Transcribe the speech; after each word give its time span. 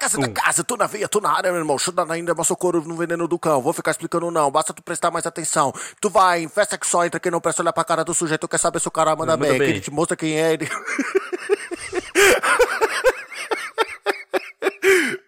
Casa 0.00 0.18
da 0.18 0.28
casa, 0.28 0.64
tô 0.64 0.78
na 0.78 0.86
veia, 0.86 1.06
tô 1.06 1.20
na 1.20 1.30
área, 1.30 1.52
meu 1.52 1.60
irmão. 1.60 1.78
Chuta 1.78 2.10
ainda, 2.10 2.34
mas 2.34 2.46
socorro 2.46 2.80
no 2.80 2.96
veneno 2.96 3.28
do 3.28 3.38
cão. 3.38 3.60
Vou 3.60 3.74
ficar 3.74 3.90
explicando 3.90 4.30
não, 4.30 4.50
basta 4.50 4.72
tu 4.72 4.82
prestar 4.82 5.10
mais 5.10 5.26
atenção. 5.26 5.74
Tu 6.00 6.08
vai 6.08 6.42
em 6.42 6.48
festa 6.48 6.78
que 6.78 6.86
só 6.86 7.04
entra 7.04 7.20
quem 7.20 7.30
não 7.30 7.38
presta 7.38 7.60
olhar 7.60 7.74
pra 7.74 7.84
cara 7.84 8.02
do 8.02 8.14
sujeito, 8.14 8.48
quer 8.48 8.56
saber 8.56 8.80
se 8.80 8.88
o 8.88 8.90
cara 8.90 9.14
manda, 9.14 9.36
Manda 9.36 9.50
bem. 9.50 9.58
bem. 9.58 9.68
Que 9.68 9.72
ele 9.74 9.80
te 9.82 9.90
mostra 9.90 10.16
quem 10.16 10.40
é. 10.40 10.54
Ele... 10.54 10.66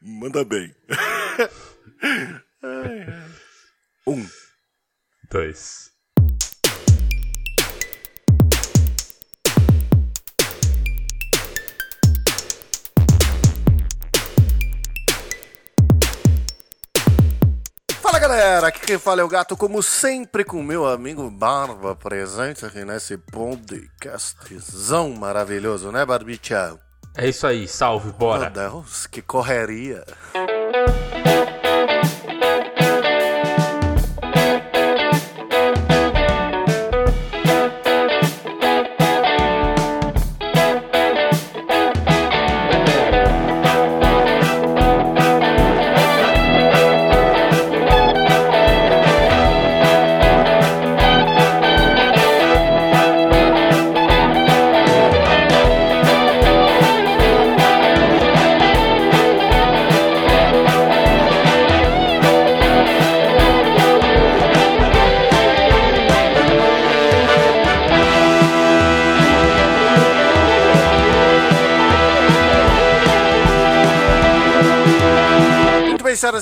manda 0.01 0.43
bem. 0.43 0.75
Ai, 2.03 2.63
ai. 2.63 3.07
um. 4.07 4.25
Dois. 5.31 5.92
Galera, 18.33 18.69
aqui 18.69 18.81
quem 18.81 18.99
fala 18.99 19.21
é 19.21 19.25
o 19.25 19.29
gato, 19.29 19.55
como 19.55 19.83
sempre, 19.83 20.43
com 20.43 20.63
meu 20.63 20.87
amigo 20.87 21.31
Barba 21.31 21.95
presente 21.95 22.65
aqui 22.65 22.83
nesse 22.83 23.19
podcastzão 23.19 25.11
maravilhoso, 25.11 25.93
né, 25.93 26.07
Barbicha? 26.07 26.79
É 27.15 27.29
isso 27.29 27.47
aí, 27.47 27.69
salve, 27.69 28.11
bora. 28.11 28.49
Meu 28.49 28.71
Deus, 28.71 29.07
que 29.07 29.21
correria. 29.21 30.03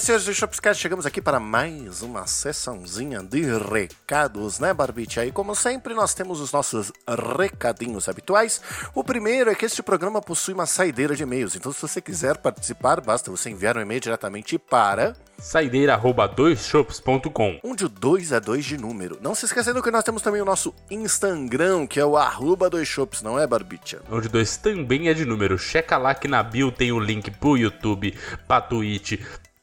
Senhoras 0.00 0.02
e 0.02 0.06
senhores 0.06 0.24
do 0.24 0.34
Shopscast, 0.34 0.80
chegamos 0.80 1.04
aqui 1.04 1.20
para 1.20 1.38
mais 1.38 2.02
uma 2.02 2.26
sessãozinha 2.26 3.22
de 3.22 3.42
recados, 3.42 4.58
né, 4.58 4.72
Barbicha? 4.72 5.24
E 5.26 5.32
como 5.32 5.54
sempre, 5.54 5.94
nós 5.94 6.14
temos 6.14 6.40
os 6.40 6.52
nossos 6.52 6.90
recadinhos 7.38 8.08
habituais. 8.08 8.60
O 8.94 9.04
primeiro 9.04 9.50
é 9.50 9.54
que 9.54 9.66
este 9.66 9.82
programa 9.82 10.22
possui 10.22 10.54
uma 10.54 10.66
saideira 10.66 11.14
de 11.14 11.22
e-mails, 11.22 11.54
então 11.54 11.72
se 11.72 11.82
você 11.82 12.00
quiser 12.00 12.38
participar, 12.38 13.00
basta 13.00 13.30
você 13.30 13.50
enviar 13.50 13.76
um 13.76 13.80
e-mail 13.80 14.00
diretamente 14.00 14.58
para 14.58 15.14
Saideira 15.40 15.94
arroba 15.94 16.28
doisshops.com. 16.28 17.60
onde 17.64 17.86
o 17.86 17.88
2 17.88 18.32
é 18.32 18.40
2 18.40 18.62
de 18.62 18.76
número. 18.76 19.18
Não 19.22 19.34
se 19.34 19.46
esquecendo 19.46 19.82
que 19.82 19.90
nós 19.90 20.04
temos 20.04 20.20
também 20.20 20.42
o 20.42 20.44
nosso 20.44 20.74
Instagram, 20.90 21.86
que 21.86 21.98
é 21.98 22.04
o 22.04 22.16
arroba 22.16 22.68
dois 22.68 22.86
shops, 22.86 23.22
não 23.22 23.38
é, 23.38 23.46
Barbicha? 23.46 24.02
Onde 24.10 24.28
dois 24.28 24.58
também 24.58 25.08
é 25.08 25.14
de 25.14 25.24
número. 25.24 25.58
Checa 25.58 25.96
lá 25.96 26.14
que 26.14 26.28
na 26.28 26.42
bio 26.42 26.70
tem 26.70 26.92
o 26.92 27.00
link 27.00 27.30
pro 27.30 27.56
YouTube, 27.56 28.14
pra 28.46 28.60
Twitch, 28.60 29.18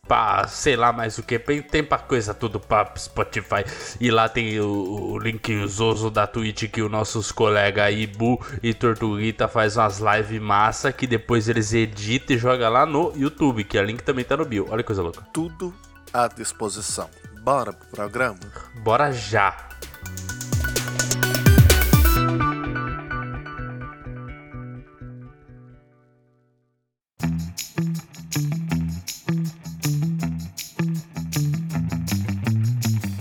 pra 0.07 0.47
sei 0.47 0.75
lá 0.75 0.91
mais 0.91 1.17
o 1.17 1.23
que. 1.23 1.37
Tem, 1.39 1.83
pra 1.83 1.97
coisa 1.97 2.33
tudo 2.33 2.59
pra 2.59 2.91
Spotify. 2.97 3.63
E 3.99 4.09
lá 4.09 4.29
tem 4.29 4.59
o, 4.59 5.11
o 5.11 5.19
link 5.19 5.67
Zozo 5.67 6.09
da 6.09 6.25
Twitch 6.25 6.69
que 6.69 6.81
os 6.81 6.89
nossos 6.89 7.31
colegas 7.31 7.93
Ibu 7.93 8.39
e 8.63 8.73
Tortuguita 8.73 9.47
faz 9.47 9.77
umas 9.77 9.99
lives 9.99 10.41
massa 10.41 10.91
que 10.91 11.05
depois 11.05 11.49
eles 11.49 11.73
editam 11.73 12.35
e 12.35 12.39
jogam 12.39 12.71
lá 12.71 12.85
no 12.85 13.11
YouTube, 13.15 13.63
que 13.63 13.77
o 13.77 13.83
link 13.83 14.01
também 14.03 14.23
tá 14.23 14.37
no 14.37 14.45
bio. 14.45 14.67
Olha 14.69 14.83
que 14.83 14.87
coisa 14.87 15.01
louca. 15.01 15.21
Tudo 15.33 15.73
à 16.13 16.27
disposição. 16.27 17.09
Bora 17.41 17.73
pro 17.73 17.87
programa? 17.89 18.39
Bora 18.83 19.11
já! 19.11 19.67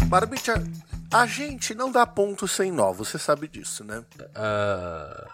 Barbicha, 0.09 0.55
a 1.12 1.27
gente 1.27 1.75
não 1.75 1.91
dá 1.91 2.06
ponto 2.06 2.47
sem 2.47 2.71
nó, 2.71 2.93
você 2.93 3.19
sabe 3.19 3.49
disso, 3.49 3.83
né? 3.83 4.05
Ah, 4.34 5.27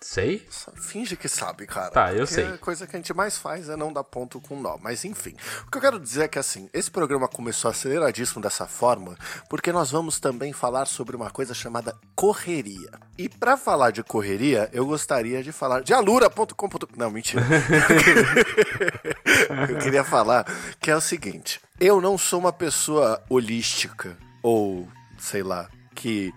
sei? 0.00 0.46
Finge 0.76 1.16
que 1.16 1.28
sabe, 1.28 1.66
cara. 1.66 1.90
Tá, 1.90 2.12
eu 2.12 2.26
sei. 2.26 2.46
A 2.46 2.58
coisa 2.58 2.86
que 2.86 2.96
a 2.96 2.98
gente 2.98 3.14
mais 3.14 3.38
faz 3.38 3.68
é 3.68 3.76
não 3.76 3.92
dar 3.92 4.04
ponto 4.04 4.40
com 4.40 4.60
nó. 4.60 4.76
Mas 4.80 5.04
enfim, 5.04 5.34
o 5.66 5.70
que 5.70 5.78
eu 5.78 5.82
quero 5.82 5.98
dizer 5.98 6.24
é 6.24 6.28
que 6.28 6.38
assim, 6.38 6.68
esse 6.72 6.90
programa 6.90 7.28
começou 7.28 7.70
aceleradíssimo 7.70 8.40
dessa 8.40 8.66
forma, 8.66 9.16
porque 9.48 9.72
nós 9.72 9.90
vamos 9.90 10.20
também 10.20 10.52
falar 10.52 10.86
sobre 10.86 11.16
uma 11.16 11.30
coisa 11.30 11.54
chamada 11.54 11.96
correria. 12.14 12.90
E 13.18 13.28
pra 13.28 13.56
falar 13.56 13.90
de 13.90 14.02
correria, 14.02 14.68
eu 14.72 14.86
gostaria 14.86 15.42
de 15.42 15.52
falar 15.52 15.82
de 15.82 15.94
alura.com. 15.94 16.68
Não, 16.96 17.10
mentira. 17.10 17.42
eu 19.70 19.78
queria 19.78 20.04
falar 20.04 20.44
que 20.80 20.90
é 20.90 20.96
o 20.96 21.00
seguinte: 21.00 21.60
eu 21.80 22.00
não 22.00 22.18
sou 22.18 22.38
uma 22.38 22.52
pessoa 22.52 23.22
holística 23.28 24.16
ou 24.42 24.88
sei 25.18 25.42
lá 25.42 25.68
que 25.94 26.32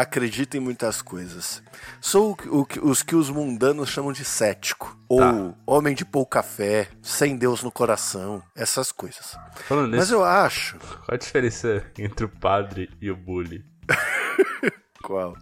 acredita 0.00 0.56
em 0.56 0.60
muitas 0.60 1.02
coisas. 1.02 1.62
Sou 2.00 2.36
o 2.46 2.60
o 2.82 2.90
os 2.90 3.02
que 3.02 3.14
os 3.14 3.30
mundanos 3.30 3.88
chamam 3.90 4.12
de 4.12 4.24
cético 4.24 4.96
ou 5.08 5.18
Tá. 5.20 5.54
homem 5.66 5.94
de 5.94 6.04
pouca 6.04 6.42
fé, 6.42 6.88
sem 7.02 7.36
Deus 7.36 7.62
no 7.62 7.70
coração, 7.70 8.42
essas 8.56 8.90
coisas. 8.92 9.36
Falando 9.66 9.90
Mas 9.90 10.00
nisso, 10.00 10.14
eu 10.14 10.24
acho 10.24 10.78
qual 10.78 11.14
a 11.14 11.16
diferença 11.16 11.84
entre 11.98 12.24
o 12.24 12.28
padre 12.28 12.90
e 13.00 13.10
o 13.10 13.16
bully? 13.16 13.64
qual 15.02 15.36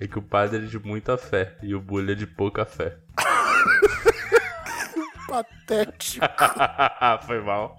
É 0.00 0.06
que 0.06 0.18
o 0.18 0.22
padre 0.22 0.64
é 0.64 0.68
de 0.68 0.78
muita 0.78 1.16
fé 1.16 1.56
e 1.62 1.74
o 1.74 1.80
bully 1.80 2.12
é 2.12 2.14
de 2.14 2.26
pouca 2.26 2.64
fé. 2.64 2.96
patético. 5.28 6.24
Foi 7.26 7.40
mal. 7.42 7.76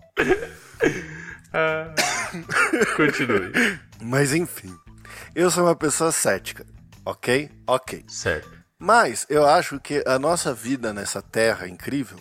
Ah, 1.53 1.93
Continue. 2.95 3.51
Mas 4.01 4.33
enfim, 4.33 4.75
eu 5.35 5.49
sou 5.51 5.63
uma 5.65 5.75
pessoa 5.75 6.11
cética, 6.11 6.65
ok? 7.05 7.49
Ok. 7.65 8.05
Certo. 8.07 8.49
Mas 8.79 9.25
eu 9.29 9.45
acho 9.45 9.79
que 9.79 10.03
a 10.05 10.19
nossa 10.19 10.53
vida 10.53 10.93
nessa 10.93 11.21
terra 11.21 11.67
incrível, 11.67 12.17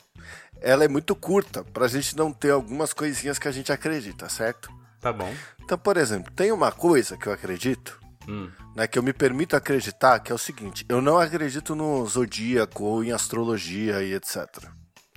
ela 0.60 0.84
é 0.84 0.88
muito 0.88 1.14
curta 1.14 1.62
pra 1.64 1.86
gente 1.88 2.16
não 2.16 2.32
ter 2.32 2.50
algumas 2.50 2.92
coisinhas 2.92 3.38
que 3.38 3.46
a 3.46 3.52
gente 3.52 3.70
acredita, 3.70 4.28
certo? 4.28 4.70
Tá 5.00 5.12
bom. 5.12 5.32
Então, 5.62 5.76
por 5.76 5.96
exemplo, 5.96 6.32
tem 6.32 6.50
uma 6.52 6.72
coisa 6.72 7.16
que 7.16 7.26
eu 7.26 7.32
acredito, 7.32 8.00
Hum. 8.28 8.50
né, 8.74 8.86
que 8.86 8.98
eu 8.98 9.02
me 9.02 9.12
permito 9.12 9.54
acreditar, 9.54 10.18
que 10.18 10.32
é 10.32 10.34
o 10.34 10.38
seguinte: 10.38 10.84
eu 10.88 11.00
não 11.02 11.18
acredito 11.18 11.74
no 11.76 12.04
zodíaco 12.06 12.82
ou 12.84 13.04
em 13.04 13.12
astrologia 13.12 14.02
e 14.02 14.14
etc, 14.14 14.46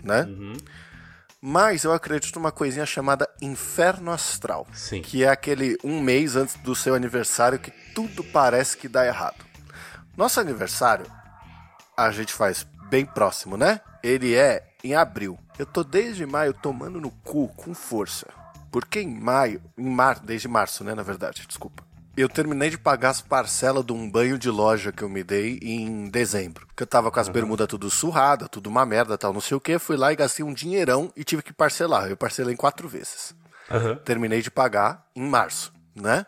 né? 0.03 0.23
Uhum. 0.23 0.53
Mas 1.41 1.85
eu 1.85 1.93
acredito 1.93 2.35
numa 2.35 2.51
coisinha 2.51 2.85
chamada 2.85 3.29
inferno 3.41 4.11
astral, 4.11 4.67
Sim. 4.73 5.01
que 5.01 5.23
é 5.23 5.29
aquele 5.29 5.77
um 5.83 6.01
mês 6.01 6.35
antes 6.35 6.55
do 6.55 6.75
seu 6.75 6.93
aniversário 6.93 7.57
que 7.57 7.71
tudo 7.95 8.23
parece 8.25 8.75
que 8.75 8.89
dá 8.89 9.05
errado. 9.05 9.45
Nosso 10.17 10.39
aniversário 10.39 11.05
a 11.95 12.11
gente 12.11 12.33
faz 12.33 12.65
bem 12.89 13.05
próximo, 13.05 13.55
né? 13.55 13.79
Ele 14.03 14.35
é 14.35 14.67
em 14.83 14.95
abril. 14.95 15.39
Eu 15.57 15.65
tô 15.65 15.83
desde 15.83 16.25
maio 16.25 16.53
tomando 16.53 16.99
no 16.99 17.09
cu 17.09 17.47
com 17.49 17.73
força. 17.73 18.27
Porque 18.71 18.99
em 18.99 19.19
maio, 19.19 19.61
em 19.77 19.89
mar, 19.89 20.19
desde 20.19 20.47
março, 20.47 20.83
né, 20.83 20.93
na 20.93 21.03
verdade, 21.03 21.45
desculpa. 21.47 21.83
Eu 22.19 22.27
terminei 22.27 22.69
de 22.69 22.77
pagar 22.77 23.11
as 23.11 23.21
parcelas 23.21 23.85
de 23.85 23.93
um 23.93 24.11
banho 24.11 24.37
de 24.37 24.49
loja 24.49 24.91
que 24.91 25.01
eu 25.01 25.07
me 25.07 25.23
dei 25.23 25.57
em 25.61 26.09
dezembro. 26.09 26.67
Que 26.75 26.83
eu 26.83 26.87
tava 26.87 27.09
com 27.09 27.17
as 27.17 27.29
bermudas 27.29 27.65
tudo 27.65 27.89
surrada, 27.89 28.49
tudo 28.49 28.67
uma 28.67 28.85
merda, 28.85 29.17
tal, 29.17 29.31
não 29.31 29.39
sei 29.39 29.55
o 29.55 29.61
que. 29.61 29.79
Fui 29.79 29.95
lá 29.95 30.11
e 30.11 30.17
gastei 30.17 30.43
um 30.43 30.53
dinheirão 30.53 31.13
e 31.15 31.23
tive 31.23 31.41
que 31.41 31.53
parcelar. 31.53 32.09
Eu 32.09 32.17
parcelei 32.17 32.55
em 32.55 32.57
quatro 32.57 32.89
vezes. 32.89 33.33
Aham. 33.71 33.95
Terminei 34.03 34.41
de 34.41 34.51
pagar 34.51 35.07
em 35.15 35.25
março, 35.29 35.71
né? 35.95 36.25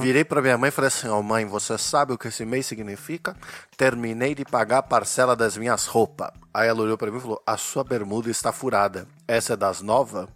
Virei 0.00 0.22
pra 0.22 0.42
minha 0.42 0.58
mãe 0.58 0.68
e 0.68 0.70
falei 0.70 0.88
assim: 0.88 1.08
Ó, 1.08 1.22
mãe, 1.22 1.46
você 1.46 1.78
sabe 1.78 2.12
o 2.12 2.18
que 2.18 2.28
esse 2.28 2.44
mês 2.44 2.66
significa? 2.66 3.34
Terminei 3.74 4.34
de 4.34 4.44
pagar 4.44 4.78
a 4.78 4.82
parcela 4.82 5.34
das 5.34 5.56
minhas 5.56 5.86
roupas. 5.86 6.30
Aí 6.52 6.68
ela 6.68 6.82
olhou 6.82 6.98
pra 6.98 7.10
mim 7.10 7.16
e 7.16 7.20
falou: 7.22 7.42
A 7.46 7.56
sua 7.56 7.82
bermuda 7.82 8.28
está 8.28 8.52
furada. 8.52 9.08
Essa 9.26 9.54
é 9.54 9.56
das 9.56 9.80
novas? 9.80 10.28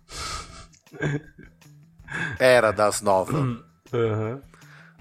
Era 2.41 2.73
das 2.73 3.03
novas. 3.03 3.37
Aham. 3.93 4.41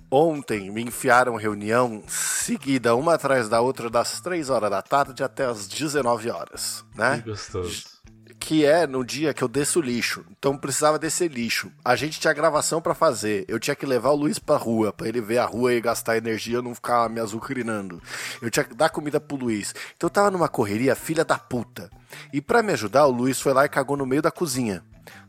Ontem 0.10 0.72
me 0.72 0.84
enfiaram 0.84 1.36
reunião 1.36 2.04
seguida, 2.08 2.96
uma 2.96 3.16
atrás 3.16 3.50
da 3.50 3.60
outra, 3.60 3.90
das 3.90 4.22
3 4.22 4.50
horas 4.50 4.70
da 4.70 4.82
tarde 4.82 5.24
até 5.24 5.46
as 5.46 5.68
19 5.68 6.30
horas, 6.30 6.86
né? 6.96 7.22
Que 7.22 7.30
gostoso. 7.30 7.96
Que 8.40 8.64
é 8.64 8.86
no 8.86 9.04
dia 9.04 9.34
que 9.34 9.44
eu 9.44 9.48
desço 9.48 9.82
lixo. 9.82 10.24
Então 10.38 10.56
precisava 10.56 11.00
descer 11.00 11.32
lixo. 11.32 11.72
A 11.84 11.96
gente 11.96 12.20
tinha 12.20 12.34
gravação 12.34 12.80
pra 12.80 12.94
fazer. 12.94 13.44
Eu 13.48 13.60
tinha 13.60 13.76
que 13.76 13.86
levar 13.86 14.12
o 14.12 14.16
Luiz 14.16 14.38
pra 14.38 14.56
rua, 14.56 14.94
pra 14.94 15.08
ele 15.08 15.20
ver 15.20 15.40
a 15.40 15.46
rua 15.46 15.74
e 15.74 15.82
gastar 15.82 16.18
energia, 16.18 16.62
não 16.62 16.76
ficar 16.76 17.10
me 17.10 17.20
azucrinando. 17.20 18.00
Eu 18.42 18.52
tinha 18.52 18.64
que 18.64 18.76
dar 18.76 18.90
comida 18.90 19.20
pro 19.20 19.38
Luiz. 19.38 19.74
Então 19.96 20.08
eu 20.08 20.12
tava 20.12 20.30
numa 20.30 20.48
correria, 20.48 20.96
filha 20.96 21.26
da 21.26 21.40
puta. 21.40 21.90
E 22.32 22.40
pra 22.40 22.62
me 22.62 22.74
ajudar, 22.74 23.08
o 23.08 23.12
Luiz 23.12 23.42
foi 23.42 23.54
lá 23.54 23.66
e 23.66 23.70
cagou 23.70 23.98
no 23.98 24.06
meio 24.06 24.22
da 24.22 24.30
cozinha. 24.30 24.84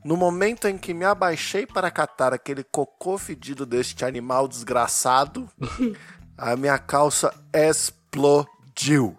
No 0.05 0.17
momento 0.17 0.67
em 0.69 0.79
que 0.79 0.95
me 0.95 1.05
abaixei 1.05 1.67
para 1.67 1.91
catar 1.91 2.33
aquele 2.33 2.65
cocô 2.65 3.19
fedido 3.19 3.65
deste 3.67 4.05
animal 4.05 4.47
desgraçado, 4.49 5.49
a 6.37 6.57
minha 6.57 6.79
calça 6.79 7.33
explodiu. 7.53 9.17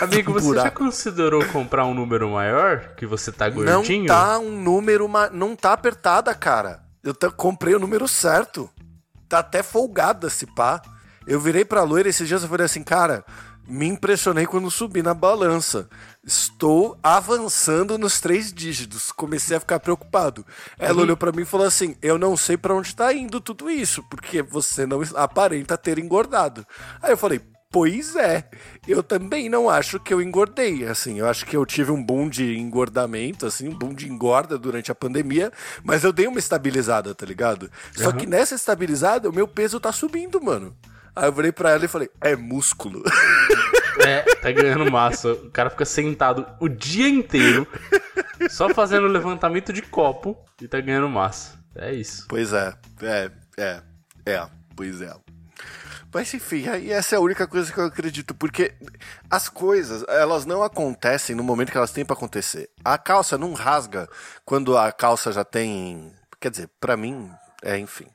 Amigo, 0.00 0.32
você 0.32 0.54
já 0.54 0.70
considerou 0.70 1.44
comprar 1.46 1.84
um 1.84 1.92
número 1.94 2.30
maior? 2.30 2.94
Que 2.96 3.04
você 3.06 3.32
tá 3.32 3.50
Não 3.50 3.54
gordinho? 3.82 4.06
tá 4.06 4.38
um 4.38 4.60
número, 4.62 5.08
ma- 5.08 5.30
não 5.30 5.56
tá 5.56 5.72
apertada, 5.72 6.32
cara. 6.34 6.80
Eu 7.02 7.14
comprei 7.32 7.74
o 7.74 7.78
número 7.80 8.06
certo. 8.06 8.70
Tá 9.28 9.40
até 9.40 9.62
folgada 9.62 10.28
esse 10.28 10.46
pá. 10.46 10.80
Eu 11.26 11.40
virei 11.40 11.64
pra 11.64 11.82
loira 11.82 12.08
esses 12.08 12.26
dias 12.26 12.42
e 12.42 12.48
falei 12.48 12.66
assim, 12.66 12.82
cara, 12.82 13.24
me 13.68 13.86
impressionei 13.86 14.46
quando 14.46 14.70
subi 14.70 15.02
na 15.02 15.12
balança. 15.12 15.88
Estou 16.24 16.98
avançando 17.02 17.98
nos 17.98 18.20
três 18.20 18.52
dígitos. 18.52 19.12
Comecei 19.12 19.56
a 19.56 19.60
ficar 19.60 19.78
preocupado. 19.78 20.44
Ela 20.78 21.02
olhou 21.02 21.16
pra 21.16 21.32
mim 21.32 21.42
e 21.42 21.46
falou 21.46 21.66
assim: 21.66 21.96
Eu 22.00 22.18
não 22.18 22.36
sei 22.36 22.56
pra 22.56 22.74
onde 22.74 22.96
tá 22.96 23.12
indo 23.12 23.40
tudo 23.40 23.70
isso, 23.70 24.02
porque 24.10 24.42
você 24.42 24.86
não 24.86 25.02
aparenta 25.14 25.76
ter 25.76 25.98
engordado. 25.98 26.66
Aí 27.02 27.12
eu 27.12 27.16
falei: 27.16 27.40
Pois 27.70 28.16
é, 28.16 28.48
eu 28.86 29.02
também 29.02 29.50
não 29.50 29.68
acho 29.68 30.00
que 30.00 30.14
eu 30.14 30.22
engordei, 30.22 30.86
assim, 30.86 31.18
eu 31.18 31.28
acho 31.28 31.44
que 31.44 31.54
eu 31.54 31.66
tive 31.66 31.92
um 31.92 32.02
boom 32.02 32.26
de 32.26 32.56
engordamento, 32.56 33.44
assim, 33.44 33.68
um 33.68 33.74
boom 33.74 33.92
de 33.92 34.08
engorda 34.08 34.56
durante 34.56 34.90
a 34.90 34.94
pandemia, 34.94 35.52
mas 35.84 36.02
eu 36.02 36.10
dei 36.10 36.26
uma 36.26 36.38
estabilizada, 36.38 37.14
tá 37.14 37.26
ligado? 37.26 37.70
Só 37.92 38.10
que 38.10 38.26
nessa 38.26 38.54
estabilizada, 38.54 39.28
o 39.28 39.34
meu 39.34 39.46
peso 39.46 39.78
tá 39.78 39.92
subindo, 39.92 40.40
mano. 40.42 40.74
Aí 41.18 41.28
eu 41.28 41.32
virei 41.32 41.52
pra 41.52 41.70
ela 41.70 41.84
e 41.84 41.88
falei, 41.88 42.08
é 42.20 42.36
músculo. 42.36 43.02
É, 44.00 44.22
tá 44.36 44.52
ganhando 44.52 44.88
massa. 44.92 45.32
O 45.32 45.50
cara 45.50 45.70
fica 45.70 45.84
sentado 45.84 46.46
o 46.60 46.68
dia 46.68 47.08
inteiro, 47.08 47.66
só 48.48 48.68
fazendo 48.68 49.08
levantamento 49.08 49.72
de 49.72 49.82
copo 49.82 50.38
e 50.62 50.68
tá 50.68 50.80
ganhando 50.80 51.08
massa. 51.08 51.58
É 51.74 51.92
isso. 51.92 52.24
pois 52.28 52.52
é, 52.52 52.74
é, 53.02 53.30
é, 53.58 53.82
é, 54.24 54.46
pois 54.76 55.02
é. 55.02 55.12
Mas 56.12 56.32
enfim, 56.32 56.68
aí 56.68 56.90
essa 56.90 57.16
é 57.16 57.18
a 57.18 57.20
única 57.20 57.46
coisa 57.46 57.72
que 57.72 57.78
eu 57.78 57.84
acredito, 57.84 58.34
porque 58.34 58.72
as 59.28 59.48
coisas, 59.48 60.04
elas 60.08 60.46
não 60.46 60.62
acontecem 60.62 61.36
no 61.36 61.42
momento 61.42 61.70
que 61.70 61.76
elas 61.76 61.92
têm 61.92 62.04
pra 62.04 62.14
acontecer. 62.16 62.70
A 62.84 62.96
calça 62.96 63.36
não 63.36 63.52
rasga 63.52 64.08
quando 64.44 64.76
a 64.76 64.90
calça 64.90 65.32
já 65.32 65.44
tem, 65.44 66.12
quer 66.40 66.50
dizer, 66.50 66.70
pra 66.80 66.96
mim, 66.96 67.30
é, 67.62 67.78
enfim. 67.78 68.06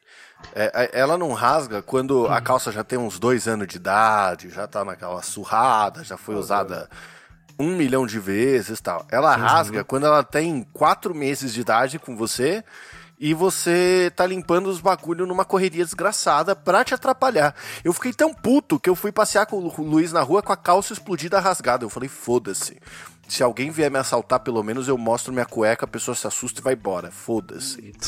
É, 0.54 0.90
é, 0.94 1.00
ela 1.00 1.18
não 1.18 1.31
rasga 1.34 1.81
quando 1.81 2.28
a 2.28 2.42
calça 2.42 2.72
já 2.72 2.84
tem 2.84 3.00
uns 3.00 3.18
dois 3.18 3.48
anos 3.48 3.68
de 3.68 3.78
idade, 3.78 4.50
já 4.50 4.68
tá 4.68 4.84
naquela 4.84 5.22
surrada, 5.22 6.04
já 6.04 6.18
foi 6.18 6.36
usada 6.36 6.90
um 7.57 7.75
milhão 7.75 8.06
de 8.06 8.19
vezes 8.19 8.80
e 8.80 8.84
tal. 8.84 9.06
Ela 9.10 9.36
rasga 9.36 9.84
quando 9.86 10.06
ela 10.06 10.24
tem 10.24 10.63
quatro 10.74 11.16
meses 11.16 11.54
de 11.54 11.62
idade 11.62 11.98
com 11.98 12.18
você 12.18 12.63
e 13.18 13.34
você 13.34 14.12
tá 14.18 14.25
limpando 14.25 14.68
os 14.68 14.81
bagulho 14.81 15.25
numa 15.25 15.45
correria 15.45 15.86
desgraçada 15.86 16.56
pra 16.57 16.84
te 16.84 16.94
atrapalhar. 16.94 17.56
Eu 17.81 17.94
fiquei 17.94 18.12
tão 18.12 18.34
puto 18.34 18.78
que 18.78 18.90
eu 18.90 18.95
fui 18.95 19.13
passear 19.13 19.45
com 19.45 19.57
o 19.57 19.60
Lu- 19.62 19.74
Luiz 19.90 20.12
na 20.12 20.22
rua 20.22 20.42
com 20.44 20.51
a 20.51 20.57
calça 20.57 20.92
explodida 20.92 21.40
rasgada. 21.40 21.86
Eu 21.86 21.90
falei, 21.90 22.10
foda-se. 22.10 22.81
Se 23.27 23.41
alguém 23.41 23.71
vier 23.71 23.89
me 23.89 23.97
assaltar, 23.97 24.41
pelo 24.41 24.61
menos 24.63 24.87
eu 24.87 24.97
mostro 24.97 25.33
minha 25.33 25.45
cueca, 25.45 25.85
a 25.85 25.87
pessoa 25.87 26.13
se 26.13 26.27
assusta 26.27 26.59
e 26.59 26.63
vai 26.63 26.73
embora. 26.73 27.11
Foda-se. 27.11 27.93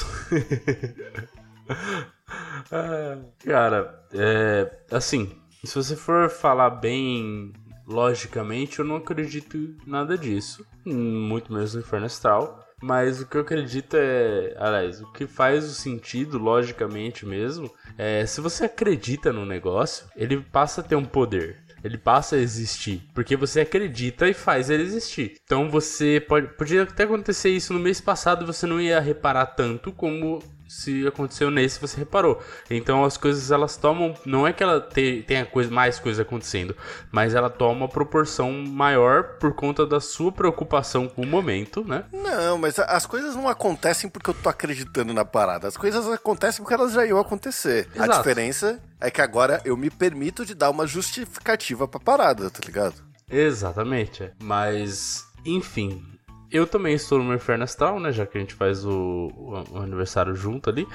Ah, 2.71 3.17
Cara, 3.43 4.03
é. 4.11 4.69
Assim, 4.91 5.31
se 5.63 5.75
você 5.75 5.95
for 5.95 6.29
falar 6.29 6.69
bem 6.71 7.53
logicamente, 7.87 8.79
eu 8.79 8.85
não 8.85 8.97
acredito 8.97 9.57
em 9.57 9.77
nada 9.85 10.17
disso. 10.17 10.65
Muito 10.85 11.53
menos 11.53 11.73
no 11.75 11.81
Inferno 11.81 12.05
Astral. 12.07 12.63
Mas 12.81 13.21
o 13.21 13.27
que 13.27 13.37
eu 13.37 13.41
acredito 13.41 13.95
é. 13.97 14.55
Aliás, 14.57 15.01
o 15.01 15.11
que 15.11 15.25
faz 15.25 15.65
o 15.65 15.73
sentido, 15.73 16.37
logicamente 16.37 17.25
mesmo, 17.25 17.71
é 17.97 18.25
se 18.25 18.41
você 18.41 18.65
acredita 18.65 19.31
no 19.31 19.45
negócio, 19.45 20.07
ele 20.15 20.41
passa 20.41 20.81
a 20.81 20.83
ter 20.83 20.95
um 20.95 21.05
poder. 21.05 21.63
Ele 21.85 21.99
passa 21.99 22.35
a 22.35 22.39
existir. 22.39 23.03
Porque 23.13 23.35
você 23.35 23.61
acredita 23.61 24.27
e 24.27 24.33
faz 24.33 24.71
ele 24.71 24.81
existir. 24.81 25.37
Então 25.45 25.69
você 25.69 26.19
pode. 26.19 26.47
Podia 26.55 26.81
até 26.81 27.03
acontecer 27.03 27.49
isso 27.49 27.73
no 27.73 27.79
mês 27.79 28.01
passado 28.01 28.43
você 28.43 28.65
não 28.65 28.81
ia 28.81 28.99
reparar 28.99 29.45
tanto 29.45 29.91
como 29.91 30.41
se 30.75 31.07
aconteceu 31.07 31.49
nesse 31.49 31.79
você 31.79 31.97
reparou. 31.97 32.41
Então 32.69 33.03
as 33.05 33.17
coisas 33.17 33.51
elas 33.51 33.77
tomam, 33.77 34.13
não 34.25 34.45
é 34.47 34.51
que 34.53 34.61
ela 34.61 34.81
te, 34.81 35.23
tenha 35.27 35.45
coisa, 35.45 35.71
mais 35.71 35.99
coisa 35.99 36.21
acontecendo, 36.23 36.75
mas 37.11 37.33
ela 37.33 37.49
toma 37.49 37.71
uma 37.85 37.87
proporção 37.89 38.51
maior 38.51 39.37
por 39.39 39.53
conta 39.53 39.85
da 39.85 39.99
sua 39.99 40.31
preocupação 40.31 41.07
com 41.07 41.21
o 41.21 41.25
momento, 41.27 41.83
né? 41.87 42.03
Não, 42.11 42.57
mas 42.57 42.77
a- 42.79 42.85
as 42.85 43.05
coisas 43.05 43.35
não 43.35 43.47
acontecem 43.47 44.09
porque 44.09 44.29
eu 44.29 44.33
tô 44.33 44.49
acreditando 44.49 45.13
na 45.13 45.23
parada. 45.25 45.67
As 45.67 45.77
coisas 45.77 46.05
acontecem 46.07 46.61
porque 46.61 46.73
elas 46.73 46.91
já 46.93 47.05
iam 47.05 47.19
acontecer. 47.19 47.87
A 47.97 48.03
Exato. 48.05 48.17
diferença 48.19 48.79
é 48.99 49.09
que 49.11 49.21
agora 49.21 49.61
eu 49.65 49.75
me 49.77 49.89
permito 49.89 50.45
de 50.45 50.53
dar 50.53 50.69
uma 50.69 50.85
justificativa 50.85 51.87
pra 51.87 51.99
parada, 51.99 52.49
tá 52.49 52.59
ligado? 52.65 52.95
Exatamente. 53.29 54.23
é. 54.23 54.31
Mas, 54.41 55.23
enfim, 55.45 56.03
eu 56.51 56.65
também 56.67 56.93
estou 56.95 57.17
no 57.19 57.25
meu 57.25 57.35
inferno 57.35 57.63
astral, 57.63 57.99
né? 57.99 58.11
Já 58.11 58.25
que 58.25 58.37
a 58.37 58.41
gente 58.41 58.53
faz 58.53 58.85
o, 58.85 58.91
o- 59.35 59.63
o 59.71 59.77
aniversário 59.77 60.35
junto 60.35 60.69
ali. 60.69 60.87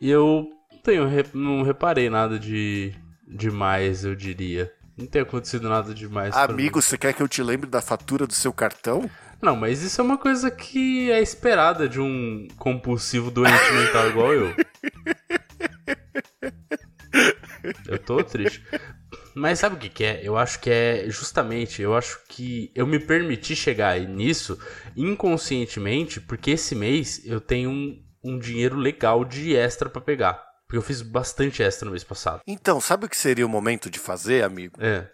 E 0.00 0.10
eu 0.10 0.48
não 0.72 0.78
tenho, 0.82 1.04
não 1.34 1.62
reparei 1.62 2.08
nada 2.10 2.38
de 2.38 2.92
demais, 3.26 4.04
eu 4.04 4.14
diria. 4.14 4.72
Não 4.96 5.06
tem 5.06 5.22
acontecido 5.22 5.68
nada 5.68 5.92
demais. 5.94 6.36
Amigo, 6.36 6.80
você 6.80 6.96
quer 6.96 7.12
que 7.14 7.22
eu 7.22 7.28
te 7.28 7.42
lembre 7.42 7.68
da 7.68 7.82
fatura 7.82 8.26
do 8.26 8.32
seu 8.34 8.52
cartão? 8.52 9.10
Não, 9.42 9.56
mas 9.56 9.82
isso 9.82 10.00
é 10.00 10.04
uma 10.04 10.16
coisa 10.16 10.50
que 10.50 11.10
é 11.10 11.20
esperada 11.20 11.88
de 11.88 12.00
um 12.00 12.46
compulsivo 12.56 13.30
doente 13.30 13.72
mental 13.72 14.08
igual 14.08 14.32
eu. 14.32 14.54
Eu 17.86 17.98
tô 17.98 18.22
triste. 18.22 18.62
Mas 19.34 19.58
sabe 19.58 19.76
o 19.76 19.78
que, 19.78 19.88
que 19.88 20.04
é? 20.04 20.20
Eu 20.22 20.36
acho 20.36 20.60
que 20.60 20.70
é 20.70 21.04
justamente, 21.08 21.82
eu 21.82 21.94
acho 21.96 22.20
que 22.28 22.70
eu 22.74 22.86
me 22.86 22.98
permiti 22.98 23.56
chegar 23.56 23.98
nisso 24.00 24.58
inconscientemente, 24.96 26.20
porque 26.20 26.52
esse 26.52 26.74
mês 26.74 27.20
eu 27.24 27.40
tenho 27.40 27.70
um, 27.70 28.02
um 28.22 28.38
dinheiro 28.38 28.76
legal 28.76 29.24
de 29.24 29.56
extra 29.56 29.88
pra 29.88 30.00
pegar. 30.00 30.44
Porque 30.66 30.78
eu 30.78 30.82
fiz 30.82 31.02
bastante 31.02 31.62
extra 31.62 31.84
no 31.84 31.90
mês 31.90 32.04
passado. 32.04 32.40
Então, 32.46 32.80
sabe 32.80 33.06
o 33.06 33.08
que 33.08 33.16
seria 33.16 33.44
o 33.44 33.48
momento 33.48 33.90
de 33.90 33.98
fazer, 33.98 34.42
amigo? 34.42 34.76
É. 34.80 35.08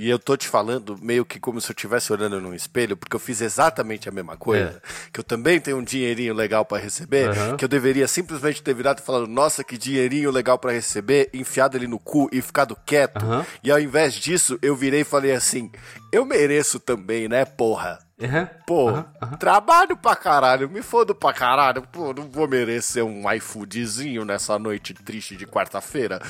E 0.00 0.08
eu 0.08 0.18
tô 0.18 0.34
te 0.34 0.48
falando 0.48 0.98
meio 1.02 1.26
que 1.26 1.38
como 1.38 1.60
se 1.60 1.70
eu 1.70 1.74
estivesse 1.74 2.10
olhando 2.10 2.40
num 2.40 2.54
espelho, 2.54 2.96
porque 2.96 3.14
eu 3.14 3.20
fiz 3.20 3.42
exatamente 3.42 4.08
a 4.08 4.12
mesma 4.12 4.34
coisa. 4.34 4.80
Que 5.12 5.20
eu 5.20 5.24
também 5.24 5.60
tenho 5.60 5.76
um 5.76 5.84
dinheirinho 5.84 6.32
legal 6.32 6.64
pra 6.64 6.78
receber, 6.78 7.28
Aham. 7.28 7.56
que 7.58 7.64
eu 7.64 7.68
deveria 7.68 8.08
simplesmente 8.08 8.62
ter 8.62 8.72
virado 8.72 9.00
e 9.00 9.02
falado, 9.02 9.26
nossa, 9.26 9.62
que 9.62 9.76
dinheirinho 9.76 10.30
legal 10.30 10.58
pra 10.58 10.72
receber, 10.72 11.28
enfiado 11.34 11.76
ele 11.76 11.86
no 11.86 11.98
cu 11.98 12.30
e 12.32 12.40
ficado 12.40 12.74
quieto. 12.86 13.22
Aham. 13.22 13.44
E 13.62 13.70
ao 13.70 13.78
invés 13.78 14.14
disso, 14.14 14.58
eu 14.62 14.74
virei 14.74 15.02
e 15.02 15.04
falei 15.04 15.32
assim, 15.32 15.70
eu 16.10 16.24
mereço 16.24 16.80
também, 16.80 17.28
né, 17.28 17.44
porra? 17.44 17.98
Uhum. 18.18 18.46
Pô, 18.66 19.04
trabalho 19.38 19.96
pra 19.96 20.16
caralho, 20.16 20.68
me 20.68 20.82
fodo 20.82 21.14
pra 21.14 21.32
caralho. 21.32 21.82
Pô, 21.90 22.12
não 22.12 22.28
vou 22.28 22.48
merecer 22.48 23.04
um 23.04 23.30
iFoodzinho 23.32 24.24
nessa 24.24 24.58
noite 24.58 24.94
triste 24.94 25.36
de 25.36 25.46
quarta-feira. 25.46 26.20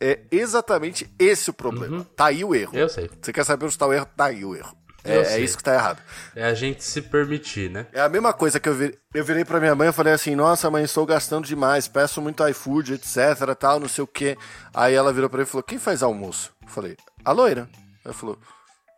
É 0.00 0.20
exatamente 0.30 1.12
esse 1.18 1.50
o 1.50 1.52
problema. 1.52 2.06
Tá 2.14 2.26
aí 2.26 2.44
o 2.44 2.54
erro. 2.54 2.72
Uhum. 2.74 2.80
Eu 2.80 2.88
sei. 2.88 3.10
Você 3.20 3.32
quer 3.32 3.44
saber 3.44 3.66
onde 3.66 3.76
tá 3.76 3.86
o 3.86 3.92
erro? 3.92 4.06
Tá 4.16 4.26
aí 4.26 4.44
o 4.44 4.54
erro. 4.54 4.76
É, 5.04 5.16
é 5.34 5.40
isso 5.40 5.56
que 5.56 5.62
tá 5.62 5.74
errado. 5.74 6.02
É 6.34 6.44
a 6.44 6.54
gente 6.54 6.84
se 6.84 7.00
permitir, 7.00 7.70
né? 7.70 7.86
É 7.92 8.00
a 8.00 8.08
mesma 8.08 8.32
coisa 8.32 8.60
que 8.60 8.68
eu, 8.68 8.74
vi, 8.74 8.98
eu 9.14 9.24
virei 9.24 9.44
pra 9.44 9.60
minha 9.60 9.74
mãe 9.74 9.88
e 9.88 9.92
falei 9.92 10.12
assim: 10.12 10.34
Nossa, 10.34 10.70
mãe, 10.70 10.84
estou 10.84 11.06
gastando 11.06 11.46
demais, 11.46 11.88
peço 11.88 12.20
muito 12.20 12.46
iFood, 12.48 12.94
etc, 12.94 13.54
tal, 13.58 13.80
não 13.80 13.88
sei 13.88 14.04
o 14.04 14.06
quê. 14.06 14.36
Aí 14.74 14.94
ela 14.94 15.12
virou 15.12 15.30
pra 15.30 15.38
mim 15.38 15.44
e 15.44 15.46
falou: 15.46 15.62
Quem 15.62 15.78
faz 15.78 16.02
almoço? 16.02 16.52
Eu 16.62 16.68
falei: 16.68 16.96
A 17.24 17.32
loira. 17.32 17.68
Ela 18.04 18.12
falou: 18.12 18.38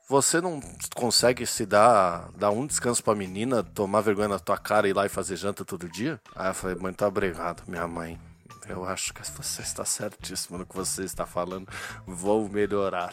Você 0.09 0.41
não 0.41 0.61
consegue 0.95 1.47
se 1.47 1.67
dar, 1.67 2.31
dar 2.37 2.51
um 2.51 2.67
descanso 2.67 3.05
pra 3.05 3.15
menina, 3.15 3.63
tomar 3.63 4.01
vergonha 4.01 4.29
na 4.29 4.39
tua 4.39 4.59
cara 4.59 4.87
e 4.87 4.91
ir 4.91 4.95
lá 4.95 5.07
e 5.07 5.11
fazer 5.11 5.37
janta 5.37 5.65
todo 5.65 5.89
dia? 5.89 6.21
Aí 6.35 6.49
eu 6.49 6.55
falei: 6.55 6.77
Mãe, 6.77 6.93
tá 6.93 7.07
obrigado, 7.07 7.63
minha 7.69 7.87
mãe. 7.87 8.19
Eu 8.71 8.85
acho 8.85 9.13
que 9.13 9.21
você 9.21 9.63
está 9.63 9.85
certíssimo 9.85 10.59
no 10.59 10.67
que 10.67 10.75
você 10.75 11.03
está 11.03 11.27
falando. 11.27 11.69
Vou 12.07 12.49
melhorar. 12.49 13.13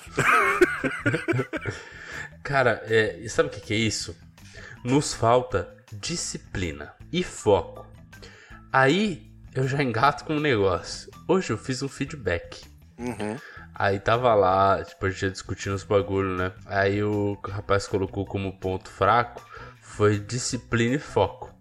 Cara, 2.43 2.81
é, 2.85 3.17
e 3.17 3.29
sabe 3.29 3.49
o 3.49 3.51
que, 3.51 3.59
que 3.59 3.73
é 3.73 3.77
isso? 3.77 4.15
Nos 4.83 5.13
falta 5.13 5.75
disciplina 5.91 6.93
e 7.11 7.23
foco. 7.23 7.85
Aí 8.71 9.31
eu 9.53 9.67
já 9.67 9.81
engato 9.81 10.25
com 10.25 10.35
um 10.35 10.39
negócio. 10.39 11.11
Hoje 11.27 11.51
eu 11.51 11.57
fiz 11.57 11.81
um 11.81 11.89
feedback. 11.89 12.63
Uhum. 12.97 13.37
Aí 13.73 13.99
tava 13.99 14.33
lá, 14.33 14.83
tipo, 14.83 15.05
a 15.05 15.09
gente 15.09 15.23
ia 15.23 15.31
discutindo 15.31 15.73
os 15.73 15.83
bagulho, 15.83 16.37
né? 16.37 16.51
Aí 16.65 17.03
o 17.03 17.37
rapaz 17.47 17.87
colocou 17.87 18.25
como 18.25 18.57
ponto 18.59 18.89
fraco 18.89 19.45
foi 19.81 20.19
disciplina 20.19 20.95
e 20.95 20.99
foco. 20.99 21.51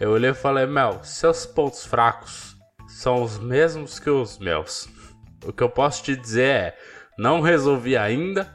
Eu 0.00 0.10
olhei 0.10 0.30
e 0.30 0.34
falei, 0.34 0.66
Mel, 0.66 1.04
seus 1.04 1.44
pontos 1.44 1.84
fracos 1.84 2.55
são 2.96 3.22
os 3.22 3.38
mesmos 3.38 3.98
que 3.98 4.08
os 4.08 4.38
meus. 4.38 4.88
O 5.44 5.52
que 5.52 5.62
eu 5.62 5.68
posso 5.68 6.02
te 6.02 6.16
dizer 6.16 6.48
é, 6.48 6.78
não 7.18 7.42
resolvi 7.42 7.94
ainda, 7.94 8.50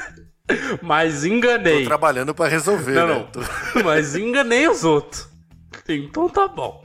mas 0.80 1.24
enganei. 1.26 1.82
Tô 1.82 1.88
trabalhando 1.88 2.34
pra 2.34 2.48
resolver, 2.48 2.94
Não, 2.94 3.06
né? 3.06 3.28
não. 3.74 3.82
Mas 3.84 4.16
enganei 4.16 4.66
os 4.66 4.84
outros. 4.84 5.28
Então 5.86 6.28
tá 6.30 6.48
bom. 6.48 6.82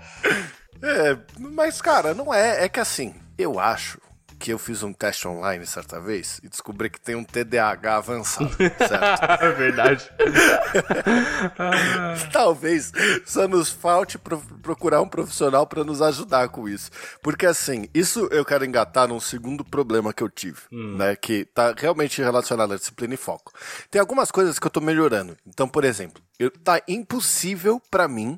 É, 0.82 1.18
mas, 1.40 1.82
cara, 1.82 2.14
não 2.14 2.34
é. 2.34 2.66
É 2.66 2.70
que 2.70 2.80
assim, 2.80 3.16
eu 3.38 3.60
acho 3.60 3.98
que 4.44 4.52
eu 4.52 4.60
fiz 4.60 4.84
um 4.84 4.92
teste 4.92 5.26
online 5.26 5.66
certa 5.66 6.02
vez 6.02 6.42
e 6.44 6.50
descobri 6.50 6.90
que 6.90 7.00
tem 7.00 7.16
um 7.16 7.24
TDAH 7.24 7.96
avançado, 7.96 8.50
certo? 8.60 9.42
É 9.42 9.52
verdade. 9.54 10.12
Talvez 12.32 12.92
só 13.26 13.48
nos 13.48 13.70
falte 13.70 14.18
pro- 14.18 14.42
procurar 14.62 15.02
um 15.02 15.08
profissional 15.08 15.66
pra 15.66 15.84
nos 15.86 16.02
ajudar 16.02 16.50
com 16.50 16.68
isso. 16.68 16.92
Porque 17.22 17.46
assim, 17.46 17.88
isso 17.94 18.28
eu 18.32 18.44
quero 18.44 18.66
engatar 18.66 19.08
num 19.08 19.20
segundo 19.22 19.64
problema 19.64 20.12
que 20.14 20.22
eu 20.24 20.30
tive, 20.30 20.60
né? 20.72 21.16
Que 21.16 21.46
tá 21.46 21.74
realmente 21.78 22.22
relacionado 22.22 22.74
à 22.74 22.78
disciplina 22.78 23.14
e 23.14 23.18
foco. 23.18 23.54
Tem 23.90 24.02
algumas 24.02 24.30
coisas 24.30 24.60
que 24.60 24.68
eu 24.68 24.72
tô 24.72 24.82
melhorando. 24.82 25.38
Então, 25.48 25.70
por 25.70 25.86
exemplo, 25.86 26.22
eu, 26.38 26.52
tá 26.52 26.82
impossível 26.88 27.82
pra 27.90 28.08
mim 28.10 28.38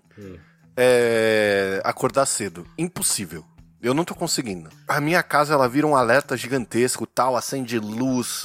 é, 0.77 1.81
acordar 1.83 2.27
cedo. 2.27 2.63
Impossível. 2.77 3.43
Eu 3.85 3.93
não 3.93 4.03
tô 4.03 4.15
conseguindo. 4.15 4.67
A 4.87 4.99
minha 4.99 5.21
casa, 5.21 5.53
ela 5.53 5.69
vira 5.69 5.85
um 5.85 5.95
alerta 5.95 6.35
gigantesco, 6.35 7.05
tal, 7.05 7.35
acende 7.35 7.77
luz, 7.77 8.43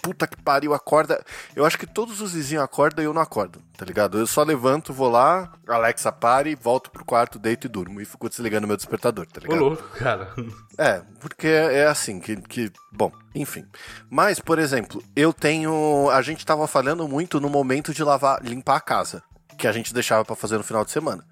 puta 0.00 0.26
que 0.26 0.40
pariu, 0.40 0.72
acorda. 0.72 1.22
Eu 1.54 1.66
acho 1.66 1.76
que 1.78 1.86
todos 1.86 2.22
os 2.22 2.32
vizinhos 2.32 2.64
acordam 2.64 3.04
e 3.04 3.06
eu 3.06 3.12
não 3.12 3.20
acordo, 3.20 3.60
tá 3.76 3.84
ligado? 3.84 4.18
Eu 4.18 4.26
só 4.26 4.42
levanto, 4.42 4.90
vou 4.90 5.10
lá, 5.10 5.52
Alexa 5.68 6.10
pare, 6.10 6.54
volto 6.54 6.90
pro 6.90 7.04
quarto, 7.04 7.38
deito 7.38 7.66
e 7.66 7.68
durmo. 7.68 8.00
E 8.00 8.06
fico 8.06 8.26
desligando 8.26 8.66
meu 8.66 8.78
despertador, 8.78 9.26
tá 9.26 9.38
Ô 9.40 9.42
ligado? 9.42 9.60
louco, 9.60 9.82
cara. 9.98 10.32
É, 10.78 11.02
porque 11.20 11.46
é 11.46 11.86
assim 11.86 12.18
que, 12.18 12.34
que. 12.34 12.72
Bom, 12.90 13.12
enfim. 13.34 13.64
Mas, 14.10 14.40
por 14.40 14.58
exemplo, 14.58 15.04
eu 15.14 15.30
tenho. 15.32 16.08
A 16.10 16.22
gente 16.22 16.44
tava 16.44 16.66
falhando 16.66 17.06
muito 17.06 17.38
no 17.38 17.50
momento 17.50 17.92
de 17.92 18.02
lavar, 18.02 18.42
limpar 18.42 18.76
a 18.76 18.80
casa, 18.80 19.22
que 19.58 19.68
a 19.68 19.72
gente 19.72 19.92
deixava 19.94 20.24
pra 20.24 20.34
fazer 20.34 20.56
no 20.56 20.64
final 20.64 20.84
de 20.86 20.90
semana. 20.90 21.22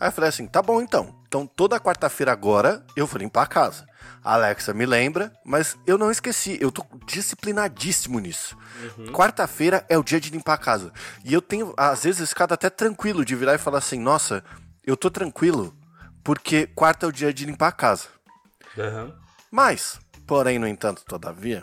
Aí 0.00 0.08
eu 0.08 0.12
falei 0.12 0.30
assim: 0.30 0.46
tá 0.46 0.62
bom 0.62 0.80
então. 0.80 1.17
Então 1.28 1.46
toda 1.46 1.78
quarta-feira 1.78 2.32
agora 2.32 2.82
eu 2.96 3.06
vou 3.06 3.18
limpar 3.18 3.42
a 3.42 3.46
casa. 3.46 3.86
A 4.24 4.32
Alexa 4.32 4.72
me 4.72 4.86
lembra, 4.86 5.30
mas 5.44 5.76
eu 5.86 5.98
não 5.98 6.10
esqueci. 6.10 6.58
Eu 6.58 6.72
tô 6.72 6.82
disciplinadíssimo 7.06 8.18
nisso. 8.18 8.56
Quarta-feira 9.12 9.84
é 9.90 9.98
o 9.98 10.02
dia 10.02 10.18
de 10.18 10.30
limpar 10.30 10.54
a 10.54 10.58
casa. 10.58 10.90
E 11.22 11.32
eu 11.32 11.42
tenho, 11.42 11.74
às 11.76 12.04
vezes, 12.04 12.30
ficado 12.30 12.52
até 12.52 12.70
tranquilo 12.70 13.24
de 13.26 13.36
virar 13.36 13.54
e 13.54 13.58
falar 13.58 13.78
assim: 13.78 14.00
nossa, 14.00 14.42
eu 14.84 14.96
tô 14.96 15.10
tranquilo 15.10 15.76
porque 16.24 16.66
quarta 16.66 17.04
é 17.04 17.08
o 17.08 17.12
dia 17.12 17.32
de 17.32 17.44
limpar 17.44 17.68
a 17.68 17.72
casa. 17.72 18.08
Aham. 18.78 19.14
Mas, 19.50 20.00
porém, 20.26 20.58
no 20.58 20.66
entanto, 20.66 21.04
todavia, 21.04 21.62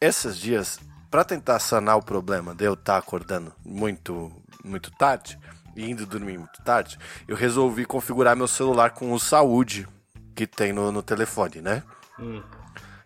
esses 0.00 0.36
dias, 0.38 0.78
pra 1.10 1.24
tentar 1.24 1.58
sanar 1.58 1.96
o 1.96 2.02
problema 2.02 2.54
de 2.54 2.64
eu 2.64 2.74
estar 2.74 2.98
acordando 2.98 3.54
muito, 3.64 4.30
muito 4.64 4.90
tarde 4.90 5.38
e 5.76 5.90
indo 5.90 6.06
dormir 6.06 6.38
muito 6.38 6.62
tarde, 6.62 6.98
eu 7.26 7.36
resolvi 7.36 7.84
configurar 7.84 8.36
meu 8.36 8.48
celular 8.48 8.90
com 8.90 9.12
o 9.12 9.20
saúde 9.20 9.86
que 10.34 10.46
tem 10.46 10.72
no, 10.72 10.90
no 10.90 11.02
telefone, 11.02 11.60
né? 11.60 11.82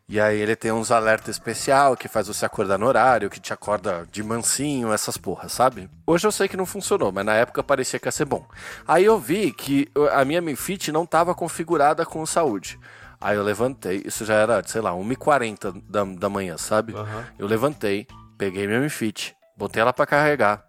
E 0.09 0.21
aí 0.21 0.41
ele 0.41 0.55
tem 0.55 0.71
uns 0.71 0.93
alertas 0.93 1.35
especial 1.35 1.97
que 1.97 2.07
faz 2.07 2.29
você 2.29 2.47
acordar 2.47 2.79
no 2.79 2.87
horário, 2.87 3.29
que 3.29 3.41
te 3.41 3.53
acorda 3.53 4.07
de 4.13 4.23
mansinho, 4.23 4.93
essas 4.93 5.17
porras, 5.17 5.51
sabe? 5.51 5.91
Hoje 6.07 6.25
eu 6.25 6.31
sei 6.31 6.47
que 6.47 6.57
não 6.57 6.65
funcionou, 6.65 7.11
mas 7.11 7.27
na 7.27 7.35
época 7.35 7.61
parecia 7.63 7.99
que 7.99 8.07
ia 8.07 8.13
ser 8.13 8.25
bom. 8.25 8.47
Aí 8.87 9.05
eu 9.05 9.19
vi 9.19 9.51
que 9.53 9.91
a 10.13 10.25
minha 10.25 10.41
Mi 10.41 10.55
Fit 10.55 10.93
não 10.93 11.03
estava 11.03 11.35
configurada 11.35 12.07
com 12.07 12.25
saúde. 12.25 12.79
Aí 13.21 13.37
eu 13.37 13.43
levantei, 13.43 14.03
isso 14.05 14.25
já 14.25 14.35
era, 14.35 14.63
sei 14.65 14.81
lá, 14.81 14.93
1h40 14.93 15.83
da, 15.89 16.05
da 16.05 16.29
manhã, 16.29 16.57
sabe? 16.57 16.95
Aham. 16.95 17.25
Eu 17.37 17.49
levantei, 17.49 18.07
peguei 18.39 18.65
minha 18.69 18.81
Mi 18.81 18.91
Fit, 18.91 19.35
botei 19.57 19.83
ela 19.83 19.93
pra 19.93 20.07
carregar, 20.07 20.65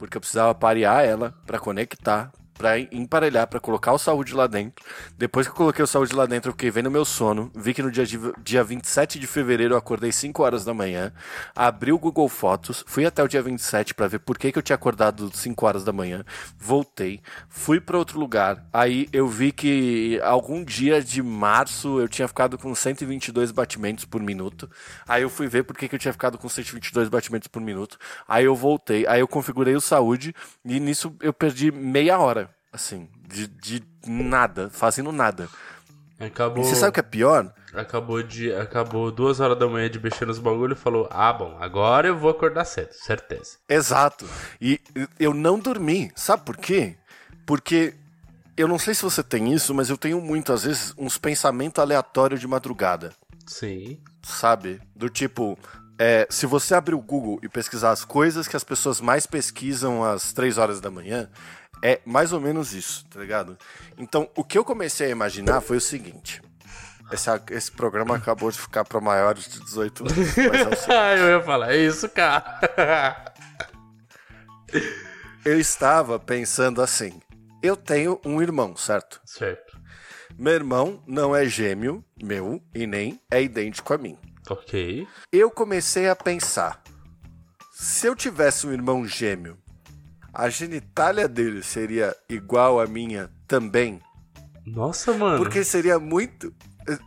porque 0.00 0.16
eu 0.16 0.20
precisava 0.20 0.54
parear 0.54 1.04
ela 1.04 1.34
pra 1.46 1.58
conectar, 1.58 2.32
pra 2.60 2.78
emparelhar, 2.78 3.46
pra 3.46 3.58
colocar 3.58 3.90
o 3.90 3.98
saúde 3.98 4.34
lá 4.34 4.46
dentro. 4.46 4.84
Depois 5.16 5.46
que 5.46 5.52
eu 5.52 5.56
coloquei 5.56 5.82
o 5.82 5.86
saúde 5.86 6.14
lá 6.14 6.26
dentro, 6.26 6.50
eu 6.50 6.52
fiquei 6.52 6.70
vendo 6.70 6.90
meu 6.90 7.06
sono, 7.06 7.50
vi 7.54 7.72
que 7.72 7.82
no 7.82 7.90
dia, 7.90 8.04
dia 8.44 8.62
27 8.62 9.18
de 9.18 9.26
fevereiro 9.26 9.72
eu 9.72 9.78
acordei 9.78 10.12
5 10.12 10.42
horas 10.42 10.62
da 10.62 10.74
manhã, 10.74 11.10
abri 11.56 11.90
o 11.90 11.98
Google 11.98 12.28
Fotos, 12.28 12.84
fui 12.86 13.06
até 13.06 13.22
o 13.22 13.28
dia 13.28 13.40
27 13.40 13.94
pra 13.94 14.06
ver 14.08 14.18
por 14.18 14.36
que, 14.36 14.52
que 14.52 14.58
eu 14.58 14.62
tinha 14.62 14.74
acordado 14.74 15.34
5 15.34 15.66
horas 15.66 15.84
da 15.84 15.90
manhã, 15.90 16.22
voltei, 16.58 17.22
fui 17.48 17.80
pra 17.80 17.96
outro 17.96 18.20
lugar, 18.20 18.62
aí 18.74 19.08
eu 19.10 19.26
vi 19.26 19.52
que 19.52 20.20
algum 20.22 20.62
dia 20.62 21.02
de 21.02 21.22
março 21.22 21.98
eu 21.98 22.08
tinha 22.08 22.28
ficado 22.28 22.58
com 22.58 22.74
122 22.74 23.52
batimentos 23.52 24.04
por 24.04 24.20
minuto, 24.20 24.68
aí 25.08 25.22
eu 25.22 25.30
fui 25.30 25.46
ver 25.48 25.62
por 25.62 25.74
que, 25.78 25.88
que 25.88 25.94
eu 25.94 25.98
tinha 25.98 26.12
ficado 26.12 26.36
com 26.36 26.46
122 26.46 27.08
batimentos 27.08 27.48
por 27.48 27.62
minuto, 27.62 27.96
aí 28.28 28.44
eu 28.44 28.54
voltei, 28.54 29.06
aí 29.06 29.20
eu 29.20 29.28
configurei 29.28 29.74
o 29.74 29.80
saúde 29.80 30.34
e 30.62 30.78
nisso 30.78 31.16
eu 31.22 31.32
perdi 31.32 31.72
meia 31.72 32.18
hora, 32.18 32.49
assim, 32.72 33.08
de, 33.28 33.46
de 33.46 33.82
nada, 34.06 34.70
fazendo 34.70 35.12
nada. 35.12 35.48
Acabou. 36.18 36.62
E 36.62 36.66
você 36.66 36.74
sabe 36.74 36.90
o 36.90 36.92
que 36.92 37.00
é 37.00 37.02
pior? 37.02 37.52
Acabou 37.72 38.22
de. 38.22 38.52
Acabou 38.54 39.10
duas 39.10 39.40
horas 39.40 39.58
da 39.58 39.66
manhã 39.66 39.88
de 39.88 39.98
mexer 39.98 40.26
nos 40.26 40.38
bagulho 40.38 40.74
e 40.74 40.76
falou: 40.76 41.08
Ah, 41.10 41.32
bom, 41.32 41.56
agora 41.58 42.08
eu 42.08 42.18
vou 42.18 42.30
acordar 42.30 42.64
cedo, 42.66 42.92
certeza. 42.92 43.56
Exato. 43.68 44.28
E 44.60 44.78
eu 45.18 45.32
não 45.32 45.58
dormi. 45.58 46.12
Sabe 46.14 46.44
por 46.44 46.58
quê? 46.58 46.96
Porque 47.46 47.94
eu 48.54 48.68
não 48.68 48.78
sei 48.78 48.92
se 48.94 49.02
você 49.02 49.22
tem 49.22 49.52
isso, 49.54 49.74
mas 49.74 49.88
eu 49.88 49.96
tenho 49.96 50.20
muitas 50.20 50.64
vezes 50.64 50.92
uns 50.98 51.16
pensamentos 51.16 51.82
aleatórios 51.82 52.38
de 52.40 52.46
madrugada. 52.46 53.12
Sim. 53.46 53.98
Sabe? 54.22 54.78
Do 54.94 55.08
tipo. 55.08 55.58
é, 55.98 56.26
se 56.28 56.44
você 56.44 56.74
abrir 56.74 56.94
o 56.94 57.00
Google 57.00 57.38
e 57.42 57.48
pesquisar 57.48 57.92
as 57.92 58.04
coisas 58.04 58.46
que 58.46 58.56
as 58.56 58.64
pessoas 58.64 59.00
mais 59.00 59.26
pesquisam 59.26 60.04
às 60.04 60.32
3 60.34 60.58
horas 60.58 60.80
da 60.80 60.90
manhã, 60.90 61.30
é 61.82 62.00
mais 62.04 62.32
ou 62.32 62.40
menos 62.40 62.72
isso, 62.72 63.04
tá 63.06 63.20
ligado? 63.20 63.58
Então, 63.96 64.28
o 64.34 64.44
que 64.44 64.58
eu 64.58 64.64
comecei 64.64 65.06
a 65.08 65.10
imaginar 65.10 65.60
foi 65.60 65.76
o 65.76 65.80
seguinte. 65.80 66.42
Esse, 67.12 67.28
esse 67.50 67.72
programa 67.72 68.16
acabou 68.16 68.50
de 68.50 68.60
ficar 68.60 68.84
para 68.84 69.00
maiores 69.00 69.48
de 69.48 69.60
18 69.60 70.04
anos. 70.04 70.38
É. 70.38 70.90
Ah, 70.92 71.16
eu 71.16 71.38
ia 71.38 71.42
falar, 71.42 71.72
é 71.72 71.76
isso, 71.76 72.08
cara. 72.08 72.60
Eu 75.44 75.58
estava 75.58 76.18
pensando 76.18 76.80
assim: 76.80 77.20
eu 77.62 77.76
tenho 77.76 78.20
um 78.24 78.40
irmão, 78.40 78.76
certo? 78.76 79.20
certo. 79.24 79.78
Meu 80.38 80.54
irmão 80.54 81.02
não 81.06 81.34
é 81.34 81.44
gêmeo 81.46 82.04
meu 82.22 82.62
e 82.74 82.86
nem 82.86 83.20
é 83.30 83.42
idêntico 83.42 83.92
a 83.92 83.98
mim. 83.98 84.16
Ok. 84.48 85.06
Eu 85.32 85.50
comecei 85.50 86.08
a 86.08 86.14
pensar: 86.14 86.82
se 87.72 88.06
eu 88.06 88.14
tivesse 88.14 88.66
um 88.66 88.72
irmão 88.72 89.06
gêmeo, 89.06 89.58
a 90.32 90.48
genitália 90.48 91.26
dele 91.28 91.62
seria 91.62 92.14
igual 92.28 92.80
à 92.80 92.86
minha 92.86 93.30
também? 93.48 94.00
Nossa, 94.66 95.12
mano. 95.12 95.38
Porque 95.38 95.64
seria 95.64 95.98
muito. 95.98 96.52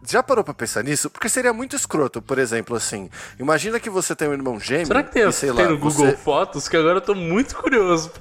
Já 0.08 0.22
parou 0.24 0.44
pra 0.44 0.54
pensar 0.54 0.84
nisso? 0.84 1.10
Porque 1.10 1.28
seria 1.28 1.52
muito 1.52 1.76
escroto, 1.76 2.22
por 2.22 2.38
exemplo, 2.38 2.76
assim. 2.76 3.10
Imagina 3.40 3.80
que 3.80 3.90
você 3.90 4.16
tem 4.16 4.28
um 4.30 4.34
irmão 4.34 4.60
gêmeo. 4.60 4.86
Será 4.88 5.04
que 5.04 5.12
tem, 5.12 5.28
e, 5.28 5.32
sei 5.32 5.52
tem 5.52 5.66
lá, 5.66 5.72
no 5.72 5.78
Google 5.78 5.92
você- 6.08 6.16
Fotos? 6.18 6.70
Que 6.70 6.78
agora 6.78 6.98
eu 6.98 7.02
tô 7.02 7.16
muito 7.16 7.56
curioso. 7.56 8.12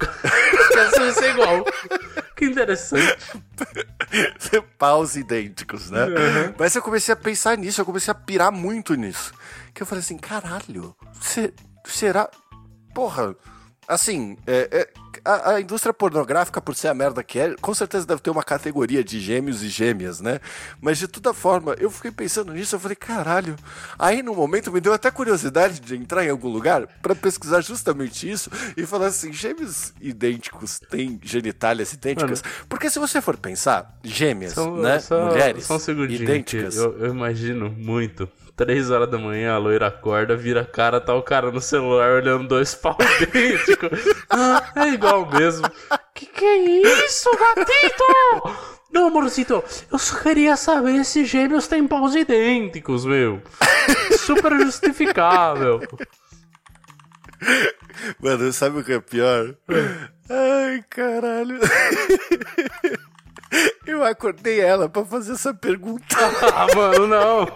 Quero 0.73 1.13
ser 1.15 1.31
igual. 1.31 1.65
Que 2.37 2.47
interessante. 2.47 3.17
paus 4.79 5.15
idênticos, 5.17 5.91
né? 5.91 6.05
Uhum. 6.07 6.55
Mas 6.59 6.75
eu 6.75 6.83
comecei 6.83 7.13
a 7.13 7.17
pensar 7.17 7.57
nisso, 7.57 7.81
eu 7.81 7.85
comecei 7.85 8.11
a 8.11 8.15
pirar 8.15 8.51
muito 8.51 8.95
nisso. 8.95 9.33
Que 9.75 9.83
eu 9.83 9.87
falei 9.87 10.01
assim, 10.03 10.19
caralho, 10.19 10.95
se- 11.21 11.53
será. 11.85 12.29
Porra, 12.95 13.35
assim, 13.89 14.37
é- 14.47 14.69
é- 14.71 14.89
a, 15.25 15.51
a 15.53 15.61
indústria 15.61 15.93
pornográfica, 15.93 16.61
por 16.61 16.75
ser 16.75 16.89
a 16.89 16.95
merda 16.95 17.23
que 17.23 17.39
é, 17.39 17.55
com 17.61 17.73
certeza 17.75 18.07
deve 18.07 18.21
ter 18.21 18.31
uma 18.31 18.43
categoria 18.43 19.05
de 19.05 19.21
gêmeos 19.21 19.63
e 19.63 19.69
gêmeas, 19.69 20.21
né? 20.21 20.41
Mas 20.81 20.99
de 20.99 21.07
toda 21.07 21.33
forma, 21.35 21.77
eu 21.79 21.91
fiquei 21.91 22.11
pensando 22.11 22.53
nisso, 22.53 22.75
eu 22.75 22.81
falei, 22.81 22.97
caralho. 22.97 23.55
Aí 23.99 24.23
no 24.23 24.35
momento 24.35 24.73
me 24.73 24.81
deu 24.81 24.93
até 24.93 25.11
curiosidade 25.11 25.79
de 25.81 25.95
entrar 25.97 26.25
em 26.25 26.31
algum 26.31 26.49
lugar 26.49 26.87
pra 27.01 27.15
pesquisar 27.15 27.61
justamente 27.61 28.29
isso 28.29 28.51
e 28.77 28.85
falar 28.87 29.07
assim: 29.07 29.33
gêmeos 29.33 29.93
idênticos 30.01 30.81
têm 30.91 31.21
genitálias 31.23 31.93
idênticas? 31.93 32.43
Porque 32.69 32.91
se 32.91 32.99
você 32.99 33.21
for 33.21 33.37
pensar, 33.37 33.97
gêmeas, 34.03 34.55
Só, 34.55 34.75
né? 34.77 34.99
só- 34.99 35.27
Mulheres 35.27 35.67
só 35.67 35.77
um 35.77 36.05
idênticas. 36.07 36.77
Eu, 36.77 36.99
eu 36.99 37.11
imagino 37.13 37.71
muito. 37.71 38.29
Três 38.57 38.91
horas 38.91 39.11
da 39.11 39.17
manhã, 39.19 39.55
a 39.55 39.59
loira 39.59 39.87
acorda, 39.87 40.37
vira 40.37 40.61
a 40.61 40.67
cara, 40.67 41.01
tá 41.01 41.15
o 41.15 41.23
cara 41.23 41.51
no 41.51 41.61
celular 41.61 42.13
olhando 42.13 42.47
dois 42.49 42.75
pau 42.77 42.97
idênticos. 43.21 43.99
Ah, 44.29 44.63
é 44.77 44.89
igual 44.89 45.27
mesmo. 45.31 45.67
Que 46.15 46.27
que 46.27 46.45
é 46.45 46.59
isso, 47.05 47.31
gatito? 47.31 48.59
Não, 48.93 49.09
amorcito, 49.09 49.65
eu 49.91 49.99
só 49.99 50.19
queria 50.19 50.55
saber 50.55 51.03
se 51.05 51.25
gêmeos 51.25 51.67
têm 51.67 51.87
paus 51.89 52.15
idênticos, 52.15 53.07
meu. 53.07 53.41
Super 54.19 54.59
justificável. 54.61 55.81
Mano, 58.21 58.53
sabe 58.53 58.81
o 58.81 58.85
que 58.85 58.93
é 58.93 59.01
pior? 59.01 59.55
Ai, 60.29 60.85
caralho. 60.91 61.59
Eu 63.87 64.05
acordei 64.05 64.61
ela 64.61 64.89
pra 64.89 65.05
fazer 65.05 65.33
essa 65.33 65.53
pergunta. 65.53 66.17
Ah, 66.55 66.67
mano, 66.75 67.07
não. 67.07 67.47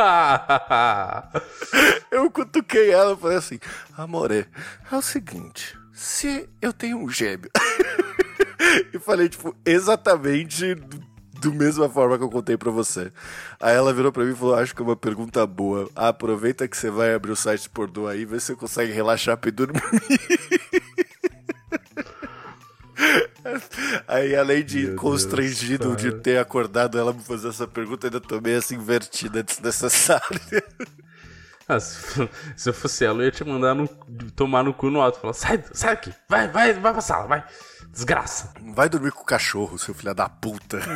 Eu 2.10 2.30
cutuquei 2.30 2.90
ela 2.90 3.14
e 3.14 3.16
falei 3.16 3.38
assim: 3.38 3.58
Amore, 3.96 4.46
é 4.90 4.96
o 4.96 5.02
seguinte, 5.02 5.78
se 5.92 6.48
eu 6.60 6.72
tenho 6.72 6.98
um 6.98 7.08
gêmeo. 7.08 7.50
e 8.92 8.98
falei, 8.98 9.28
tipo, 9.28 9.54
exatamente 9.64 10.74
do, 10.74 11.00
do 11.40 11.54
mesma 11.54 11.88
forma 11.88 12.18
que 12.18 12.24
eu 12.24 12.30
contei 12.30 12.56
pra 12.56 12.70
você. 12.70 13.12
Aí 13.58 13.74
ela 13.74 13.92
virou 13.92 14.12
pra 14.12 14.24
mim 14.24 14.32
e 14.32 14.36
falou: 14.36 14.54
Acho 14.54 14.74
que 14.74 14.82
é 14.82 14.84
uma 14.84 14.96
pergunta 14.96 15.46
boa. 15.46 15.88
aproveita 15.94 16.68
que 16.68 16.76
você 16.76 16.90
vai 16.90 17.14
abrir 17.14 17.32
o 17.32 17.36
site 17.36 17.68
pornô 17.68 18.06
aí, 18.06 18.24
vê 18.24 18.38
se 18.38 18.46
você 18.46 18.56
consegue 18.56 18.92
relaxar 18.92 19.38
ir 19.44 19.50
dormir. 19.50 19.82
Aí, 24.06 24.34
além 24.34 24.64
de 24.64 24.86
Meu 24.86 24.96
constrangido 24.96 25.96
Deus, 25.96 26.02
de 26.02 26.12
ter 26.20 26.38
acordado 26.38 26.98
ela 26.98 27.12
me 27.12 27.22
fazer 27.22 27.48
essa 27.48 27.66
pergunta, 27.66 28.06
ainda 28.06 28.20
tomei 28.20 28.56
essa 28.56 28.74
invertida 28.74 29.42
desnecessária. 29.42 30.64
Ah, 31.68 31.78
se 31.78 32.28
se 32.56 32.68
eu 32.68 32.74
fosse 32.74 33.04
ela, 33.04 33.20
eu 33.20 33.26
ia 33.26 33.30
te 33.30 33.44
mandar 33.44 33.76
no, 33.76 33.86
tomar 34.34 34.64
no 34.64 34.74
cu 34.74 34.90
no 34.90 35.00
alto. 35.00 35.20
Falar, 35.20 35.32
sai, 35.34 35.62
sai 35.72 35.90
daqui, 35.90 36.12
vai, 36.28 36.48
vai, 36.48 36.72
vai 36.72 36.92
pra 36.92 37.00
sala, 37.00 37.28
vai. 37.28 37.44
Desgraça. 37.92 38.52
Vai 38.74 38.88
dormir 38.88 39.12
com 39.12 39.22
o 39.22 39.26
cachorro, 39.26 39.78
seu 39.78 39.94
filho 39.94 40.12
da 40.12 40.28
puta. 40.28 40.80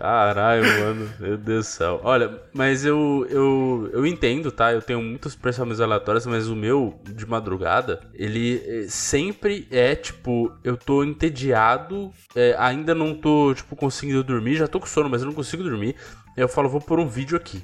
Caralho, 0.00 0.64
mano. 0.80 1.10
Meu 1.20 1.36
Deus 1.36 1.66
do 1.66 1.70
céu. 1.70 2.00
Olha, 2.02 2.40
mas 2.54 2.86
eu, 2.86 3.26
eu, 3.28 3.90
eu 3.92 4.06
entendo, 4.06 4.50
tá? 4.50 4.72
Eu 4.72 4.80
tenho 4.80 5.02
muitos 5.02 5.36
pensamentos 5.36 5.78
aleatórios, 5.78 6.24
mas 6.24 6.48
o 6.48 6.56
meu, 6.56 6.98
de 7.04 7.26
madrugada, 7.26 8.00
ele 8.14 8.62
eh, 8.66 8.86
sempre 8.88 9.68
é, 9.70 9.94
tipo, 9.94 10.50
eu 10.64 10.74
tô 10.74 11.04
entediado, 11.04 12.10
eh, 12.34 12.56
ainda 12.58 12.94
não 12.94 13.14
tô, 13.14 13.52
tipo, 13.54 13.76
conseguindo 13.76 14.24
dormir, 14.24 14.56
já 14.56 14.66
tô 14.66 14.80
com 14.80 14.86
sono, 14.86 15.10
mas 15.10 15.20
eu 15.20 15.26
não 15.26 15.34
consigo 15.34 15.62
dormir. 15.62 15.94
Eu 16.34 16.48
falo, 16.48 16.70
vou 16.70 16.80
pôr 16.80 16.98
um 16.98 17.06
vídeo 17.06 17.36
aqui. 17.36 17.62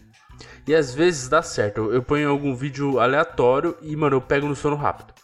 E 0.68 0.74
às 0.74 0.94
vezes 0.94 1.28
dá 1.30 1.40
certo, 1.40 1.78
eu- 1.78 1.94
eu 1.94 2.02
ponho 2.02 2.28
algum 2.28 2.54
vídeo 2.54 3.00
aleatório 3.00 3.74
e, 3.80 3.96
mano, 3.96 4.16
eu 4.16 4.20
pego 4.20 4.46
no 4.46 4.54
sono 4.54 4.76
rápido. 4.76 5.14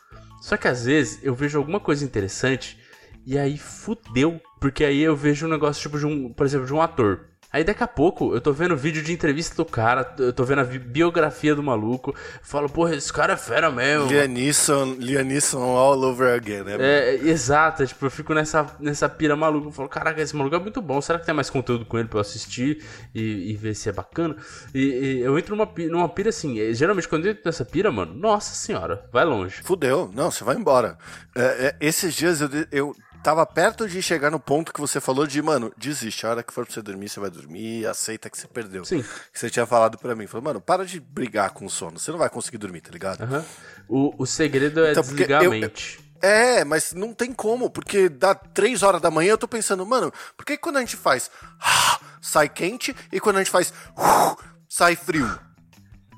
Só 0.41 0.57
que 0.57 0.67
às 0.67 0.87
vezes 0.87 1.21
eu 1.23 1.35
vejo 1.35 1.59
alguma 1.59 1.79
coisa 1.79 2.05
interessante 2.07 2.79
e 3.27 3.39
aí 3.39 3.57
fudeu. 3.59 4.41
Porque 4.61 4.85
aí 4.85 5.03
eu 5.03 5.17
vejo 5.17 5.47
um 5.47 5.51
negócio 5.51 5.83
tipo 5.83 5.99
de 5.99 6.07
um, 6.07 6.33
por 6.33 6.47
exemplo, 6.47 6.67
de 6.67 6.75
um 6.75 6.81
ator. 6.81 7.33
Aí 7.53 7.63
daqui 7.63 7.83
a 7.85 7.87
pouco 7.87 8.35
eu 8.35 8.41
tô 8.41 8.51
vendo 8.51 8.75
vídeo 8.75 9.03
de 9.03 9.13
entrevista 9.13 9.55
do 9.55 9.65
cara, 9.67 10.15
eu 10.19 10.33
tô 10.33 10.43
vendo 10.43 10.61
a 10.61 10.65
biografia 10.65 11.55
do 11.55 11.63
maluco, 11.63 12.15
falo, 12.41 12.67
porra, 12.67 12.97
esse 12.97 13.13
cara 13.13 13.35
é 13.35 13.37
fera 13.37 13.71
mesmo. 13.71 14.09
Lianisson, 14.09 14.97
Lianisson 14.99 15.61
all 15.61 16.03
over 16.03 16.35
again, 16.35 16.63
né? 16.63 16.77
É, 16.81 17.11
é, 17.11 17.29
exato, 17.29 17.83
é, 17.83 17.87
tipo, 17.87 18.07
eu 18.07 18.11
fico 18.11 18.33
nessa, 18.33 18.75
nessa 18.81 19.07
pira 19.07 19.37
maluca. 19.37 19.69
Eu 19.69 19.73
falo, 19.73 19.89
caraca, 19.89 20.23
esse 20.23 20.35
maluco 20.35 20.57
é 20.57 20.59
muito 20.59 20.81
bom. 20.81 20.99
Será 21.03 21.19
que 21.19 21.27
tem 21.27 21.35
mais 21.35 21.51
conteúdo 21.51 21.85
com 21.85 21.99
ele 21.99 22.09
pra 22.09 22.17
eu 22.17 22.23
assistir 22.23 22.83
e, 23.15 23.51
e 23.51 23.55
ver 23.55 23.75
se 23.75 23.87
é 23.91 23.93
bacana? 23.93 24.35
E, 24.75 24.81
e 24.81 25.21
eu 25.21 25.39
entro 25.39 25.55
numa, 25.55 25.71
numa 25.91 26.09
pira 26.09 26.31
assim. 26.31 26.59
e, 26.59 26.73
Geralmente, 26.73 27.07
quando 27.07 27.27
eu 27.27 27.33
entro 27.33 27.43
nessa 27.45 27.67
pira, 27.67 27.93
mano, 27.93 28.15
nossa 28.15 28.55
senhora, 28.55 29.05
vai 29.13 29.27
longe. 29.27 29.63
Fudeu. 29.63 30.11
Não, 30.15 30.31
você 30.31 30.43
vai 30.43 30.57
embora. 30.57 30.97
É, 31.37 31.43
é, 31.43 31.77
esses 31.81 32.15
dias 32.15 32.41
eu, 32.41 32.49
eu 32.73 32.97
tava 33.23 33.45
perto 33.47 33.89
de 33.89 34.03
chegar 34.03 34.31
no 34.31 34.41
ponto 34.41 34.73
que 34.73 34.81
você 34.81 35.01
falou 35.01 35.27
de, 35.27 35.41
mano, 35.41 35.73
desiste. 35.77 36.27
A 36.27 36.31
hora 36.31 36.43
que 36.43 36.53
for 36.53 36.65
pra 36.65 36.75
você 36.75 36.83
dormir, 36.83 37.09
você 37.09 37.21
vai 37.21 37.31
dormir, 37.31 37.87
aceita 37.87 38.29
que 38.29 38.37
você 38.39 38.47
perdeu. 38.49 38.85
Sim. 38.85 39.03
Que 39.33 39.39
você 39.39 39.49
tinha 39.51 39.65
falado 39.67 39.97
pra 39.99 40.15
mim. 40.15 40.27
Falou, 40.27 40.45
mano, 40.45 40.61
para 40.61 40.85
de 40.85 40.99
brigar 41.01 41.51
com 41.51 41.65
o 41.67 41.71
sono. 41.71 41.99
Você 41.99 42.11
não 42.11 42.19
vai 42.19 42.29
conseguir 42.31 42.59
dormir, 42.59 42.81
tá 42.81 42.91
ligado? 42.91 43.23
Aham. 43.23 43.45
O, 43.89 44.15
o 44.23 44.27
segredo 44.27 44.85
é 44.85 44.93
Então, 44.93 45.03
desligar 45.03 45.43
eu- 45.43 45.51
a 45.53 45.55
mente. 45.55 46.01
É, 46.25 46.65
mas 46.65 46.93
não 46.93 47.13
tem 47.13 47.33
como, 47.33 47.69
porque 47.69 48.09
dá 48.09 48.33
três 48.33 48.85
horas 48.85 49.01
da 49.01 49.11
manhã 49.11 49.31
eu 49.33 49.39
tô 49.39 49.49
pensando, 49.49 49.85
mano, 49.85 50.13
por 50.37 50.47
que 50.47 50.57
quando 50.57 50.77
a 50.77 50.81
gente 50.81 50.97
faz 50.97 51.29
sai 52.23 52.49
quente 52.49 52.95
e 53.11 53.19
quando 53.19 53.37
a 53.37 53.39
gente 53.41 53.51
faz 53.51 53.73
sai 54.69 54.95
frio? 54.95 55.29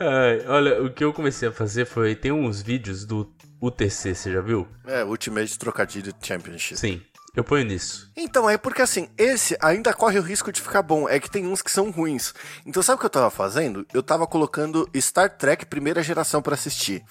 Ai, 0.00 0.46
olha, 0.46 0.82
o 0.82 0.90
que 0.92 1.04
eu 1.04 1.12
comecei 1.12 1.48
a 1.48 1.52
fazer 1.52 1.84
foi. 1.84 2.14
Tem 2.14 2.32
uns 2.32 2.62
vídeos 2.62 3.04
do 3.04 3.24
UTC, 3.66 4.14
você 4.14 4.32
já 4.32 4.40
viu? 4.40 4.68
É, 4.86 5.04
Ultimate 5.04 5.58
Trocadilho 5.58 6.12
Championship. 6.20 6.78
Sim, 6.78 7.02
eu 7.34 7.42
ponho 7.42 7.64
nisso. 7.64 8.10
Então, 8.16 8.48
é 8.48 8.58
porque 8.58 8.82
assim, 8.82 9.08
esse 9.16 9.56
ainda 9.60 9.92
corre 9.94 10.18
o 10.18 10.22
risco 10.22 10.52
de 10.52 10.60
ficar 10.60 10.82
bom. 10.82 11.08
É 11.08 11.18
que 11.18 11.30
tem 11.30 11.46
uns 11.46 11.62
que 11.62 11.70
são 11.70 11.90
ruins. 11.90 12.34
Então, 12.66 12.82
sabe 12.82 12.96
o 12.96 13.00
que 13.00 13.06
eu 13.06 13.10
tava 13.10 13.30
fazendo? 13.30 13.86
Eu 13.92 14.02
tava 14.02 14.26
colocando 14.26 14.88
Star 14.96 15.30
Trek 15.30 15.66
primeira 15.66 16.02
geração 16.02 16.42
pra 16.42 16.54
assistir. 16.54 17.02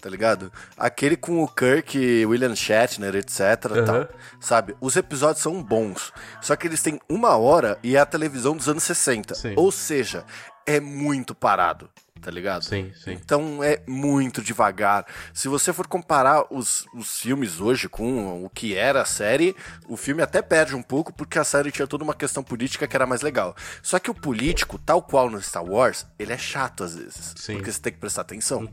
Tá 0.00 0.08
ligado? 0.08 0.50
Aquele 0.76 1.16
com 1.16 1.42
o 1.42 1.48
Kirk, 1.48 1.98
William 2.24 2.56
Shatner, 2.56 3.14
etc. 3.14 3.38
tal. 3.84 4.08
Sabe? 4.40 4.74
Os 4.80 4.96
episódios 4.96 5.42
são 5.42 5.62
bons. 5.62 6.14
Só 6.40 6.56
que 6.56 6.66
eles 6.66 6.80
têm 6.80 6.98
uma 7.08 7.36
hora 7.36 7.78
e 7.82 7.94
é 7.94 7.98
a 7.98 8.06
televisão 8.06 8.56
dos 8.56 8.68
anos 8.70 8.84
60. 8.84 9.34
Sim. 9.34 9.52
Ou 9.54 9.70
seja, 9.70 10.24
é 10.66 10.80
muito 10.80 11.34
parado. 11.34 11.88
Tá 12.20 12.30
ligado? 12.30 12.64
Sim, 12.64 12.90
sim. 13.04 13.12
Então 13.12 13.62
é 13.62 13.80
muito 13.86 14.42
devagar. 14.42 15.06
Se 15.34 15.46
você 15.48 15.72
for 15.72 15.86
comparar 15.86 16.46
os, 16.50 16.84
os 16.94 17.20
filmes 17.20 17.60
hoje 17.60 17.88
com 17.88 18.42
o 18.44 18.48
que 18.50 18.74
era 18.74 19.02
a 19.02 19.04
série, 19.04 19.54
o 19.86 19.96
filme 19.96 20.22
até 20.22 20.40
perde 20.42 20.74
um 20.74 20.82
pouco 20.82 21.12
porque 21.12 21.38
a 21.38 21.44
série 21.44 21.70
tinha 21.70 21.86
toda 21.86 22.02
uma 22.02 22.14
questão 22.14 22.42
política 22.42 22.88
que 22.88 22.96
era 22.96 23.06
mais 23.06 23.20
legal. 23.20 23.54
Só 23.82 23.98
que 23.98 24.10
o 24.10 24.14
político, 24.14 24.78
tal 24.78 25.02
qual 25.02 25.30
no 25.30 25.40
Star 25.40 25.62
Wars, 25.64 26.06
ele 26.18 26.32
é 26.32 26.38
chato 26.38 26.82
às 26.82 26.96
vezes. 26.96 27.34
Sim. 27.36 27.52
Uhum. 27.52 27.58
Porque 27.58 27.72
você 27.72 27.80
tem 27.80 27.92
que 27.92 28.00
prestar 28.00 28.22
atenção. 28.22 28.66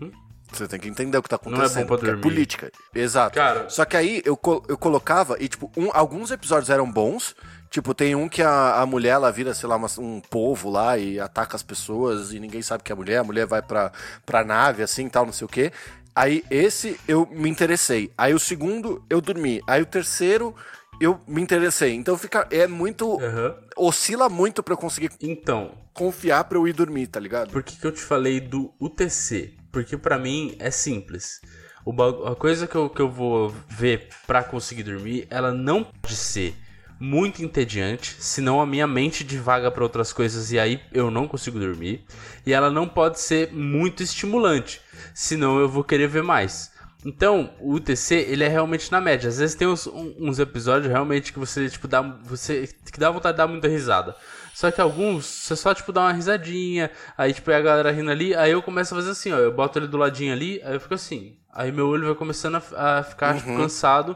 Você 0.51 0.67
tem 0.67 0.79
que 0.79 0.88
entender 0.88 1.17
o 1.17 1.21
que 1.21 1.29
tá 1.29 1.39
Não 1.43 1.51
é 1.51 1.56
bom 1.56 1.60
acontecendo. 1.62 1.88
porque 1.88 2.06
é 2.06 2.08
dormir. 2.10 2.21
política. 2.23 2.71
Exato. 2.95 3.36
Cara- 3.36 3.69
Só 3.69 3.86
que 3.86 3.97
aí 3.97 4.21
eu, 4.25 4.39
eu 4.69 4.77
colocava 4.77 5.36
e, 5.39 5.47
tipo, 5.47 5.69
um- 5.75 5.89
alguns 5.93 6.32
episódios 6.32 6.69
eram 6.69 6.89
bons. 6.89 7.36
Tipo, 7.74 7.96
tem 7.96 8.14
um 8.14 8.30
que 8.30 8.44
a, 8.44 8.76
a 8.82 8.86
mulher, 8.86 9.14
ela 9.14 9.32
vira, 9.32 9.52
sei 9.52 9.68
lá, 9.68 9.76
uma- 9.78 9.88
um 9.98 10.22
povo 10.22 10.70
lá 10.70 10.96
e 10.96 11.20
ataca 11.20 11.56
as 11.56 11.64
pessoas 11.64 12.32
e 12.32 12.40
ninguém 12.40 12.62
sabe 12.62 12.84
que 12.84 12.92
é 12.92 12.94
a 12.94 12.96
mulher. 12.96 13.18
A 13.18 13.24
mulher 13.24 13.48
vai 13.48 13.64
pra, 13.64 13.92
pra 14.24 14.44
nave, 14.44 14.84
assim, 14.84 15.10
tal, 15.10 15.26
não 15.26 15.34
sei 15.34 15.46
o 15.46 15.50
quê. 15.50 15.72
Aí 16.16 16.44
esse 16.52 17.00
eu 17.08 17.28
me 17.32 17.50
interessei. 17.50 18.12
Aí 18.16 18.32
o 18.32 18.38
segundo 18.38 19.04
eu 19.10 19.20
dormi. 19.20 19.60
Aí 19.66 19.82
o 19.82 19.88
terceiro 19.88 20.54
eu 21.02 21.20
me 21.28 21.42
interessei. 21.42 21.96
Então 21.96 22.16
fica, 22.16 22.48
é 22.52 22.68
muito... 22.68 23.20
Aham. 23.20 23.56
Oscila 23.76 24.30
muito 24.30 24.62
pra 24.62 24.76
eu 24.76 24.78
conseguir 24.78 25.10
Então, 25.20 25.72
confiar 25.96 26.44
pra 26.44 26.60
eu 26.60 26.68
ir 26.68 26.74
dormir, 26.74 27.08
tá 27.08 27.20
ligado? 27.20 27.50
Por 27.50 27.64
que, 27.64 27.76
que 27.76 27.88
eu 27.88 27.92
te 27.92 28.02
falei 28.04 28.40
do 28.40 28.72
UTC? 28.80 29.56
Porque 29.72 29.98
pra 29.98 30.20
mim 30.20 30.56
é 30.60 30.70
simples. 30.70 31.42
O 31.84 31.92
a 32.28 32.36
coisa 32.36 32.68
que 32.68 32.76
eu, 32.76 32.88
que 32.88 33.02
eu 33.02 33.10
vou 33.10 33.50
ver 33.68 34.10
pra 34.28 34.44
conseguir 34.44 34.84
dormir, 34.84 35.26
ela 35.32 35.52
não 35.52 35.84
pode 35.84 36.16
ser 36.16 36.56
muito 37.04 37.44
entediante, 37.44 38.16
senão 38.18 38.62
a 38.62 38.66
minha 38.66 38.88
mente 38.88 39.26
divaga 39.26 39.70
pra 39.70 39.84
outras 39.84 40.13
coisas 40.13 40.54
e 40.54 40.58
aí 40.58 40.80
eu 40.94 41.12
não 41.12 41.28
consigo 41.28 41.60
dormir. 41.60 42.06
E 42.46 42.54
ela 42.54 42.72
não 42.72 42.88
pode 42.88 43.20
ser 43.20 43.52
muito 43.52 44.02
estimulante, 44.02 44.80
senão 45.13 45.60
eu 45.60 45.68
vou 45.68 45.84
querer 45.84 46.08
ver 46.08 46.24
mais. 46.24 46.72
Então, 47.06 47.54
o 47.60 47.74
UTC, 47.74 48.16
ele 48.16 48.46
é 48.46 48.48
realmente 48.48 48.89
na 48.89 49.02
média. 49.02 49.28
Às 49.28 49.38
vezes 49.38 49.54
tem 49.54 49.68
uns, 49.68 49.86
uns 49.86 50.39
episódios 50.39 50.89
realmente 50.89 51.34
que 51.34 51.39
você, 51.39 51.70
tipo, 51.70 51.89
dá, 51.89 52.02
você, 52.02 52.70
que 52.89 52.98
dá 52.98 53.12
vontade 53.12 53.34
de 53.34 53.39
dar 53.39 53.48
muita 53.48 53.68
risada. 53.68 54.16
Só 54.54 54.72
que 54.72 54.80
alguns, 54.80 55.26
você 55.26 55.58
só, 55.58 55.74
tipo, 55.74 55.92
dá 55.92 56.04
uma 56.04 56.13
risadinha, 56.13 56.89
aí, 57.18 57.34
tipo, 57.34 57.52
é 57.52 57.58
a 57.58 57.62
galera 57.62 57.92
rindo 57.92 58.12
ali, 58.12 58.34
aí 58.34 58.52
eu 58.52 58.62
começo 58.62 58.94
a 58.94 58.98
fazer 58.98 59.12
assim, 59.12 59.34
ó, 59.34 59.39
eu 59.39 59.52
boto 59.52 59.78
ele 59.78 59.88
do 59.88 59.98
ladinho 59.98 60.32
ali, 60.32 60.62
aí 60.63 60.74
eu 60.74 60.80
fico 60.80 60.94
assim. 60.94 61.36
Aí 61.52 61.70
meu 61.70 61.86
olho 61.88 62.06
vai 62.06 62.16
começando 62.16 62.56
a, 62.56 63.00
a 63.00 63.04
ficar, 63.04 63.36
tipo, 63.36 63.58
cansado. 63.58 64.16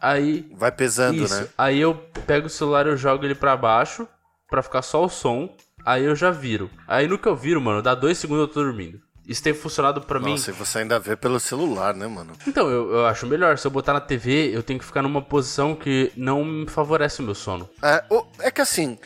Aí, 0.00 0.50
Vai 0.56 0.72
pesando, 0.72 1.24
isso. 1.24 1.34
né? 1.34 1.48
Aí 1.56 1.80
eu 1.80 1.94
pego 2.26 2.46
o 2.46 2.50
celular 2.50 2.86
e 2.86 2.90
eu 2.90 2.96
jogo 2.96 3.24
ele 3.24 3.34
pra 3.34 3.56
baixo, 3.56 4.06
pra 4.48 4.62
ficar 4.62 4.82
só 4.82 5.04
o 5.04 5.08
som, 5.08 5.54
aí 5.84 6.04
eu 6.04 6.14
já 6.16 6.30
viro. 6.30 6.70
Aí 6.86 7.06
no 7.08 7.18
que 7.18 7.28
eu 7.28 7.36
viro, 7.36 7.60
mano, 7.60 7.82
dá 7.82 7.94
dois 7.94 8.18
segundos 8.18 8.48
eu 8.48 8.52
tô 8.52 8.62
dormindo. 8.62 9.00
Isso 9.26 9.42
tem 9.42 9.52
funcionado 9.52 10.00
pra 10.00 10.18
mim 10.18 10.30
Nossa, 10.30 10.50
e 10.50 10.54
você 10.54 10.78
ainda 10.78 10.98
vê 10.98 11.14
pelo 11.14 11.38
celular, 11.38 11.94
né, 11.94 12.06
mano? 12.06 12.32
então, 12.46 12.70
eu, 12.70 12.90
eu 12.92 13.06
acho 13.06 13.26
melhor. 13.26 13.58
Se 13.58 13.66
eu 13.66 13.70
botar 13.70 13.92
na 13.92 14.00
TV, 14.00 14.50
eu 14.56 14.62
tenho 14.62 14.78
que 14.78 14.84
ficar 14.86 15.02
numa 15.02 15.20
posição 15.20 15.74
que 15.74 16.10
não 16.16 16.42
me 16.42 16.66
favorece 16.66 17.20
o 17.20 17.24
meu 17.24 17.34
sono. 17.34 17.68
É, 17.82 18.02
é 18.40 18.50
que 18.50 18.62
assim, 18.62 18.98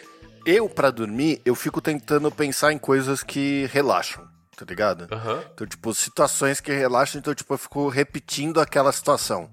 eu 0.47 0.69
pra 0.69 0.91
dormir, 0.91 1.43
eu 1.45 1.57
fico 1.57 1.81
tentando 1.81 2.31
pensar 2.31 2.73
em 2.73 2.79
coisas 2.79 3.25
que 3.25 3.69
relaxam, 3.73 4.25
tá 4.57 4.65
ligado? 4.65 5.09
Aham. 5.13 5.43
Então, 5.55 5.67
tipo, 5.67 5.93
situações 5.93 6.61
que 6.61 6.71
relaxam, 6.73 7.19
então, 7.19 7.35
tipo, 7.35 7.53
eu 7.55 7.59
fico 7.59 7.89
repetindo 7.89 8.61
aquela 8.61 8.93
situação. 8.93 9.51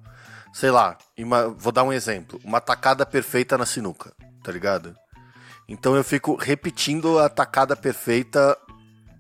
Sei 0.54 0.72
lá, 0.72 0.98
ima- 1.18 1.48
vou 1.50 1.72
dar 1.72 1.84
um 1.84 1.94
exemplo. 1.94 2.40
Uma 2.44 2.60
tacada 2.60 3.06
perfeita 3.06 3.58
na 3.58 3.66
sinuca, 3.66 4.12
tá 4.44 4.52
ligado? 4.52 4.96
Então 5.68 5.96
eu 5.96 6.04
fico 6.04 6.36
repetindo 6.36 7.20
a 7.20 7.30
tacada 7.30 7.76
perfeita 7.76 8.58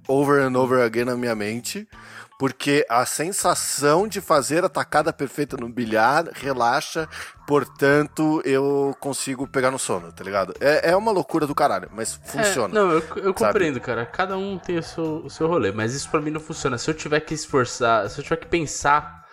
over 0.08 0.42
and 0.42 0.58
over 0.58 0.82
again 0.84 1.06
na 1.06 1.16
minha 1.16 1.36
mente, 1.36 1.88
Porque 2.40 2.86
a 2.90 3.06
sensação 3.06 4.08
de 4.08 4.22
fazer 4.22 4.64
a 4.64 4.70
tacada 4.70 5.12
perfeita 5.12 5.58
no 5.58 5.68
bilhar 5.68 6.24
relaxa, 6.34 7.06
portanto 7.46 8.42
eu 8.46 8.96
consigo 9.02 9.46
pegar 9.46 9.72
no 9.72 9.78
sono, 9.78 10.10
tá 10.14 10.24
ligado? 10.24 10.54
É, 10.62 10.92
é 10.92 10.96
uma 10.96 11.12
loucura 11.12 11.46
do 11.46 11.54
caralho, 11.54 11.90
mas 11.94 12.14
funciona. 12.24 12.74
É, 12.74 12.82
não, 12.82 12.92
eu, 12.92 13.04
eu 13.18 13.34
compreendo, 13.34 13.82
cara. 13.82 14.06
Cada 14.06 14.38
um 14.38 14.58
tem 14.58 14.78
o 14.78 14.84
seu, 14.84 15.04
o 15.26 15.30
seu 15.30 15.48
rolê, 15.48 15.74
mas 15.74 15.94
isso 15.94 16.10
pra 16.10 16.22
mim 16.22 16.32
não 16.32 16.40
funciona. 16.40 16.78
Se 16.78 16.90
eu 16.90 16.94
tiver 16.94 17.20
que 17.20 17.34
esforçar, 17.34 18.10
se 18.10 18.18
eu 18.20 18.24
tiver 18.24 18.38
que 18.38 18.48
pensar, 18.48 19.26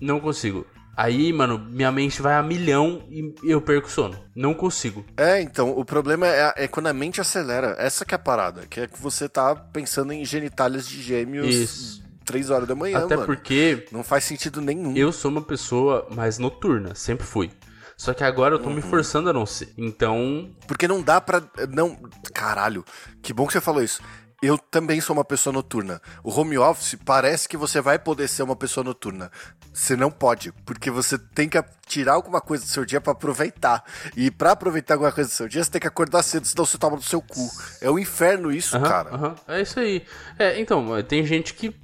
não 0.00 0.20
consigo. 0.20 0.64
Aí, 0.96 1.30
mano, 1.32 1.58
minha 1.58 1.92
mente 1.92 2.22
vai 2.22 2.34
a 2.36 2.42
milhão 2.42 3.04
e 3.10 3.34
eu 3.44 3.60
perco 3.60 3.90
sono. 3.90 4.18
Não 4.34 4.54
consigo. 4.54 5.04
É, 5.16 5.40
então, 5.42 5.70
o 5.70 5.84
problema 5.84 6.26
é, 6.26 6.54
é 6.56 6.68
quando 6.68 6.86
a 6.86 6.92
mente 6.94 7.20
acelera. 7.20 7.74
Essa 7.78 8.04
que 8.04 8.14
é 8.14 8.16
a 8.16 8.18
parada. 8.18 8.66
Que 8.66 8.80
é 8.80 8.86
que 8.86 9.00
você 9.00 9.28
tá 9.28 9.54
pensando 9.54 10.12
em 10.12 10.24
genitálias 10.24 10.88
de 10.88 11.02
gêmeos 11.02 11.54
Isso. 11.54 12.02
3 12.24 12.48
horas 12.50 12.66
da 12.66 12.74
manhã, 12.74 12.98
Até 13.04 13.14
mano. 13.14 13.26
porque 13.26 13.86
Não 13.92 14.02
faz 14.02 14.24
sentido 14.24 14.60
nenhum. 14.60 14.96
eu 14.96 15.12
sou 15.12 15.30
uma 15.30 15.42
pessoa 15.42 16.08
mais 16.10 16.38
noturna, 16.38 16.94
sempre 16.94 17.26
fui. 17.26 17.50
Só 17.96 18.12
que 18.12 18.24
agora 18.24 18.54
eu 18.54 18.58
tô 18.58 18.68
me 18.68 18.82
forçando 18.82 19.30
a 19.30 19.32
não 19.32 19.46
ser. 19.46 19.72
Então, 19.78 20.50
Porque 20.66 20.86
não 20.88 21.00
dá 21.02 21.18
pra. 21.20 21.42
Não. 21.70 21.96
Caralho, 22.34 22.84
que 23.22 23.32
bom 23.32 23.46
que 23.46 23.52
você 23.54 23.60
falou 23.60 23.82
isso. 23.82 24.02
Eu 24.42 24.58
também 24.58 25.00
sou 25.00 25.16
uma 25.16 25.24
pessoa 25.24 25.52
noturna. 25.52 26.00
O 26.22 26.30
home 26.30 26.58
office 26.58 26.98
parece 27.04 27.48
que 27.48 27.56
você 27.56 27.80
vai 27.80 27.98
poder 27.98 28.28
ser 28.28 28.42
uma 28.42 28.54
pessoa 28.54 28.84
noturna. 28.84 29.30
Você 29.72 29.96
não 29.96 30.10
pode, 30.10 30.52
porque 30.64 30.90
você 30.90 31.18
tem 31.18 31.48
que 31.48 31.62
tirar 31.86 32.14
alguma 32.14 32.40
coisa 32.40 32.64
do 32.64 32.68
seu 32.68 32.84
dia 32.84 33.00
pra 33.00 33.12
aproveitar. 33.12 33.82
E 34.16 34.30
pra 34.30 34.52
aproveitar 34.52 34.94
alguma 34.94 35.10
coisa 35.10 35.30
do 35.30 35.32
seu 35.32 35.48
dia, 35.48 35.64
você 35.64 35.70
tem 35.70 35.80
que 35.80 35.86
acordar 35.86 36.22
cedo, 36.22 36.46
senão 36.46 36.66
você 36.66 36.76
toma 36.76 36.96
no 36.96 37.02
seu 37.02 37.22
cu. 37.22 37.48
É 37.80 37.90
um 37.90 37.98
inferno 37.98 38.52
isso, 38.52 38.78
cara. 38.80 39.36
É 39.48 39.60
isso 39.62 39.80
aí. 39.80 40.04
É, 40.38 40.60
então, 40.60 41.02
tem 41.02 41.24
gente 41.24 41.54
que, 41.54 41.74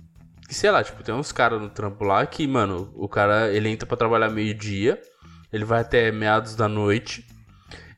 que, 0.46 0.54
sei 0.54 0.70
lá, 0.70 0.84
tipo, 0.84 1.02
tem 1.02 1.14
uns 1.14 1.32
caras 1.32 1.60
no 1.60 1.70
trampo 1.70 2.04
lá 2.04 2.24
que, 2.26 2.46
mano, 2.46 2.92
o 2.94 3.08
cara, 3.08 3.50
ele 3.50 3.70
entra 3.70 3.86
pra 3.86 3.96
trabalhar 3.96 4.28
meio-dia, 4.28 5.00
ele 5.50 5.64
vai 5.64 5.80
até 5.80 6.12
meados 6.12 6.54
da 6.54 6.68
noite, 6.68 7.26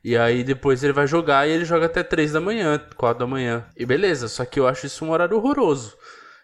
e 0.05 0.15
aí 0.15 0.43
depois 0.43 0.83
ele 0.83 0.93
vai 0.93 1.07
jogar 1.07 1.47
e 1.47 1.51
ele 1.51 1.65
joga 1.65 1.87
até 1.87 2.03
3 2.03 2.33
da 2.33 2.39
manhã, 2.39 2.79
4 2.95 3.17
da 3.17 3.25
manhã. 3.25 3.65
E 3.75 3.87
beleza, 3.87 4.27
só 4.27 4.45
que 4.45 4.59
eu 4.59 4.67
acho 4.67 4.85
isso 4.85 5.03
um 5.03 5.09
horário 5.09 5.35
horroroso. 5.35 5.97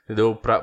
Entendeu? 0.03 0.35
Pra, 0.35 0.61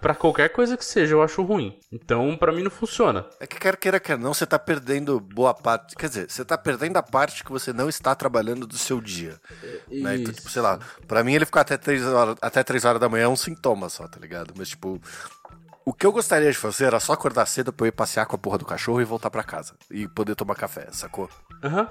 pra 0.00 0.16
qualquer 0.16 0.48
coisa 0.48 0.76
que 0.76 0.84
seja, 0.84 1.14
eu 1.14 1.22
acho 1.22 1.44
ruim. 1.44 1.78
Então, 1.92 2.36
pra 2.36 2.50
mim 2.50 2.64
não 2.64 2.70
funciona. 2.70 3.24
É 3.38 3.46
que 3.46 3.56
quer 3.56 3.76
queira, 3.76 4.00
quer 4.00 4.18
não, 4.18 4.34
você 4.34 4.44
tá 4.44 4.58
perdendo 4.58 5.20
boa 5.20 5.54
parte. 5.54 5.94
Quer 5.94 6.08
dizer, 6.08 6.28
você 6.28 6.44
tá 6.44 6.58
perdendo 6.58 6.96
a 6.96 7.02
parte 7.04 7.44
que 7.44 7.52
você 7.52 7.72
não 7.72 7.88
está 7.88 8.16
trabalhando 8.16 8.66
do 8.66 8.76
seu 8.76 9.00
dia. 9.00 9.40
Né? 9.88 10.16
Então, 10.16 10.34
tipo, 10.34 10.50
sei 10.50 10.60
lá, 10.60 10.80
pra 11.06 11.22
mim 11.22 11.34
ele 11.34 11.46
ficar 11.46 11.60
até 11.60 11.76
3 11.76 12.04
horas, 12.04 12.34
até 12.42 12.64
3 12.64 12.84
horas 12.84 13.00
da 13.00 13.08
manhã 13.08 13.26
é 13.26 13.28
um 13.28 13.36
sintoma 13.36 13.88
só, 13.88 14.08
tá 14.08 14.18
ligado? 14.18 14.54
Mas, 14.56 14.70
tipo, 14.70 15.00
o 15.84 15.94
que 15.94 16.04
eu 16.04 16.10
gostaria 16.10 16.50
de 16.50 16.58
fazer 16.58 16.86
era 16.86 16.98
só 16.98 17.12
acordar 17.12 17.46
cedo 17.46 17.72
pra 17.72 17.86
eu 17.86 17.90
ir 17.90 17.92
passear 17.92 18.26
com 18.26 18.34
a 18.34 18.38
porra 18.38 18.58
do 18.58 18.66
cachorro 18.66 19.00
e 19.00 19.04
voltar 19.04 19.30
pra 19.30 19.44
casa. 19.44 19.72
E 19.88 20.08
poder 20.08 20.34
tomar 20.34 20.56
café, 20.56 20.88
sacou? 20.90 21.30
Aham. 21.62 21.88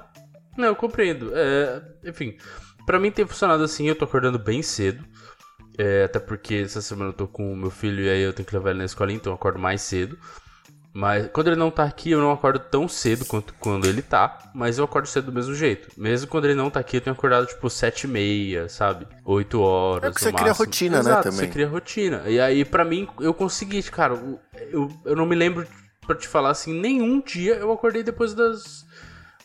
Não, 0.60 0.68
eu 0.68 0.76
compreendo. 0.76 1.32
É, 1.34 1.82
enfim, 2.04 2.38
pra 2.86 3.00
mim 3.00 3.12
tem 3.12 3.26
funcionado 3.26 3.64
assim, 3.64 3.88
eu 3.88 3.96
tô 3.96 4.06
acordando 4.06 4.38
bem 4.38 4.62
cedo. 4.62 5.04
É, 5.78 6.04
até 6.04 6.20
porque 6.20 6.56
essa 6.56 6.82
semana 6.82 7.12
eu 7.12 7.14
tô 7.14 7.28
com 7.28 7.54
o 7.54 7.56
meu 7.56 7.72
filho 7.72 8.04
e 8.04 8.10
aí 8.10 8.22
eu 8.22 8.34
tenho 8.34 8.46
que 8.46 8.54
levar 8.54 8.72
ele 8.72 8.80
na 8.80 8.86
escola, 8.86 9.14
então 9.14 9.32
eu 9.32 9.36
acordo 9.36 9.58
mais 9.58 9.82
cedo. 9.82 10.18
Mas 10.92 11.30
quando 11.32 11.48
ele 11.48 11.56
não 11.56 11.72
tá 11.72 11.84
aqui, 11.84 12.12
eu 12.12 12.20
não 12.20 12.32
acordo 12.32 12.60
tão 12.60 12.88
cedo 12.88 13.24
quanto 13.24 13.54
quando 13.54 13.86
ele 13.88 14.02
tá, 14.02 14.52
mas 14.54 14.78
eu 14.78 14.84
acordo 14.84 15.08
cedo 15.08 15.28
do 15.28 15.32
mesmo 15.32 15.54
jeito. 15.54 15.88
Mesmo 15.96 16.28
quando 16.28 16.46
ele 16.46 16.56
não 16.56 16.70
tá 16.70 16.80
aqui, 16.80 16.98
eu 16.98 17.02
tenho 17.02 17.16
acordado 17.16 17.46
tipo 17.46 17.70
sete 17.70 18.04
e 18.04 18.08
meia, 18.08 18.68
sabe? 18.68 19.08
8 19.24 19.62
horas. 19.62 20.04
É 20.04 20.10
porque 20.10 20.24
você 20.24 20.32
no 20.32 20.38
cria 20.38 20.48
máximo. 20.50 20.66
rotina, 20.66 20.96
né, 20.98 21.10
Exato, 21.12 21.24
também. 21.24 21.40
Você 21.40 21.48
cria 21.48 21.68
rotina. 21.70 22.24
E 22.28 22.40
aí, 22.40 22.66
pra 22.66 22.84
mim, 22.84 23.08
eu 23.22 23.34
consegui, 23.34 23.82
cara, 23.84 24.16
eu, 24.72 24.90
eu 25.06 25.16
não 25.16 25.26
me 25.26 25.36
lembro 25.36 25.66
pra 26.06 26.16
te 26.16 26.28
falar 26.28 26.50
assim, 26.50 26.74
nenhum 26.74 27.22
dia 27.22 27.54
eu 27.56 27.72
acordei 27.72 28.02
depois 28.02 28.34
das. 28.34 28.86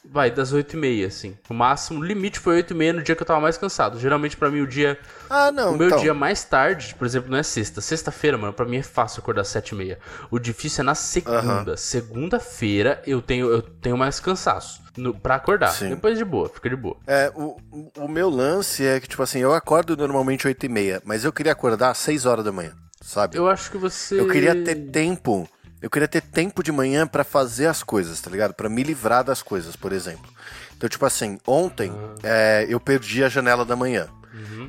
Vai, 0.07 0.31
das 0.31 0.53
8 0.53 0.75
e 0.75 0.77
meia, 0.77 1.07
assim. 1.07 1.37
O 1.49 1.55
máximo, 1.55 2.01
o 2.01 2.05
limite 2.05 2.39
foi 2.39 2.57
8 2.57 2.73
e 2.73 2.77
meia 2.77 2.93
no 2.93 3.03
dia 3.03 3.17
que 3.17 3.23
eu 3.23 3.27
tava 3.27 3.41
mais 3.41 3.57
cansado. 3.57 3.99
Geralmente, 3.99 4.37
pra 4.37 4.51
mim, 4.51 4.61
o 4.61 4.67
dia. 4.67 4.99
Ah, 5.31 5.51
não, 5.51 5.75
o 5.75 5.79
meu 5.79 5.89
então. 5.89 6.01
dia 6.01 6.13
mais 6.13 6.45
tarde, 6.45 6.95
por 6.95 7.07
exemplo, 7.07 7.31
não 7.31 7.39
é 7.39 7.43
sexta. 7.43 7.81
Sexta-feira, 7.81 8.37
mano, 8.37 8.53
pra 8.53 8.67
mim 8.67 8.77
é 8.77 8.83
fácil 8.83 9.21
acordar 9.21 9.43
às 9.43 9.49
7 9.49 9.71
e 9.71 9.75
meia. 9.75 9.99
O 10.31 10.39
difícil 10.39 10.83
é 10.83 10.85
na 10.85 10.95
segunda. 10.95 11.77
Segunda-feira 11.77 13.03
eu 13.07 13.23
tenho, 13.23 13.51
eu 13.51 13.63
tenho 13.63 13.97
mais 13.97 14.21
cansaço 14.21 14.83
no, 14.97 15.15
pra 15.15 15.37
acordar. 15.37 15.73
Sim. 15.73 15.91
Depois 15.91 16.19
de 16.19 16.25
boa, 16.25 16.49
fica 16.49 16.69
de 16.69 16.77
boa. 16.77 16.97
É, 17.07 17.33
o, 17.35 17.57
o 17.99 18.09
meu 18.09 18.29
lance 18.29 18.85
é 18.85 19.01
que, 19.01 19.09
tipo 19.09 19.23
assim, 19.23 19.39
eu 19.39 19.53
acordo 19.53 19.97
normalmente 19.97 20.47
8 20.47 20.67
e 20.67 20.69
meia, 20.69 21.03
mas 21.05 21.25
eu 21.25 21.33
queria 21.33 21.53
acordar 21.53 21.91
às 21.91 21.99
6 21.99 22.27
horas 22.27 22.45
da 22.45 22.53
manhã, 22.53 22.73
sabe? 23.01 23.37
Eu 23.37 23.49
acho 23.49 23.71
que 23.71 23.79
você. 23.79 24.21
Eu 24.21 24.29
queria 24.29 24.63
ter 24.63 24.77
tempo. 24.91 25.49
Eu 25.85 25.91
queria 25.91 26.09
ter 26.09 26.23
tempo 26.23 26.63
de 26.63 26.73
manhã 26.73 27.07
pra 27.07 27.23
fazer 27.23 27.67
as 27.67 27.83
coisas, 27.83 28.19
tá 28.19 28.31
ligado? 28.31 28.55
Pra 28.55 28.71
me 28.71 28.83
livrar 28.83 29.23
das 29.23 29.43
coisas, 29.43 29.77
por 29.77 29.93
exemplo. 29.93 30.33
Então, 30.75 30.89
tipo 30.89 31.05
assim, 31.05 31.39
ontem 31.47 31.93
é, 32.23 32.65
eu 32.67 32.81
perdi 32.81 33.23
a 33.23 33.29
janela 33.29 33.67
da 33.67 33.77
manhã. 33.77 34.09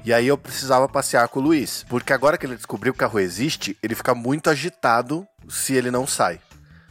E 0.04 0.14
aí 0.14 0.28
eu 0.28 0.38
precisava 0.38 0.90
passear 0.90 1.26
com 1.30 1.40
o 1.40 1.44
Luiz. 1.44 1.86
Porque 1.88 2.12
agora 2.12 2.38
que 2.38 2.46
ele 2.46 2.58
descobriu 2.58 2.92
que 2.92 2.98
o 2.98 3.00
carro 3.00 3.18
existe, 3.18 3.78
ele 3.82 3.96
fica 3.96 4.14
muito 4.14 4.50
agitado 4.50 5.26
se 5.48 5.74
ele 5.74 5.90
não 5.90 6.06
sai. 6.06 6.42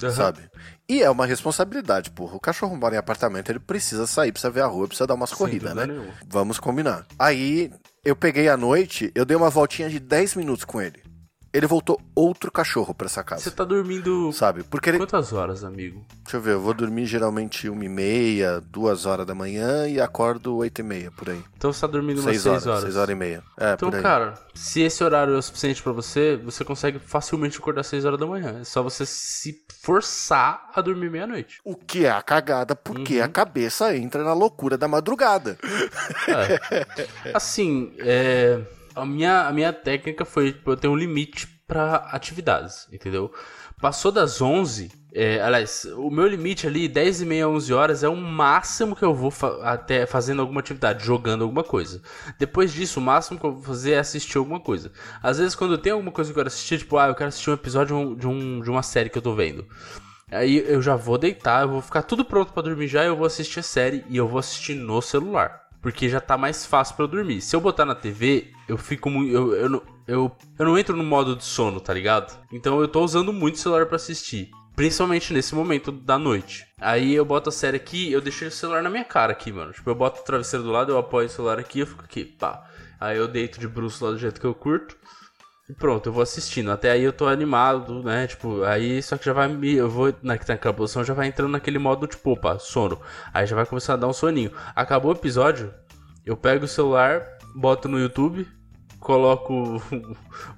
Aham. 0.02 0.10
Sabe? 0.10 0.40
E 0.88 1.02
é 1.02 1.10
uma 1.10 1.26
responsabilidade, 1.26 2.10
porra. 2.10 2.34
O 2.34 2.40
cachorro 2.40 2.74
mora 2.78 2.94
em 2.94 2.98
apartamento, 2.98 3.50
ele 3.50 3.58
precisa 3.58 4.06
sair, 4.06 4.32
precisa 4.32 4.50
ver 4.50 4.62
a 4.62 4.66
rua, 4.66 4.88
precisa 4.88 5.06
dar 5.06 5.14
umas 5.14 5.34
corridas, 5.34 5.74
né? 5.74 5.84
nenhuma. 5.84 6.14
Vamos 6.26 6.58
combinar. 6.58 7.04
Aí 7.18 7.70
eu 8.02 8.16
peguei 8.16 8.48
à 8.48 8.56
noite, 8.56 9.12
eu 9.14 9.26
dei 9.26 9.36
uma 9.36 9.50
voltinha 9.50 9.90
de 9.90 10.00
10 10.00 10.34
minutos 10.34 10.64
com 10.64 10.80
ele. 10.80 11.03
Ele 11.54 11.68
voltou 11.68 12.00
outro 12.16 12.50
cachorro 12.50 12.92
pra 12.92 13.06
essa 13.06 13.22
casa. 13.22 13.42
Você 13.44 13.50
tá 13.52 13.62
dormindo. 13.64 14.32
Sabe? 14.32 14.64
Porque 14.64 14.90
ele. 14.90 14.98
Quantas 14.98 15.32
horas, 15.32 15.62
amigo? 15.62 16.04
Deixa 16.24 16.36
eu 16.36 16.40
ver, 16.40 16.52
eu 16.54 16.60
vou 16.60 16.74
dormir 16.74 17.06
geralmente 17.06 17.68
uma 17.68 17.84
e 17.84 17.88
meia, 17.88 18.60
duas 18.60 19.06
horas 19.06 19.24
da 19.24 19.36
manhã 19.36 19.86
e 19.86 20.00
acordo 20.00 20.56
oito 20.56 20.80
e 20.80 20.82
meia, 20.82 21.12
por 21.12 21.30
aí. 21.30 21.40
Então 21.56 21.72
você 21.72 21.80
tá 21.80 21.86
dormindo 21.86 22.18
umas 22.20 22.24
Seis 22.24 22.42
6 22.42 22.46
horas, 22.52 22.66
horas. 22.66 22.82
seis 22.82 22.96
horas 22.96 23.10
e 23.10 23.14
meia. 23.14 23.42
É, 23.56 23.72
Então, 23.74 23.88
por 23.88 23.96
aí. 23.96 24.02
cara, 24.02 24.34
se 24.52 24.80
esse 24.82 25.04
horário 25.04 25.32
é 25.34 25.38
o 25.38 25.42
suficiente 25.42 25.80
pra 25.80 25.92
você, 25.92 26.36
você 26.36 26.64
consegue 26.64 26.98
facilmente 26.98 27.56
acordar 27.58 27.84
6 27.84 28.04
horas 28.04 28.18
da 28.18 28.26
manhã. 28.26 28.58
É 28.60 28.64
só 28.64 28.82
você 28.82 29.06
se 29.06 29.62
forçar 29.80 30.70
a 30.74 30.80
dormir 30.80 31.08
meia-noite. 31.10 31.60
O 31.64 31.76
que 31.76 32.04
é 32.04 32.10
a 32.10 32.20
cagada, 32.20 32.74
porque 32.74 33.18
Uhum. 33.18 33.24
a 33.24 33.28
cabeça 33.28 33.96
entra 33.96 34.24
na 34.24 34.32
loucura 34.32 34.76
da 34.76 34.88
madrugada. 34.88 35.56
É. 36.26 37.30
Assim, 37.32 37.92
é, 37.98 38.60
a, 38.94 39.04
minha, 39.06 39.46
a 39.46 39.52
minha 39.52 39.72
técnica 39.72 40.24
foi, 40.24 40.52
tipo, 40.52 40.70
eu 40.70 40.76
tenho 40.76 40.92
um 40.92 40.96
limite 40.96 41.46
pra 41.66 41.96
atividades, 42.12 42.86
entendeu? 42.92 43.32
Passou 43.80 44.12
das 44.12 44.40
11, 44.40 44.90
é, 45.12 45.40
aliás, 45.42 45.84
o 45.96 46.10
meu 46.10 46.26
limite 46.26 46.66
ali, 46.66 46.88
10 46.88 47.22
e 47.22 47.26
meia, 47.26 47.48
11 47.48 47.72
horas, 47.72 48.02
é 48.02 48.08
o 48.08 48.16
máximo 48.16 48.94
que 48.96 49.04
eu 49.04 49.14
vou 49.14 49.30
fa- 49.30 49.60
até 49.62 50.06
fazendo 50.06 50.40
alguma 50.40 50.60
atividade, 50.60 51.04
jogando 51.04 51.42
alguma 51.42 51.64
coisa. 51.64 52.00
Depois 52.38 52.72
disso, 52.72 53.00
o 53.00 53.02
máximo 53.02 53.38
que 53.38 53.44
eu 53.44 53.52
vou 53.52 53.62
fazer 53.62 53.92
é 53.92 53.98
assistir 53.98 54.38
alguma 54.38 54.60
coisa. 54.60 54.92
Às 55.22 55.38
vezes, 55.38 55.54
quando 55.54 55.76
tenho 55.78 55.96
alguma 55.96 56.12
coisa 56.12 56.30
que 56.30 56.32
eu 56.38 56.40
quero 56.42 56.48
assistir, 56.48 56.78
tipo, 56.78 56.96
ah, 56.98 57.08
eu 57.08 57.14
quero 57.14 57.28
assistir 57.28 57.50
um 57.50 57.54
episódio 57.54 57.96
de, 57.96 58.02
um- 58.02 58.14
de, 58.16 58.26
um, 58.70 58.70
uma 58.70 58.82
série 58.82 59.10
que 59.10 59.18
eu 59.18 59.22
tô 59.22 59.34
vendo. 59.34 59.66
Aí 60.30 60.64
eu 60.66 60.80
já 60.82 60.96
vou 60.96 61.18
deitar, 61.18 61.62
eu 61.62 61.68
vou 61.68 61.80
ficar 61.82 62.02
tudo 62.02 62.24
pronto 62.24 62.52
pra 62.52 62.62
dormir 62.62 62.88
já, 62.88 63.04
eu 63.04 63.16
vou 63.16 63.26
assistir 63.26 63.60
a 63.60 63.62
série 63.62 64.04
e 64.08 64.16
eu 64.16 64.26
vou 64.26 64.38
assistir 64.38 64.74
no 64.74 65.00
celular. 65.02 65.63
Porque 65.84 66.08
já 66.08 66.18
tá 66.18 66.38
mais 66.38 66.64
fácil 66.64 66.96
pra 66.96 67.04
eu 67.04 67.08
dormir. 67.08 67.42
Se 67.42 67.54
eu 67.54 67.60
botar 67.60 67.84
na 67.84 67.94
TV, 67.94 68.50
eu 68.66 68.78
fico 68.78 69.10
muito. 69.10 69.30
Eu, 69.30 69.52
eu, 69.52 69.82
eu, 70.08 70.36
eu 70.58 70.64
não 70.64 70.78
entro 70.78 70.96
no 70.96 71.04
modo 71.04 71.36
de 71.36 71.44
sono, 71.44 71.78
tá 71.78 71.92
ligado? 71.92 72.34
Então 72.50 72.80
eu 72.80 72.88
tô 72.88 73.04
usando 73.04 73.34
muito 73.34 73.56
o 73.56 73.58
celular 73.58 73.84
pra 73.84 73.96
assistir. 73.96 74.50
Principalmente 74.74 75.34
nesse 75.34 75.54
momento 75.54 75.92
da 75.92 76.18
noite. 76.18 76.66
Aí 76.80 77.14
eu 77.14 77.22
boto 77.22 77.50
a 77.50 77.52
série 77.52 77.76
aqui, 77.76 78.10
eu 78.10 78.22
deixo 78.22 78.46
o 78.46 78.50
celular 78.50 78.82
na 78.82 78.88
minha 78.88 79.04
cara 79.04 79.32
aqui, 79.32 79.52
mano. 79.52 79.74
Tipo, 79.74 79.90
eu 79.90 79.94
boto 79.94 80.22
o 80.22 80.24
travesseiro 80.24 80.64
do 80.64 80.72
lado, 80.72 80.90
eu 80.90 80.96
apoio 80.96 81.26
o 81.26 81.30
celular 81.30 81.58
aqui, 81.58 81.80
eu 81.80 81.86
fico 81.86 82.02
aqui, 82.02 82.24
pá. 82.24 82.66
Aí 82.98 83.18
eu 83.18 83.28
deito 83.28 83.60
de 83.60 83.68
bruxo 83.68 84.02
lá 84.06 84.12
do 84.12 84.18
jeito 84.18 84.40
que 84.40 84.46
eu 84.46 84.54
curto. 84.54 84.96
Pronto, 85.78 86.08
eu 86.08 86.12
vou 86.12 86.22
assistindo. 86.22 86.70
Até 86.70 86.90
aí 86.90 87.02
eu 87.02 87.12
tô 87.12 87.26
animado, 87.26 88.02
né? 88.02 88.26
Tipo, 88.26 88.62
aí 88.64 89.02
só 89.02 89.16
que 89.16 89.24
já 89.24 89.32
vai 89.32 89.48
me. 89.48 89.72
Eu 89.74 89.88
vou 89.88 90.08
na- 90.22 90.34
naquela 90.34 90.74
posição, 90.74 91.02
já 91.02 91.14
vai 91.14 91.26
entrando 91.26 91.52
naquele 91.52 91.78
modo, 91.78 92.06
tipo, 92.06 92.32
opa, 92.32 92.58
sono. 92.58 93.00
Aí 93.32 93.46
já 93.46 93.56
vai 93.56 93.64
começar 93.64 93.94
a 93.94 93.96
dar 93.96 94.06
um 94.06 94.12
soninho. 94.12 94.52
Acabou 94.76 95.10
o 95.12 95.14
episódio, 95.16 95.72
eu 96.24 96.36
pego 96.36 96.66
o 96.66 96.68
celular, 96.68 97.22
boto 97.54 97.88
no 97.88 97.98
YouTube, 97.98 98.46
coloco 99.04 99.80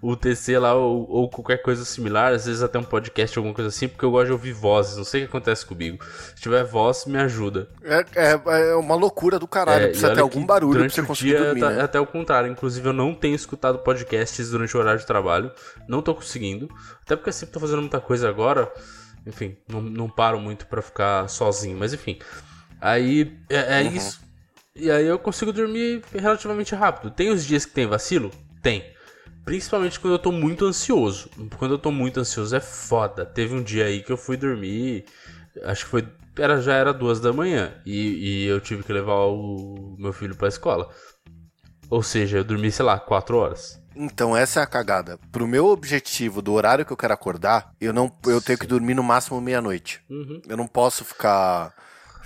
o, 0.01 0.17
TC 0.17 0.59
lá 0.59 0.75
ou, 0.75 1.07
ou 1.11 1.29
qualquer 1.29 1.59
coisa 1.63 1.85
similar, 1.85 2.33
às 2.33 2.47
vezes 2.47 2.63
até 2.63 2.79
um 2.79 2.83
podcast, 2.85 3.37
alguma 3.37 3.55
coisa 3.55 3.69
assim, 3.69 3.89
porque 3.89 4.05
eu 4.05 4.11
gosto 4.11 4.27
de 4.27 4.33
ouvir 4.33 4.53
vozes. 4.53 4.97
Não 4.97 5.05
sei 5.05 5.23
o 5.23 5.25
que 5.25 5.29
acontece 5.31 5.67
comigo. 5.67 6.03
Se 6.35 6.41
tiver 6.43 6.65
voz, 6.65 7.05
me 7.07 7.19
ajuda. 7.19 7.69
É, 7.83 8.05
é, 8.15 8.71
é 8.71 8.75
uma 8.77 8.95
loucura 8.95 9.39
do 9.39 9.47
caralho. 9.47 9.85
É, 9.85 9.89
precisa 9.89 10.15
ter 10.15 10.21
algum 10.21 10.47
barulho 10.47 10.81
pra 10.81 10.89
você 10.89 11.03
conseguir 11.03 11.31
dia 11.31 11.45
dormir, 11.45 11.61
tá- 11.61 11.71
né? 11.71 11.79
É 11.81 11.83
até 11.83 12.01
o 12.01 12.07
contrário. 12.07 12.51
Inclusive, 12.51 12.89
eu 12.89 12.93
não 12.93 13.15
tenho 13.15 13.35
escutado 13.35 13.81
podcasts 13.81 14.51
durante 14.51 14.77
o 14.77 14.81
horário 14.81 15.01
de 15.01 15.07
trabalho. 15.07 15.51
Não 15.89 16.01
tô 16.01 16.15
conseguindo. 16.15 16.69
Até 17.05 17.17
porque 17.17 17.29
eu 17.29 17.35
sempre 17.35 17.53
tô 17.53 17.61
fazendo 17.61 17.81
muita 17.83 18.01
coisa 18.01 18.29
agora. 18.29 18.73
Enfim, 19.27 19.57
não, 19.69 19.83
não 19.83 20.09
paro 20.09 20.39
muito 20.41 20.67
pra 20.67 20.81
ficar 20.81 21.29
sozinho. 21.29 21.77
Mas 21.77 21.93
enfim. 21.93 22.19
Aí 22.81 23.37
é, 23.51 23.81
é 23.81 23.83
Uhum. 23.85 23.91
isso. 23.97 24.26
E 24.77 24.91
aí 24.91 25.07
eu 25.07 25.19
consigo 25.19 25.53
dormir 25.53 26.03
relativamente 26.13 26.75
rápido. 26.75 27.11
Tem 27.11 27.31
os 27.31 27.45
dias 27.45 27.65
que 27.65 27.73
tem 27.73 27.87
vacilo? 27.87 28.31
Tem. 28.63 28.85
Principalmente 29.45 29.99
quando 29.99 30.15
eu 30.15 30.19
tô 30.19 30.31
muito 30.31 30.67
ansioso. 30.67 31.31
Quando 31.57 31.75
eu 31.75 31.79
tô 31.79 31.91
muito 31.91 32.21
ansioso 32.21 32.55
é 32.55 32.61
foda. 32.61 33.25
Teve 33.25 33.55
um 33.55 33.63
dia 33.63 33.87
aí 33.87 34.03
que 34.03 34.13
eu 34.13 34.17
fui 34.17 34.37
dormir, 34.37 35.07
acho 35.65 35.85
que 35.85 35.91
foi 35.91 36.07
era, 36.39 36.61
já 36.61 36.75
era 36.75 36.93
duas 36.93 37.21
da 37.21 37.33
manhã 37.33 37.73
e, 37.85 38.43
e 38.43 38.47
eu 38.47 38.61
tive 38.61 38.83
que 38.83 38.93
levar 38.93 39.25
o 39.27 39.97
meu 39.99 40.13
filho 40.13 40.37
pra 40.37 40.49
escola. 40.49 40.89
Ou 41.89 42.03
seja, 42.03 42.39
eu 42.39 42.45
dormi, 42.45 42.71
sei 42.71 42.85
lá, 42.85 42.99
quatro 42.99 43.39
horas. 43.39 43.81
Então, 43.95 44.37
essa 44.37 44.61
é 44.61 44.63
a 44.63 44.67
cagada. 44.67 45.19
Pro 45.33 45.47
meu 45.47 45.67
objetivo 45.67 46.43
do 46.43 46.53
horário 46.53 46.85
que 46.85 46.93
eu 46.93 46.97
quero 46.97 47.15
acordar, 47.15 47.71
eu 47.81 47.93
não 47.93 48.13
eu 48.27 48.43
tenho 48.43 48.59
que 48.59 48.67
dormir 48.67 48.95
no 48.95 49.03
máximo 49.03 49.41
meia-noite. 49.41 50.03
Uhum. 50.11 50.43
Eu 50.47 50.57
não 50.57 50.67
posso 50.67 51.05
ficar 51.05 51.73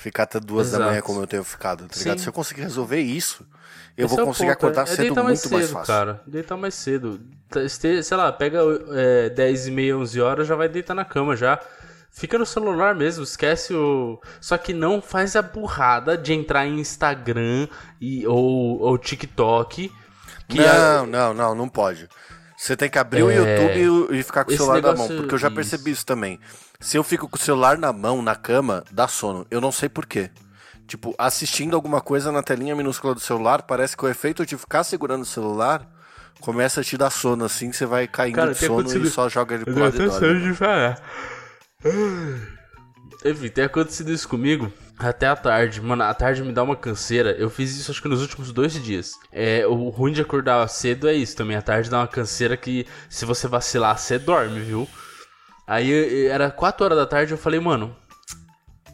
ficar 0.00 0.24
até 0.24 0.40
duas 0.40 0.68
Exato. 0.68 0.82
da 0.84 0.90
manhã 0.90 1.02
como 1.02 1.20
eu 1.20 1.26
tenho 1.26 1.44
ficado, 1.44 1.86
tá 1.86 1.96
ligado? 1.98 2.18
Sim. 2.18 2.22
Se 2.24 2.28
eu 2.28 2.32
conseguir 2.32 2.62
resolver 2.62 3.00
isso, 3.00 3.46
eu 3.96 4.06
Esse 4.06 4.14
vou 4.14 4.24
é 4.24 4.26
conseguir 4.26 4.48
ponto, 4.50 4.56
acordar 4.58 4.82
é 4.82 4.86
cedo 4.86 5.02
muito 5.02 5.24
mais 5.24 5.50
mais 5.50 5.64
cedo, 5.66 5.72
fácil. 5.74 5.86
cara. 5.94 6.22
Deitar 6.26 6.56
mais 6.56 6.74
cedo. 6.74 7.20
Tá, 7.48 7.60
Sei 7.68 8.16
lá, 8.16 8.32
pega 8.32 8.60
é, 8.92 9.28
10 9.30 9.66
e 9.66 9.70
meia, 9.70 9.96
11 9.96 10.20
horas, 10.20 10.46
já 10.46 10.54
vai 10.54 10.68
deitar 10.68 10.94
na 10.94 11.04
cama 11.04 11.36
já. 11.36 11.58
Fica 12.12 12.36
no 12.38 12.44
celular 12.46 12.94
mesmo, 12.94 13.22
esquece 13.22 13.72
o. 13.72 14.20
Só 14.40 14.58
que 14.58 14.72
não 14.72 15.00
faz 15.00 15.36
a 15.36 15.42
burrada 15.42 16.18
de 16.18 16.32
entrar 16.32 16.66
em 16.66 16.80
Instagram 16.80 17.68
e, 18.00 18.26
ou, 18.26 18.80
ou 18.80 18.98
TikTok. 18.98 19.92
Que 20.48 20.58
não, 20.58 21.02
a- 21.02 21.06
não, 21.06 21.34
não, 21.34 21.54
não 21.54 21.68
pode. 21.68 22.08
Você 22.60 22.76
tem 22.76 22.90
que 22.90 22.98
abrir 22.98 23.22
o 23.22 23.30
É, 23.30 23.34
YouTube 23.34 24.14
e, 24.18 24.22
ficar 24.22 24.44
com 24.44 24.50
o 24.50 24.52
esse 24.54 24.62
celular 24.62 24.82
na 24.82 24.88
mão, 24.88 24.96
negócio- 24.96 25.16
porque 25.16 25.34
eu 25.34 25.38
já 25.38 25.48
isso. 25.48 25.54
percebi 25.56 25.90
isso 25.92 26.04
também. 26.04 26.38
Se 26.78 26.94
eu 26.98 27.02
fico 27.02 27.26
com 27.26 27.36
o 27.36 27.40
celular 27.40 27.78
na 27.78 27.90
mão, 27.90 28.20
na 28.20 28.36
cama, 28.36 28.84
dá 28.92 29.08
sono. 29.08 29.46
Eu 29.50 29.62
não 29.62 29.72
sei 29.72 29.88
porquê. 29.88 30.30
Tipo, 30.86 31.14
assistindo 31.16 31.74
alguma 31.74 32.02
coisa 32.02 32.30
na 32.30 32.42
telinha 32.42 32.76
minúscula 32.76 33.14
do 33.14 33.20
celular, 33.20 33.62
parece 33.62 33.96
que 33.96 34.04
o 34.04 34.08
efeito 34.08 34.44
de 34.44 34.58
ficar 34.58 34.84
segurando 34.84 35.22
o 35.22 35.26
celular 35.26 35.88
começa 36.40 36.82
a 36.82 36.84
te 36.84 36.98
dar 36.98 37.08
sono, 37.08 37.44
assim, 37.46 37.72
você 37.72 37.86
vai 37.86 38.06
caindo 38.06 38.34
Cara, 38.34 38.52
de 38.52 38.58
sono 38.58 38.80
acontecido- 38.80 39.06
e 39.06 39.10
só 39.10 39.26
joga 39.28 39.54
ele 39.54 39.64
Eu 39.66 39.72
pro 39.72 39.82
lado 39.82 39.96
tô 39.96 40.02
e 40.02 40.06
cansado 40.06 40.20
dorme. 40.26 40.42
de 40.42 40.54
falar. 40.54 41.00
Enfim, 43.24 43.48
tem 43.48 43.64
acontecido 43.64 44.12
isso 44.12 44.28
comigo 44.28 44.70
até 45.08 45.26
a 45.26 45.36
tarde. 45.36 45.80
Mano, 45.80 46.02
a 46.02 46.12
tarde 46.14 46.42
me 46.42 46.52
dá 46.52 46.62
uma 46.62 46.76
canseira. 46.76 47.30
Eu 47.32 47.48
fiz 47.50 47.76
isso 47.76 47.90
acho 47.90 48.02
que 48.02 48.08
nos 48.08 48.20
últimos 48.20 48.52
dois 48.52 48.72
dias. 48.82 49.12
É, 49.32 49.66
o 49.66 49.88
ruim 49.88 50.12
de 50.12 50.20
acordar 50.20 50.66
cedo 50.68 51.08
é 51.08 51.14
isso 51.14 51.36
também. 51.36 51.56
A 51.56 51.62
tarde 51.62 51.90
dá 51.90 51.98
uma 51.98 52.08
canseira 52.08 52.56
que 52.56 52.86
se 53.08 53.24
você 53.24 53.48
vacilar, 53.48 53.96
você 53.98 54.18
dorme, 54.18 54.60
viu? 54.60 54.88
Aí 55.66 56.26
era 56.26 56.50
4 56.50 56.84
horas 56.84 56.98
da 56.98 57.06
tarde 57.06 57.32
eu 57.32 57.38
falei, 57.38 57.60
mano, 57.60 57.94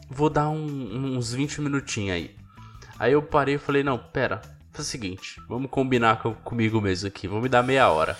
vou 0.09 0.29
dar 0.29 0.49
um- 0.49 1.17
uns 1.17 1.33
20 1.33 1.59
minutinhos 1.59 2.15
aí. 2.15 2.35
Aí 2.99 3.13
eu 3.13 3.21
parei 3.21 3.55
e 3.55 3.59
falei, 3.59 3.83
não, 3.83 3.97
pera, 3.97 4.41
faz 4.71 4.87
o 4.87 4.89
seguinte, 4.91 5.41
vamos 5.47 5.69
combinar 5.71 6.21
com- 6.21 6.33
comigo 6.35 6.79
mesmo 6.79 7.07
aqui, 7.07 7.27
vamos 7.27 7.43
me 7.43 7.49
dar 7.49 7.63
meia 7.63 7.89
hora. 7.89 8.17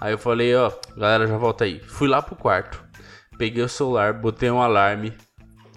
Aí 0.00 0.12
eu 0.12 0.18
falei, 0.18 0.54
ó, 0.56 0.72
galera, 0.96 1.26
já 1.26 1.36
volta 1.36 1.64
aí. 1.64 1.80
Fui 1.80 2.08
lá 2.08 2.20
pro 2.20 2.36
quarto, 2.36 2.82
peguei 3.36 3.62
o 3.62 3.68
celular, 3.68 4.12
botei 4.12 4.50
um 4.50 4.60
alarme 4.60 5.16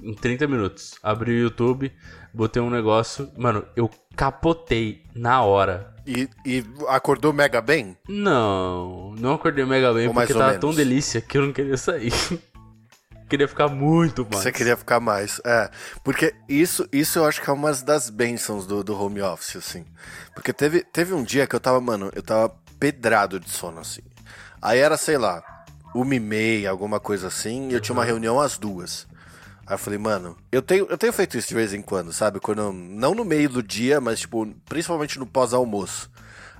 em 0.01 0.13
30 0.13 0.47
minutos. 0.47 0.95
Abri 1.01 1.31
o 1.31 1.43
YouTube, 1.43 1.91
botei 2.33 2.61
um 2.61 2.69
negócio. 2.69 3.29
Mano, 3.37 3.65
eu 3.75 3.89
capotei 4.15 5.03
na 5.15 5.41
hora. 5.43 5.93
E, 6.05 6.27
e 6.45 6.63
acordou 6.87 7.31
mega 7.31 7.61
bem? 7.61 7.95
Não, 8.07 9.13
não 9.19 9.33
acordei 9.33 9.63
mega 9.65 9.93
bem 9.93 10.07
Ou 10.07 10.13
porque 10.13 10.33
tava 10.33 10.47
menos. 10.47 10.61
tão 10.61 10.73
delícia 10.73 11.21
que 11.21 11.37
eu 11.37 11.43
não 11.43 11.53
queria 11.53 11.77
sair. 11.77 12.11
queria 13.29 13.47
ficar 13.47 13.69
muito 13.69 14.27
mais. 14.29 14.43
Você 14.43 14.51
queria 14.51 14.75
ficar 14.75 14.99
mais. 14.99 15.39
É. 15.45 15.69
Porque 16.03 16.33
isso, 16.49 16.87
isso 16.91 17.19
eu 17.19 17.25
acho 17.25 17.41
que 17.41 17.49
é 17.49 17.53
uma 17.53 17.71
das 17.71 18.09
bênçãos 18.09 18.65
do, 18.65 18.83
do 18.83 18.99
home 18.99 19.21
office, 19.21 19.55
assim. 19.55 19.85
Porque 20.35 20.51
teve, 20.51 20.83
teve 20.83 21.13
um 21.13 21.23
dia 21.23 21.47
que 21.47 21.55
eu 21.55 21.59
tava, 21.59 21.79
mano, 21.79 22.11
eu 22.13 22.21
tava 22.21 22.53
pedrado 22.79 23.39
de 23.39 23.49
sono, 23.49 23.79
assim. 23.79 24.01
Aí 24.61 24.79
era, 24.79 24.97
sei 24.97 25.17
lá, 25.17 25.43
uma 25.95 26.15
e 26.15 26.19
meia, 26.19 26.69
alguma 26.69 26.99
coisa 26.99 27.27
assim, 27.27 27.69
e 27.69 27.73
eu 27.73 27.79
tinha 27.79 27.93
uma 27.93 28.03
reunião 28.03 28.39
às 28.39 28.57
duas. 28.57 29.07
Aí 29.71 29.75
eu 29.75 29.79
falei, 29.79 29.97
mano, 29.97 30.35
eu 30.51 30.61
tenho, 30.61 30.85
eu 30.89 30.97
tenho 30.97 31.13
feito 31.13 31.37
isso 31.37 31.47
de 31.47 31.55
vez 31.55 31.73
em 31.73 31.81
quando, 31.81 32.11
sabe? 32.11 32.41
Quando, 32.41 32.73
não 32.73 33.15
no 33.15 33.23
meio 33.23 33.47
do 33.47 33.63
dia, 33.63 34.01
mas, 34.01 34.19
tipo, 34.19 34.45
principalmente 34.65 35.17
no 35.17 35.25
pós-almoço. 35.25 36.11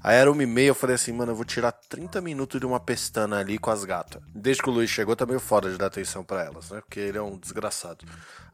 Aí 0.02 0.16
era 0.16 0.32
uma 0.32 0.42
e 0.42 0.46
meia, 0.46 0.70
eu 0.70 0.76
falei 0.76 0.96
assim, 0.96 1.12
mano, 1.12 1.34
eu 1.34 1.36
vou 1.36 1.44
tirar 1.44 1.74
30 1.74 2.22
minutos 2.22 2.58
de 2.58 2.66
uma 2.66 2.80
pestana 2.80 3.40
ali 3.40 3.58
com 3.58 3.70
as 3.70 3.84
gatas. 3.84 4.22
Desde 4.34 4.64
que 4.64 4.70
o 4.70 4.72
Luiz 4.72 4.90
chegou, 4.90 5.14
tá 5.14 5.26
meio 5.26 5.42
foda 5.42 5.70
de 5.70 5.78
dar 5.78 5.88
atenção 5.88 6.24
pra 6.24 6.46
elas, 6.46 6.72
né? 6.72 6.80
Porque 6.80 7.02
ele 7.02 7.18
é 7.18 7.22
um 7.22 7.38
desgraçado. 7.38 8.06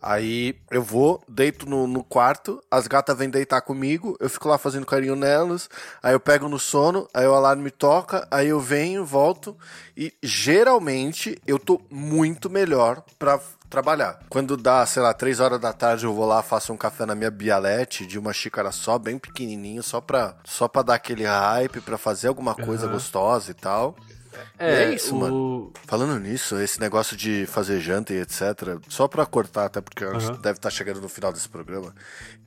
Aí 0.01 0.59
eu 0.71 0.81
vou, 0.81 1.23
deito 1.29 1.69
no, 1.69 1.85
no 1.85 2.03
quarto, 2.03 2.59
as 2.69 2.87
gatas 2.87 3.17
vêm 3.17 3.29
deitar 3.29 3.61
comigo, 3.61 4.17
eu 4.19 4.29
fico 4.29 4.49
lá 4.49 4.57
fazendo 4.57 4.87
carinho 4.87 5.15
nelas, 5.15 5.69
aí 6.01 6.13
eu 6.13 6.19
pego 6.19 6.49
no 6.49 6.57
sono, 6.57 7.07
aí 7.13 7.27
o 7.27 7.33
alarme 7.33 7.69
toca, 7.69 8.27
aí 8.29 8.47
eu 8.47 8.59
venho, 8.59 9.05
volto, 9.05 9.55
e 9.95 10.13
geralmente 10.21 11.39
eu 11.45 11.57
tô 11.59 11.79
muito 11.89 12.49
melhor 12.49 13.03
pra 13.17 13.39
trabalhar. 13.69 14.19
Quando 14.29 14.57
dá, 14.57 14.85
sei 14.85 15.01
lá, 15.01 15.13
três 15.13 15.39
horas 15.39 15.59
da 15.59 15.73
tarde, 15.73 16.05
eu 16.05 16.13
vou 16.13 16.25
lá, 16.25 16.41
faço 16.41 16.73
um 16.73 16.77
café 16.77 17.05
na 17.05 17.15
minha 17.15 17.31
bialete 17.31 18.05
de 18.05 18.17
uma 18.17 18.33
xícara 18.33 18.71
só, 18.71 18.97
bem 18.97 19.17
pequenininho, 19.17 19.83
só 19.83 20.01
pra, 20.01 20.35
só 20.43 20.67
pra 20.67 20.81
dar 20.81 20.95
aquele 20.95 21.25
hype, 21.25 21.81
pra 21.81 21.97
fazer 21.97 22.27
alguma 22.27 22.55
coisa 22.55 22.87
gostosa 22.87 23.51
e 23.51 23.53
tal. 23.53 23.95
E 24.59 24.63
é 24.63 24.93
isso, 24.93 25.15
o- 25.15 25.19
mano. 25.19 25.73
Falando 25.85 26.19
nisso, 26.19 26.57
esse 26.59 26.79
negócio 26.79 27.15
de 27.17 27.45
fazer 27.47 27.79
janta 27.79 28.13
e 28.13 28.17
etc, 28.21 28.77
só 28.89 29.07
pra 29.07 29.25
cortar, 29.25 29.65
até 29.65 29.81
porque 29.81 30.03
Aham. 30.03 30.33
deve 30.41 30.57
estar 30.57 30.69
chegando 30.69 31.01
no 31.01 31.09
final 31.09 31.31
desse 31.33 31.47
programa. 31.49 31.93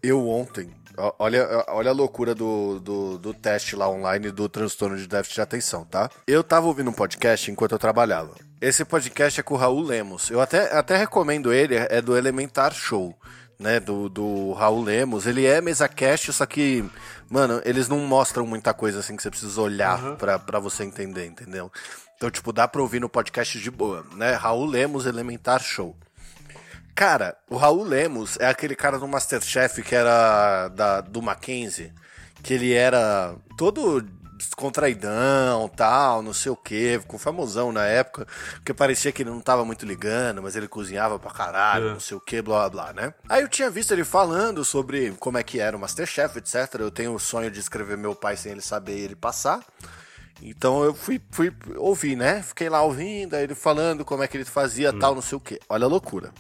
Eu 0.02 0.28
ontem, 0.28 0.70
olha, 1.18 1.64
olha 1.68 1.90
a 1.90 1.94
loucura 1.94 2.34
do, 2.34 2.80
do, 2.80 3.18
do 3.18 3.34
teste 3.34 3.76
lá 3.76 3.88
online 3.88 4.30
do 4.30 4.48
transtorno 4.48 4.96
de 4.96 5.06
déficit 5.06 5.36
de 5.36 5.40
atenção, 5.42 5.84
tá? 5.84 6.10
Eu 6.26 6.42
tava 6.42 6.66
ouvindo 6.66 6.90
um 6.90 6.94
podcast 6.94 7.50
enquanto 7.50 7.72
eu 7.72 7.78
trabalhava. 7.78 8.34
Esse 8.60 8.84
podcast 8.84 9.40
é 9.40 9.42
com 9.42 9.54
o 9.54 9.56
Raul 9.56 9.82
Lemos. 9.82 10.30
Eu 10.30 10.40
até, 10.40 10.76
até 10.76 10.96
recomendo 10.96 11.52
ele, 11.52 11.74
é 11.76 12.00
do 12.02 12.16
Elementar 12.16 12.72
Show. 12.74 13.14
Né, 13.58 13.78
do, 13.78 14.08
do 14.08 14.54
Raul 14.54 14.82
Lemos, 14.82 15.26
ele 15.26 15.44
é 15.44 15.60
mesa 15.60 15.86
cast, 15.86 16.32
só 16.32 16.46
que, 16.46 16.82
mano, 17.30 17.62
eles 17.64 17.88
não 17.88 18.00
mostram 18.00 18.44
muita 18.44 18.74
coisa 18.74 18.98
assim 18.98 19.16
que 19.16 19.22
você 19.22 19.30
precisa 19.30 19.60
olhar 19.60 20.16
pra, 20.16 20.38
pra 20.38 20.58
você 20.58 20.82
entender, 20.84 21.26
entendeu? 21.26 21.70
Então, 22.16 22.30
tipo, 22.30 22.52
dá 22.52 22.68
pra 22.68 22.82
ouvir 22.82 23.00
no 23.00 23.08
podcast 23.08 23.58
de 23.58 23.70
boa, 23.70 24.04
né? 24.12 24.32
Raul 24.32 24.66
Lemos, 24.66 25.06
Elementar 25.06 25.62
Show. 25.62 25.96
Cara, 26.94 27.34
o 27.48 27.56
Raul 27.56 27.82
Lemos 27.82 28.36
é 28.38 28.46
aquele 28.46 28.74
cara 28.74 28.98
do 28.98 29.08
Masterchef 29.08 29.82
que 29.82 29.94
era 29.94 30.68
da, 30.68 31.00
do 31.00 31.22
Mackenzie, 31.22 31.94
que 32.42 32.52
ele 32.52 32.74
era 32.74 33.34
todo 33.56 34.06
descontraidão, 34.48 35.68
tal, 35.68 36.22
não 36.22 36.32
sei 36.32 36.50
o 36.52 36.56
que, 36.56 36.98
ficou 37.00 37.18
famosão 37.18 37.70
na 37.72 37.84
época, 37.86 38.26
porque 38.54 38.72
parecia 38.74 39.12
que 39.12 39.22
ele 39.22 39.30
não 39.30 39.40
tava 39.40 39.64
muito 39.64 39.84
ligando, 39.86 40.42
mas 40.42 40.56
ele 40.56 40.68
cozinhava 40.68 41.18
pra 41.18 41.30
caralho, 41.30 41.88
É. 41.88 41.92
não 41.92 42.00
sei 42.00 42.16
o 42.16 42.20
que, 42.20 42.40
blá 42.42 42.68
blá 42.68 42.92
blá, 42.92 43.02
né? 43.02 43.14
Aí 43.28 43.42
eu 43.42 43.48
tinha 43.48 43.70
visto 43.70 43.92
ele 43.92 44.04
falando 44.04 44.64
sobre 44.64 45.12
como 45.20 45.38
é 45.38 45.42
que 45.42 45.60
era 45.60 45.76
o 45.76 45.80
Masterchef, 45.80 46.38
etc. 46.38 46.74
Eu 46.78 46.90
tenho 46.90 47.14
o 47.14 47.18
sonho 47.20 47.50
de 47.50 47.60
escrever 47.60 47.96
meu 47.96 48.14
pai 48.14 48.36
sem 48.36 48.52
ele 48.52 48.60
saber 48.62 48.98
ele 48.98 49.14
passar. 49.16 49.60
Então 50.42 50.82
eu 50.82 50.94
fui, 50.94 51.20
fui 51.30 51.52
ouvir, 51.76 52.16
né? 52.16 52.42
Fiquei 52.42 52.68
lá 52.68 52.80
ouvindo, 52.82 53.34
aí 53.34 53.42
ele 53.42 53.54
falando 53.54 54.04
como 54.04 54.22
é 54.22 54.28
que 54.28 54.36
ele 54.36 54.44
fazia, 54.44 54.92
tal, 54.98 55.14
não 55.14 55.22
sei 55.22 55.36
o 55.36 55.40
que. 55.40 55.58
Olha 55.68 55.84
a 55.84 55.88
loucura. 55.88 56.32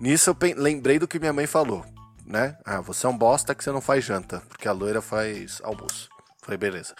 Nisso 0.00 0.30
eu 0.30 0.36
lembrei 0.56 0.98
do 0.98 1.06
que 1.06 1.18
minha 1.20 1.32
mãe 1.32 1.46
falou, 1.46 1.84
né? 2.26 2.56
Ah, 2.64 2.80
você 2.80 3.06
é 3.06 3.08
um 3.08 3.16
bosta 3.16 3.54
que 3.54 3.62
você 3.62 3.70
não 3.70 3.80
faz 3.80 4.04
janta, 4.04 4.42
porque 4.48 4.66
a 4.66 4.72
loira 4.72 5.00
faz 5.00 5.60
almoço. 5.62 6.08
Falei, 6.48 6.56
beleza. 6.56 6.94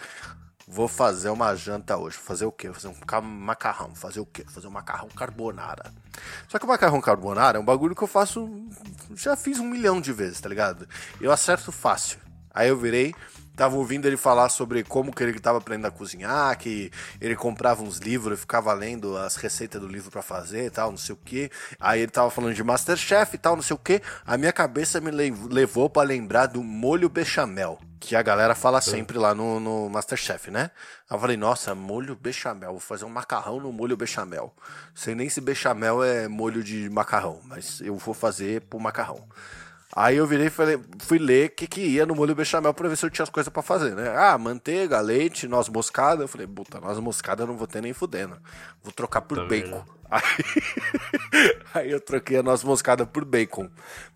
Vou 0.67 0.87
fazer 0.87 1.31
uma 1.31 1.55
janta 1.55 1.97
hoje. 1.97 2.15
Fazer 2.17 2.45
o 2.45 2.51
quê? 2.51 2.67
Vou 2.67 2.75
Fazer 2.75 2.87
um 2.89 2.93
ca- 2.93 3.19
macarrão. 3.19 3.95
Fazer 3.95 4.19
o 4.19 4.25
quê? 4.27 4.45
Fazer 4.47 4.67
um 4.67 4.69
macarrão 4.69 5.07
carbonara. 5.09 5.91
Só 6.47 6.59
que 6.59 6.65
o 6.65 6.67
macarrão 6.67 7.01
carbonara 7.01 7.57
é 7.57 7.59
um 7.59 7.65
bagulho 7.65 7.95
que 7.95 8.03
eu 8.03 8.07
faço. 8.07 8.47
Já 9.15 9.35
fiz 9.35 9.57
um 9.57 9.65
milhão 9.67 9.99
de 9.99 10.13
vezes, 10.13 10.39
tá 10.39 10.47
ligado? 10.47 10.87
Eu 11.19 11.31
acerto 11.31 11.71
fácil. 11.71 12.19
Aí 12.53 12.69
eu 12.69 12.77
virei, 12.77 13.15
tava 13.55 13.75
ouvindo 13.75 14.05
ele 14.05 14.17
falar 14.17 14.49
sobre 14.49 14.83
como 14.83 15.11
que 15.11 15.23
ele 15.23 15.39
tava 15.39 15.57
aprendendo 15.57 15.87
a 15.87 15.91
cozinhar, 15.91 16.55
que 16.59 16.91
ele 17.19 17.35
comprava 17.35 17.81
uns 17.81 17.97
livros 17.97 18.37
e 18.37 18.41
ficava 18.41 18.71
lendo 18.73 19.17
as 19.17 19.35
receitas 19.35 19.81
do 19.81 19.87
livro 19.87 20.11
pra 20.11 20.21
fazer 20.21 20.65
e 20.65 20.69
tal, 20.69 20.91
não 20.91 20.97
sei 20.99 21.13
o 21.15 21.17
que. 21.17 21.49
Aí 21.79 22.01
ele 22.01 22.11
tava 22.11 22.29
falando 22.29 22.53
de 22.53 22.63
Masterchef 22.63 23.33
e 23.33 23.39
tal, 23.39 23.55
não 23.55 23.63
sei 23.63 23.75
o 23.75 23.79
que. 23.79 23.99
A 24.23 24.37
minha 24.37 24.53
cabeça 24.53 25.01
me 25.01 25.09
lev- 25.09 25.47
levou 25.49 25.89
pra 25.89 26.03
lembrar 26.03 26.45
do 26.45 26.61
molho 26.63 27.09
bechamel, 27.09 27.79
que 27.99 28.15
a 28.15 28.21
galera 28.21 28.55
fala 28.55 28.79
sempre 28.79 29.17
lá 29.17 29.35
no, 29.35 29.59
no 29.59 29.89
Masterchef, 29.89 30.49
né? 30.49 30.71
Eu 31.09 31.19
falei, 31.19 31.35
nossa, 31.35 31.75
molho 31.75 32.15
bechamel, 32.15 32.71
vou 32.71 32.79
fazer 32.79 33.05
um 33.05 33.09
macarrão 33.09 33.59
no 33.59 33.71
molho 33.73 33.97
bechamel. 33.97 34.53
Sei 34.95 35.13
nem 35.13 35.29
se 35.29 35.41
bechamel 35.41 36.03
é 36.03 36.27
molho 36.27 36.63
de 36.63 36.89
macarrão, 36.89 37.41
mas 37.43 37.81
eu 37.81 37.95
vou 37.97 38.13
fazer 38.13 38.61
pro 38.61 38.79
macarrão. 38.79 39.27
Aí 39.95 40.17
eu 40.17 40.27
virei 40.27 40.47
e 40.47 40.49
falei, 40.51 40.79
fui 40.99 41.17
ler 41.17 41.47
o 41.47 41.51
que, 41.51 41.65
que 41.67 41.81
ia 41.81 42.05
no 42.05 42.13
molho 42.15 42.35
bechamel 42.35 42.73
pra 42.73 42.87
ver 42.87 42.95
se 42.95 43.05
eu 43.05 43.09
tinha 43.09 43.23
as 43.23 43.29
coisas 43.29 43.51
pra 43.51 43.63
fazer, 43.63 43.95
né? 43.95 44.13
Ah, 44.15 44.37
manteiga, 44.37 44.99
leite, 45.01 45.47
noz 45.47 45.67
moscada. 45.67 46.23
Eu 46.23 46.27
falei, 46.27 46.45
puta, 46.45 46.79
noz 46.79 46.99
moscada 46.99 47.43
eu 47.43 47.47
não 47.47 47.57
vou 47.57 47.65
ter 47.65 47.81
nem 47.81 47.91
fudendo. 47.91 48.39
Vou 48.83 48.93
trocar 48.93 49.21
por 49.21 49.37
Também, 49.39 49.63
bacon. 49.63 49.83
Aí... 50.11 50.21
Aí 51.73 51.91
eu 51.91 51.99
troquei 51.99 52.37
a 52.37 52.43
noz 52.43 52.63
moscada 52.63 53.05
por 53.05 53.25
bacon. 53.25 53.69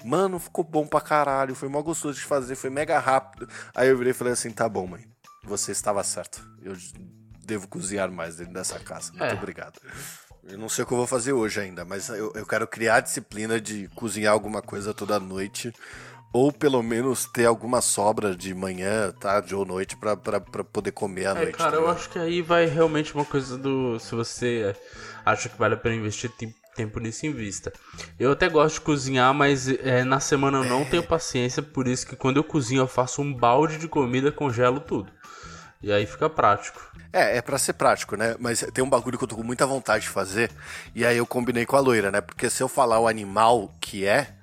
Mano, 0.04 0.40
ficou 0.40 0.64
bom 0.64 0.86
pra 0.86 1.02
caralho. 1.02 1.56
Foi 1.56 1.70
mó 1.70 1.82
gostoso 1.82 2.20
de 2.20 2.26
fazer, 2.26 2.56
foi 2.56 2.70
mega 2.70 3.00
rápido. 3.00 3.48
Aí 3.76 3.90
eu 3.90 3.98
virei 3.98 4.12
e 4.12 4.16
falei 4.16 4.34
assim: 4.34 4.52
tá 4.52 4.68
bom, 4.70 4.86
mãe. 4.88 5.06
Você 5.44 5.72
estava 5.72 6.04
certo. 6.04 6.44
Eu 6.62 6.74
devo 7.46 7.68
cozinhar 7.68 8.12
mais 8.12 8.36
dentro 8.38 8.54
dessa 8.54 8.80
casa. 8.80 9.12
Muito 9.12 9.24
É. 9.24 9.34
obrigado. 9.34 9.80
Eu 10.50 10.58
não 10.58 10.68
sei 10.70 10.84
o 10.84 10.88
que 10.88 10.94
eu 10.94 10.98
vou 10.98 11.08
fazer 11.08 11.34
hoje 11.34 11.60
ainda, 11.60 11.86
mas 11.86 12.10
eu, 12.10 12.32
eu 12.36 12.46
quero 12.46 12.68
criar 12.68 12.96
a 12.96 13.00
disciplina 13.00 13.60
de 13.62 13.88
cozinhar 13.96 14.34
alguma 14.34 14.62
coisa 14.62 14.94
toda 14.94 15.20
noite. 15.20 15.74
Ou 16.34 16.52
pelo 16.52 16.82
menos 16.82 17.26
ter 17.26 17.46
alguma 17.46 17.80
sobra 17.80 18.36
de 18.36 18.56
manhã, 18.56 19.12
tarde 19.12 19.54
ou 19.54 19.64
noite 19.64 19.96
pra, 19.96 20.18
pra, 20.18 20.40
pra 20.42 20.64
poder 20.64 20.92
comer 20.92 21.28
à 21.28 21.32
É, 21.32 21.36
noite. 21.36 21.52
cara, 21.58 21.72
tá 21.74 21.78
eu 21.78 21.88
acho 21.88 22.10
que 22.10 22.18
aí 22.18 22.42
vai 22.42 22.66
realmente 22.66 23.14
uma 23.14 23.24
coisa 23.24 23.56
do. 23.56 24.00
Se 24.00 24.16
você 24.16 24.76
acha 25.24 25.48
que 25.48 25.58
vale 25.60 25.76
a 25.76 25.78
pena 25.78 25.96
investir 25.96 26.32
tem- 26.32 26.54
tempo 26.76 27.00
nisso, 27.00 27.28
invista. 27.28 27.72
Eu 28.20 28.32
até 28.32 28.50
gosto 28.50 28.76
de 28.76 28.82
cozinhar, 28.82 29.32
mas 29.32 29.68
é, 29.68 30.04
na 30.04 30.20
semana 30.20 30.58
eu 30.58 30.64
não 30.66 30.84
tenho 30.84 31.04
paciência, 31.04 31.62
por 31.62 31.88
isso 31.88 32.08
que 32.08 32.16
quando 32.16 32.38
eu 32.38 32.44
cozinho 32.44 32.82
eu 32.82 32.88
faço 32.88 33.22
um 33.22 33.32
balde 33.32 33.78
de 33.78 33.88
comida, 33.88 34.32
congelo 34.32 34.80
tudo. 34.80 35.12
E 35.84 35.92
aí 35.92 36.06
fica 36.06 36.30
prático. 36.30 36.82
É, 37.12 37.38
é 37.38 37.42
pra 37.42 37.58
ser 37.58 37.74
prático, 37.74 38.16
né? 38.16 38.36
Mas 38.40 38.66
tem 38.74 38.82
um 38.82 38.90
bagulho 38.90 39.18
que 39.18 39.24
eu 39.26 39.28
tô 39.28 39.36
com 39.36 39.44
muita 39.44 39.68
vontade 39.68 40.06
de 40.06 40.10
fazer. 40.10 40.50
E 40.96 41.06
aí 41.06 41.18
eu 41.18 41.28
combinei 41.28 41.66
com 41.66 41.76
a 41.76 41.80
loira, 41.82 42.10
né? 42.10 42.22
Porque 42.22 42.50
se 42.50 42.64
eu 42.64 42.70
falar 42.70 43.00
o 43.00 43.08
animal 43.08 43.70
que 43.82 44.06
é, 44.06 44.34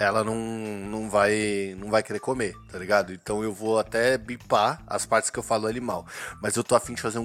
ela 0.00 0.24
não, 0.24 0.34
não, 0.34 1.08
vai, 1.08 1.76
não 1.78 1.90
vai 1.90 2.02
querer 2.02 2.18
comer, 2.18 2.56
tá 2.70 2.76
ligado? 2.76 3.12
Então 3.12 3.44
eu 3.44 3.52
vou 3.52 3.78
até 3.78 4.18
bipar 4.18 4.82
as 4.86 5.06
partes 5.06 5.30
que 5.30 5.38
eu 5.38 5.44
falo 5.44 5.68
animal. 5.68 6.04
Mas 6.42 6.56
eu 6.56 6.64
tô 6.64 6.74
afim 6.74 6.94
de 6.94 7.00
fazer 7.00 7.20
um. 7.20 7.24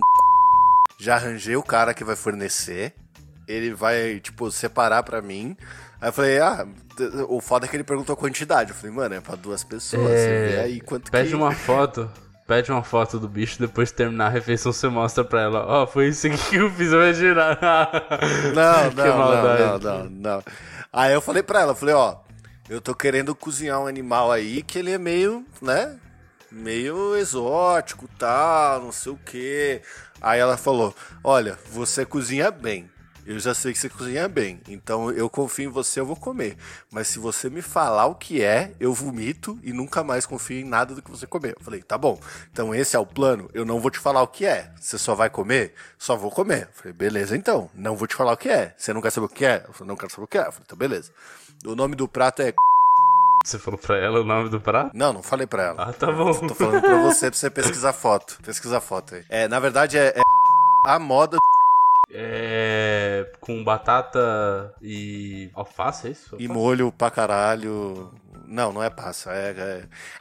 Já 0.99 1.15
arranjei 1.15 1.55
o 1.55 1.63
cara 1.63 1.93
que 1.93 2.03
vai 2.03 2.15
fornecer. 2.15 2.93
Ele 3.47 3.73
vai, 3.73 4.19
tipo, 4.19 4.51
separar 4.51 5.01
pra 5.01 5.23
mim. 5.23 5.57
Aí 5.99 6.09
eu 6.09 6.13
falei, 6.13 6.39
ah, 6.39 6.67
o 7.27 7.41
foda 7.41 7.65
é 7.65 7.69
que 7.69 7.75
ele 7.75 7.83
perguntou 7.83 8.13
a 8.13 8.17
quantidade. 8.17 8.69
Eu 8.69 8.75
falei, 8.75 8.95
mano, 8.95 9.15
é 9.15 9.21
pra 9.21 9.35
duas 9.35 9.63
pessoas. 9.63 10.07
Você 10.07 10.47
vê 10.49 10.59
aí 10.59 10.79
quanto 10.79 11.09
Pede 11.09 11.29
que. 11.29 11.35
uma 11.35 11.51
foto. 11.51 12.07
Pede 12.49 12.71
uma 12.71 12.81
foto 12.81 13.19
do 13.19 13.29
bicho, 13.29 13.59
depois 13.59 13.89
de 13.89 13.93
terminar 13.93 14.25
a 14.25 14.29
refeição 14.29 14.73
você 14.73 14.87
mostra 14.89 15.23
pra 15.23 15.43
ela. 15.43 15.63
Ó, 15.67 15.85
foi 15.85 16.07
isso 16.07 16.25
aqui 16.25 16.37
que 16.49 16.55
eu 16.55 16.71
fiz, 16.71 16.89
vai 16.89 17.13
girar. 17.13 17.59
Não, 18.55 18.89
Que 18.89 18.95
não, 18.95 19.17
não, 19.19 19.43
não, 19.43 19.79
não, 19.79 20.09
não. 20.09 20.43
Aí 20.91 21.13
eu 21.13 21.21
falei 21.21 21.43
pra 21.43 21.61
ela, 21.61 21.75
falei, 21.75 21.93
ó, 21.93 22.17
eu 22.67 22.81
tô 22.81 22.95
querendo 22.95 23.35
cozinhar 23.35 23.79
um 23.79 23.85
animal 23.85 24.31
aí 24.31 24.63
que 24.63 24.79
ele 24.79 24.91
é 24.91 24.97
meio, 24.97 25.45
né? 25.61 25.95
Meio 26.51 27.15
exótico, 27.15 28.09
tal, 28.17 28.81
não 28.81 28.91
sei 28.91 29.11
o 29.11 29.19
quê. 29.23 29.83
Aí 30.19 30.39
ela 30.39 30.57
falou, 30.57 30.95
olha, 31.23 31.55
você 31.71 32.03
cozinha 32.03 32.49
bem. 32.49 32.89
Eu 33.29 33.37
já 33.37 33.53
sei 33.53 33.73
que 33.73 33.77
você 33.77 33.87
cozinha 33.89 34.27
bem, 34.27 34.59
então 34.67 35.11
eu 35.11 35.29
confio 35.29 35.65
em 35.65 35.71
você, 35.71 35.99
eu 35.99 36.05
vou 36.05 36.15
comer. 36.15 36.57
Mas 36.91 37.09
se 37.09 37.19
você 37.19 37.47
me 37.47 37.61
falar 37.61 38.07
o 38.07 38.15
que 38.15 38.41
é, 38.41 38.71
eu 38.79 38.91
vomito 38.91 39.59
e 39.61 39.71
nunca 39.71 40.03
mais 40.03 40.25
confio 40.25 40.59
em 40.59 40.63
nada 40.63 40.95
do 40.95 41.01
que 41.03 41.11
você 41.11 41.27
comer. 41.27 41.55
Eu 41.55 41.63
falei, 41.63 41.83
tá 41.83 41.95
bom. 41.95 42.19
Então 42.51 42.73
esse 42.73 42.95
é 42.95 42.99
o 42.99 43.05
plano. 43.05 43.47
Eu 43.53 43.63
não 43.65 43.79
vou 43.79 43.91
te 43.91 43.99
falar 43.99 44.23
o 44.23 44.27
que 44.27 44.47
é. 44.47 44.71
Você 44.81 44.97
só 44.97 45.13
vai 45.13 45.29
comer? 45.29 45.75
Só 45.95 46.15
vou 46.15 46.31
comer. 46.31 46.63
Eu 46.63 46.73
falei, 46.73 46.93
beleza, 46.93 47.37
então. 47.37 47.69
Não 47.75 47.95
vou 47.95 48.07
te 48.07 48.15
falar 48.15 48.33
o 48.33 48.37
que 48.37 48.49
é. 48.49 48.73
Você 48.75 48.91
não 48.93 48.99
quer 48.99 49.11
saber 49.11 49.27
o 49.27 49.29
que 49.29 49.45
é? 49.45 49.63
Eu 49.67 49.73
falei, 49.73 49.89
não 49.89 49.95
quero 49.95 50.11
saber 50.11 50.23
o 50.23 50.27
que 50.27 50.37
é. 50.39 50.47
Eu 50.47 50.51
falei, 50.51 50.63
então 50.65 50.77
beleza. 50.79 51.11
O 51.63 51.75
nome 51.75 51.95
do 51.95 52.07
prato 52.07 52.41
é. 52.41 52.51
Você 53.45 53.59
falou 53.59 53.77
pra 53.77 53.95
ela 53.95 54.21
o 54.21 54.23
nome 54.23 54.49
do 54.49 54.59
prato? 54.59 54.89
Não, 54.97 55.13
não 55.13 55.21
falei 55.21 55.45
pra 55.45 55.65
ela. 55.65 55.83
Ah, 55.83 55.93
tá 55.93 56.11
bom. 56.11 56.33
Tô 56.33 56.55
falando 56.55 56.81
pra 56.81 56.99
você, 57.03 57.29
pra 57.29 57.37
você 57.37 57.49
pesquisar 57.51 57.93
foto. 57.93 58.39
Pesquisar 58.41 58.81
foto 58.81 59.13
aí. 59.13 59.23
É, 59.29 59.47
na 59.47 59.59
verdade, 59.59 59.99
é, 59.99 60.15
é 60.17 60.21
a 60.87 60.97
moda. 60.97 61.37
É. 62.11 63.31
Com 63.39 63.63
batata 63.63 64.73
e. 64.81 65.49
alface, 65.53 66.07
é 66.07 66.11
isso? 66.11 66.35
E 66.39 66.47
molho 66.47 66.91
pra 66.91 67.11
caralho. 67.11 68.11
Não, 68.47 68.73
não 68.73 68.83
é 68.83 68.89
passa. 68.89 69.31
É, 69.31 69.51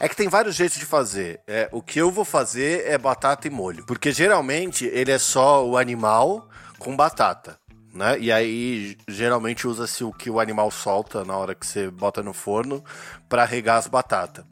é... 0.01 0.05
é 0.05 0.09
que 0.09 0.17
tem 0.17 0.29
vários 0.29 0.55
jeitos 0.55 0.79
de 0.79 0.85
fazer. 0.85 1.41
É, 1.47 1.69
o 1.73 1.81
que 1.81 1.99
eu 1.99 2.11
vou 2.11 2.25
fazer 2.25 2.87
é 2.87 2.99
batata 2.99 3.47
e 3.47 3.51
molho. 3.51 3.87
Porque 3.87 4.13
geralmente 4.13 4.85
ele 4.87 5.11
é 5.11 5.19
só 5.19 5.67
o 5.67 5.79
animal 5.79 6.49
com 6.79 6.95
batata. 6.95 7.59
Né? 7.99 8.17
E 8.21 8.31
aí, 8.31 8.97
geralmente 9.09 9.67
usa-se 9.67 10.05
o 10.05 10.13
que 10.13 10.31
o 10.31 10.39
animal 10.39 10.71
solta 10.71 11.25
na 11.25 11.37
hora 11.37 11.53
que 11.53 11.67
você 11.67 11.91
bota 11.91 12.23
no 12.23 12.33
forno 12.33 12.83
pra 13.29 13.45
regar 13.45 13.77
as 13.77 13.89
batatas. 13.89 14.45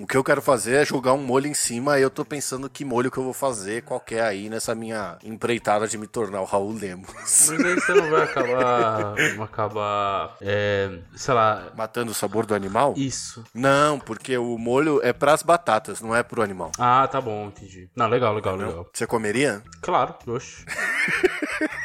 O 0.00 0.06
que 0.06 0.16
eu 0.16 0.22
quero 0.22 0.40
fazer 0.40 0.76
é 0.76 0.84
jogar 0.84 1.12
um 1.12 1.18
molho 1.18 1.48
em 1.48 1.54
cima. 1.54 1.98
E 1.98 2.02
eu 2.02 2.08
tô 2.08 2.24
pensando 2.24 2.70
que 2.70 2.84
molho 2.84 3.10
que 3.10 3.18
eu 3.18 3.24
vou 3.24 3.32
fazer, 3.32 3.82
qual 3.82 3.98
que 3.98 4.14
é 4.14 4.22
aí 4.22 4.48
nessa 4.48 4.76
minha 4.76 5.18
empreitada 5.24 5.88
de 5.88 5.98
me 5.98 6.06
tornar 6.06 6.40
o 6.40 6.44
Raul 6.44 6.72
Lemos. 6.72 7.10
Mas 7.14 7.50
aí 7.50 7.74
você 7.74 7.94
não 7.94 8.10
vai 8.10 8.22
acabar. 8.22 9.14
Não 9.34 9.42
acabar. 9.42 10.36
É. 10.40 10.98
Sei 11.16 11.34
lá. 11.34 11.72
Matando 11.76 12.12
o 12.12 12.14
sabor 12.14 12.46
do 12.46 12.54
animal? 12.54 12.94
Isso. 12.96 13.42
Não, 13.52 13.98
porque 13.98 14.38
o 14.38 14.56
molho 14.56 15.00
é 15.02 15.12
pras 15.12 15.42
batatas, 15.42 16.00
não 16.00 16.14
é 16.14 16.22
pro 16.22 16.42
animal. 16.42 16.70
Ah, 16.78 17.08
tá 17.08 17.20
bom, 17.20 17.46
entendi. 17.46 17.88
Não, 17.96 18.06
legal, 18.06 18.34
legal, 18.34 18.54
legal. 18.54 18.88
Você 18.92 19.06
comeria? 19.06 19.62
Claro, 19.80 20.14
oxe. 20.26 20.64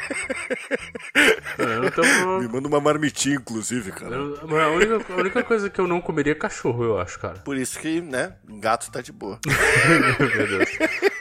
Me 2.40 2.48
manda 2.48 2.68
uma 2.68 2.80
marmitinha, 2.80 3.36
inclusive, 3.36 3.92
cara. 3.92 4.16
Eu- 4.16 4.40
a, 4.60 4.70
única, 4.72 5.14
a 5.14 5.16
única 5.18 5.44
coisa 5.44 5.70
que 5.70 5.80
eu 5.80 5.88
não 5.88 6.02
comeria 6.02 6.32
é 6.34 6.36
cachorro, 6.36 6.84
eu 6.84 7.00
acho, 7.00 7.20
cara. 7.20 7.36
Por 7.40 7.58
isso 7.58 7.80
que, 7.80 8.02
né, 8.02 8.34
gato 8.60 8.90
tá 8.92 9.02
de 9.02 9.12
boa. 9.12 9.40
Meu 10.20 10.48
Deus. 10.48 10.70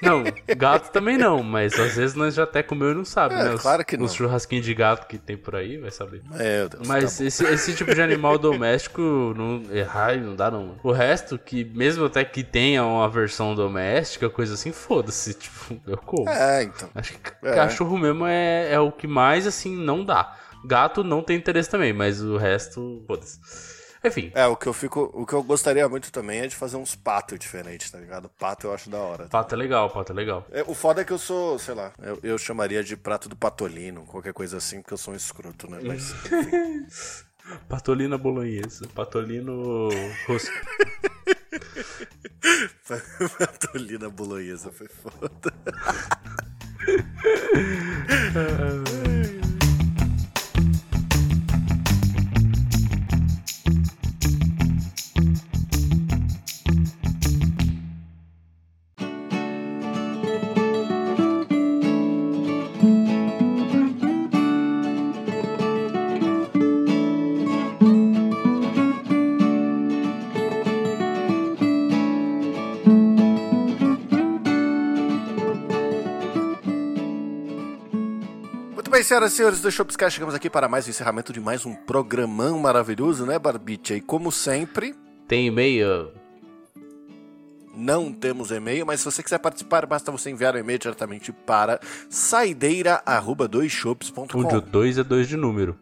Não, 0.02 0.24
gato 0.56 0.90
também 0.92 1.18
não, 1.18 1.42
mas 1.42 1.78
às 1.78 1.96
vezes 1.96 2.14
nós 2.14 2.34
já 2.34 2.44
até 2.44 2.62
comeu 2.62 2.92
e 2.92 2.94
não 2.94 3.04
sabe, 3.04 3.34
É, 3.34 3.44
né? 3.44 3.54
Os, 3.54 3.62
claro 3.62 3.84
que 3.84 3.96
não. 3.96 4.04
Os 4.04 4.14
churrasquinhos 4.14 4.64
de 4.64 4.74
gato 4.74 5.06
que 5.06 5.18
tem 5.18 5.36
por 5.36 5.56
aí, 5.56 5.76
vai 5.78 5.90
saber. 5.90 6.22
Meu 6.30 6.68
Deus. 6.68 6.86
Mas 6.86 7.18
tá 7.18 7.24
esse, 7.24 7.44
esse 7.44 7.74
tipo 7.74 7.94
de 7.94 8.00
animal 8.00 8.38
doméstico, 8.38 9.00
não, 9.36 9.62
errar 9.74 10.16
não 10.16 10.34
dá 10.36 10.50
não. 10.50 10.76
O 10.82 10.92
resto, 10.92 11.38
que 11.38 11.64
mesmo 11.64 12.04
até 12.04 12.24
que 12.24 12.42
tenha 12.44 12.84
uma 12.84 13.08
versão 13.08 13.54
doméstica, 13.54 14.30
coisa 14.30 14.54
assim, 14.54 14.72
foda-se, 14.72 15.34
tipo, 15.34 15.80
eu 15.86 15.96
como. 15.98 16.28
É, 16.28 16.62
então. 16.64 16.88
Acho 16.94 17.12
que 17.14 17.18
É. 17.42 17.54
cachorro 17.54 17.98
mesmo 17.98 18.24
é, 18.26 18.72
é 18.72 18.78
o 18.80 18.90
que 18.92 19.06
mais, 19.06 19.17
assim, 19.20 19.74
não 19.76 20.04
dá. 20.04 20.36
Gato 20.64 21.04
não 21.04 21.22
tem 21.22 21.36
interesse 21.36 21.70
também, 21.70 21.92
mas 21.92 22.20
o 22.22 22.36
resto, 22.36 23.02
foda-se. 23.06 23.38
Enfim, 24.04 24.30
É, 24.34 24.46
o 24.46 24.56
que 24.56 24.66
eu 24.66 24.72
fico. 24.72 25.10
O 25.12 25.26
que 25.26 25.32
eu 25.32 25.42
gostaria 25.42 25.88
muito 25.88 26.12
também 26.12 26.40
é 26.40 26.46
de 26.46 26.54
fazer 26.54 26.76
uns 26.76 26.94
patos 26.94 27.38
diferentes, 27.38 27.90
tá 27.90 27.98
ligado? 27.98 28.28
Pato 28.28 28.68
eu 28.68 28.74
acho 28.74 28.88
da 28.88 28.98
hora. 28.98 29.26
pato 29.26 29.54
é 29.54 29.58
legal, 29.58 29.90
pato 29.90 30.12
é 30.12 30.14
legal. 30.14 30.46
É, 30.52 30.62
o 30.66 30.74
foda 30.74 31.00
é 31.00 31.04
que 31.04 31.12
eu 31.12 31.18
sou, 31.18 31.58
sei 31.58 31.74
lá, 31.74 31.92
eu, 32.00 32.18
eu 32.22 32.38
chamaria 32.38 32.82
de 32.84 32.96
prato 32.96 33.28
do 33.28 33.34
patolino, 33.36 34.04
qualquer 34.06 34.32
coisa 34.32 34.56
assim, 34.56 34.80
porque 34.80 34.94
eu 34.94 34.98
sou 34.98 35.14
um 35.14 35.16
escroto, 35.16 35.68
né? 35.70 35.80
Mas. 35.82 36.14
Patolina 37.66 38.18
bolonhesa, 38.18 38.86
patolino 38.94 39.88
rosto. 40.26 40.50
patolina 43.38 44.10
bolonhesa 44.10 44.70
foi 44.70 44.86
foda. 44.86 45.54
senhoras 79.08 79.32
e 79.32 79.36
senhores 79.36 79.60
do 79.62 79.70
Shopscast, 79.70 80.16
chegamos 80.16 80.34
aqui 80.34 80.50
para 80.50 80.68
mais 80.68 80.86
um 80.86 80.90
encerramento 80.90 81.32
de 81.32 81.40
mais 81.40 81.64
um 81.64 81.74
programão 81.74 82.58
maravilhoso, 82.58 83.24
né, 83.24 83.38
Barbicha? 83.38 83.94
E 83.94 84.02
como 84.02 84.30
sempre, 84.30 84.94
Tem 85.26 85.46
e-mail? 85.46 86.10
não 87.74 88.12
temos 88.12 88.50
e-mail, 88.50 88.84
mas 88.84 89.00
se 89.00 89.06
você 89.06 89.22
quiser 89.22 89.38
participar, 89.38 89.86
basta 89.86 90.12
você 90.12 90.28
enviar 90.28 90.54
o 90.54 90.58
e-mail 90.58 90.78
diretamente 90.78 91.32
para 91.32 91.80
saideira@doisshops.com. 92.10 94.40
Onde 94.40 94.56
o 94.56 94.60
2 94.60 94.98
é 94.98 95.04
2 95.04 95.26
de 95.26 95.38
número. 95.38 95.74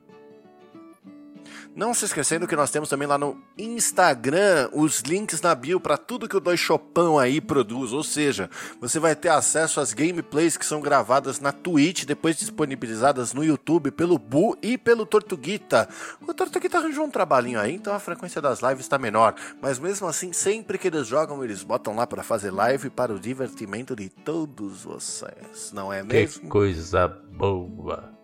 Não 1.77 1.93
se 1.93 2.07
esquecendo 2.07 2.47
que 2.47 2.57
nós 2.57 2.71
temos 2.71 2.89
também 2.89 3.07
lá 3.07 3.19
no 3.19 3.39
Instagram 3.59 4.71
os 4.73 5.01
links 5.01 5.43
na 5.43 5.55
bio 5.55 5.79
para 5.79 5.99
tudo 5.99 6.27
que 6.27 6.35
o 6.35 6.41
Dois 6.41 6.59
Chopão 6.59 7.19
aí 7.19 7.39
produz. 7.39 7.93
Ou 7.93 8.03
seja, 8.03 8.49
você 8.81 8.99
vai 8.99 9.15
ter 9.15 9.29
acesso 9.29 9.79
às 9.79 9.93
gameplays 9.93 10.57
que 10.57 10.65
são 10.65 10.81
gravadas 10.81 11.39
na 11.39 11.53
Twitch, 11.53 12.07
depois 12.07 12.39
disponibilizadas 12.39 13.35
no 13.35 13.45
YouTube 13.45 13.91
pelo 13.91 14.19
Bu 14.19 14.57
e 14.63 14.79
pelo 14.79 15.05
Tortuguita. 15.05 15.87
O 16.27 16.33
Tortuguita 16.33 16.79
arranjou 16.79 17.05
um 17.05 17.11
trabalhinho 17.11 17.61
aí, 17.61 17.75
então 17.75 17.95
a 17.95 18.01
frequência 18.01 18.41
das 18.41 18.61
lives 18.63 18.81
está 18.87 18.97
menor. 18.99 19.35
Mas 19.61 19.79
mesmo 19.79 20.07
assim, 20.07 20.33
sempre 20.33 20.79
que 20.79 20.89
eles 20.89 21.07
jogam, 21.07 21.45
eles 21.45 21.63
botam 21.63 21.95
lá 21.95 22.07
para 22.07 22.23
fazer 22.23 22.53
live 22.53 22.89
para 22.89 23.13
o 23.13 23.21
divertimento 23.21 23.95
de 23.95 24.09
todos 24.09 24.85
vocês. 24.85 25.73
Não 25.75 25.93
é 25.93 26.01
Que 26.01 26.07
mesmo? 26.07 26.49
coisa 26.49 27.07
boa. 27.07 28.16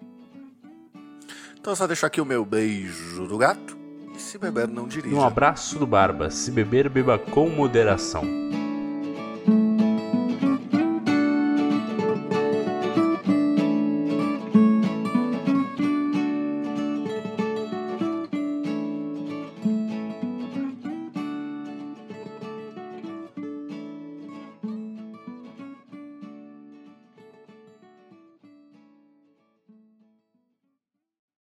Então 1.62 1.76
só 1.76 1.86
deixo 1.86 2.04
aqui 2.04 2.20
o 2.20 2.26
meu 2.26 2.44
beijo 2.44 3.24
do 3.28 3.38
gato. 3.38 3.78
E 4.16 4.18
se 4.18 4.36
beber, 4.36 4.66
não 4.66 4.88
dirija. 4.88 5.14
Um 5.14 5.24
abraço 5.24 5.78
do 5.78 5.86
Barba. 5.86 6.28
Se 6.28 6.50
beber, 6.50 6.88
beba 6.88 7.16
com 7.20 7.48
moderação. 7.48 8.24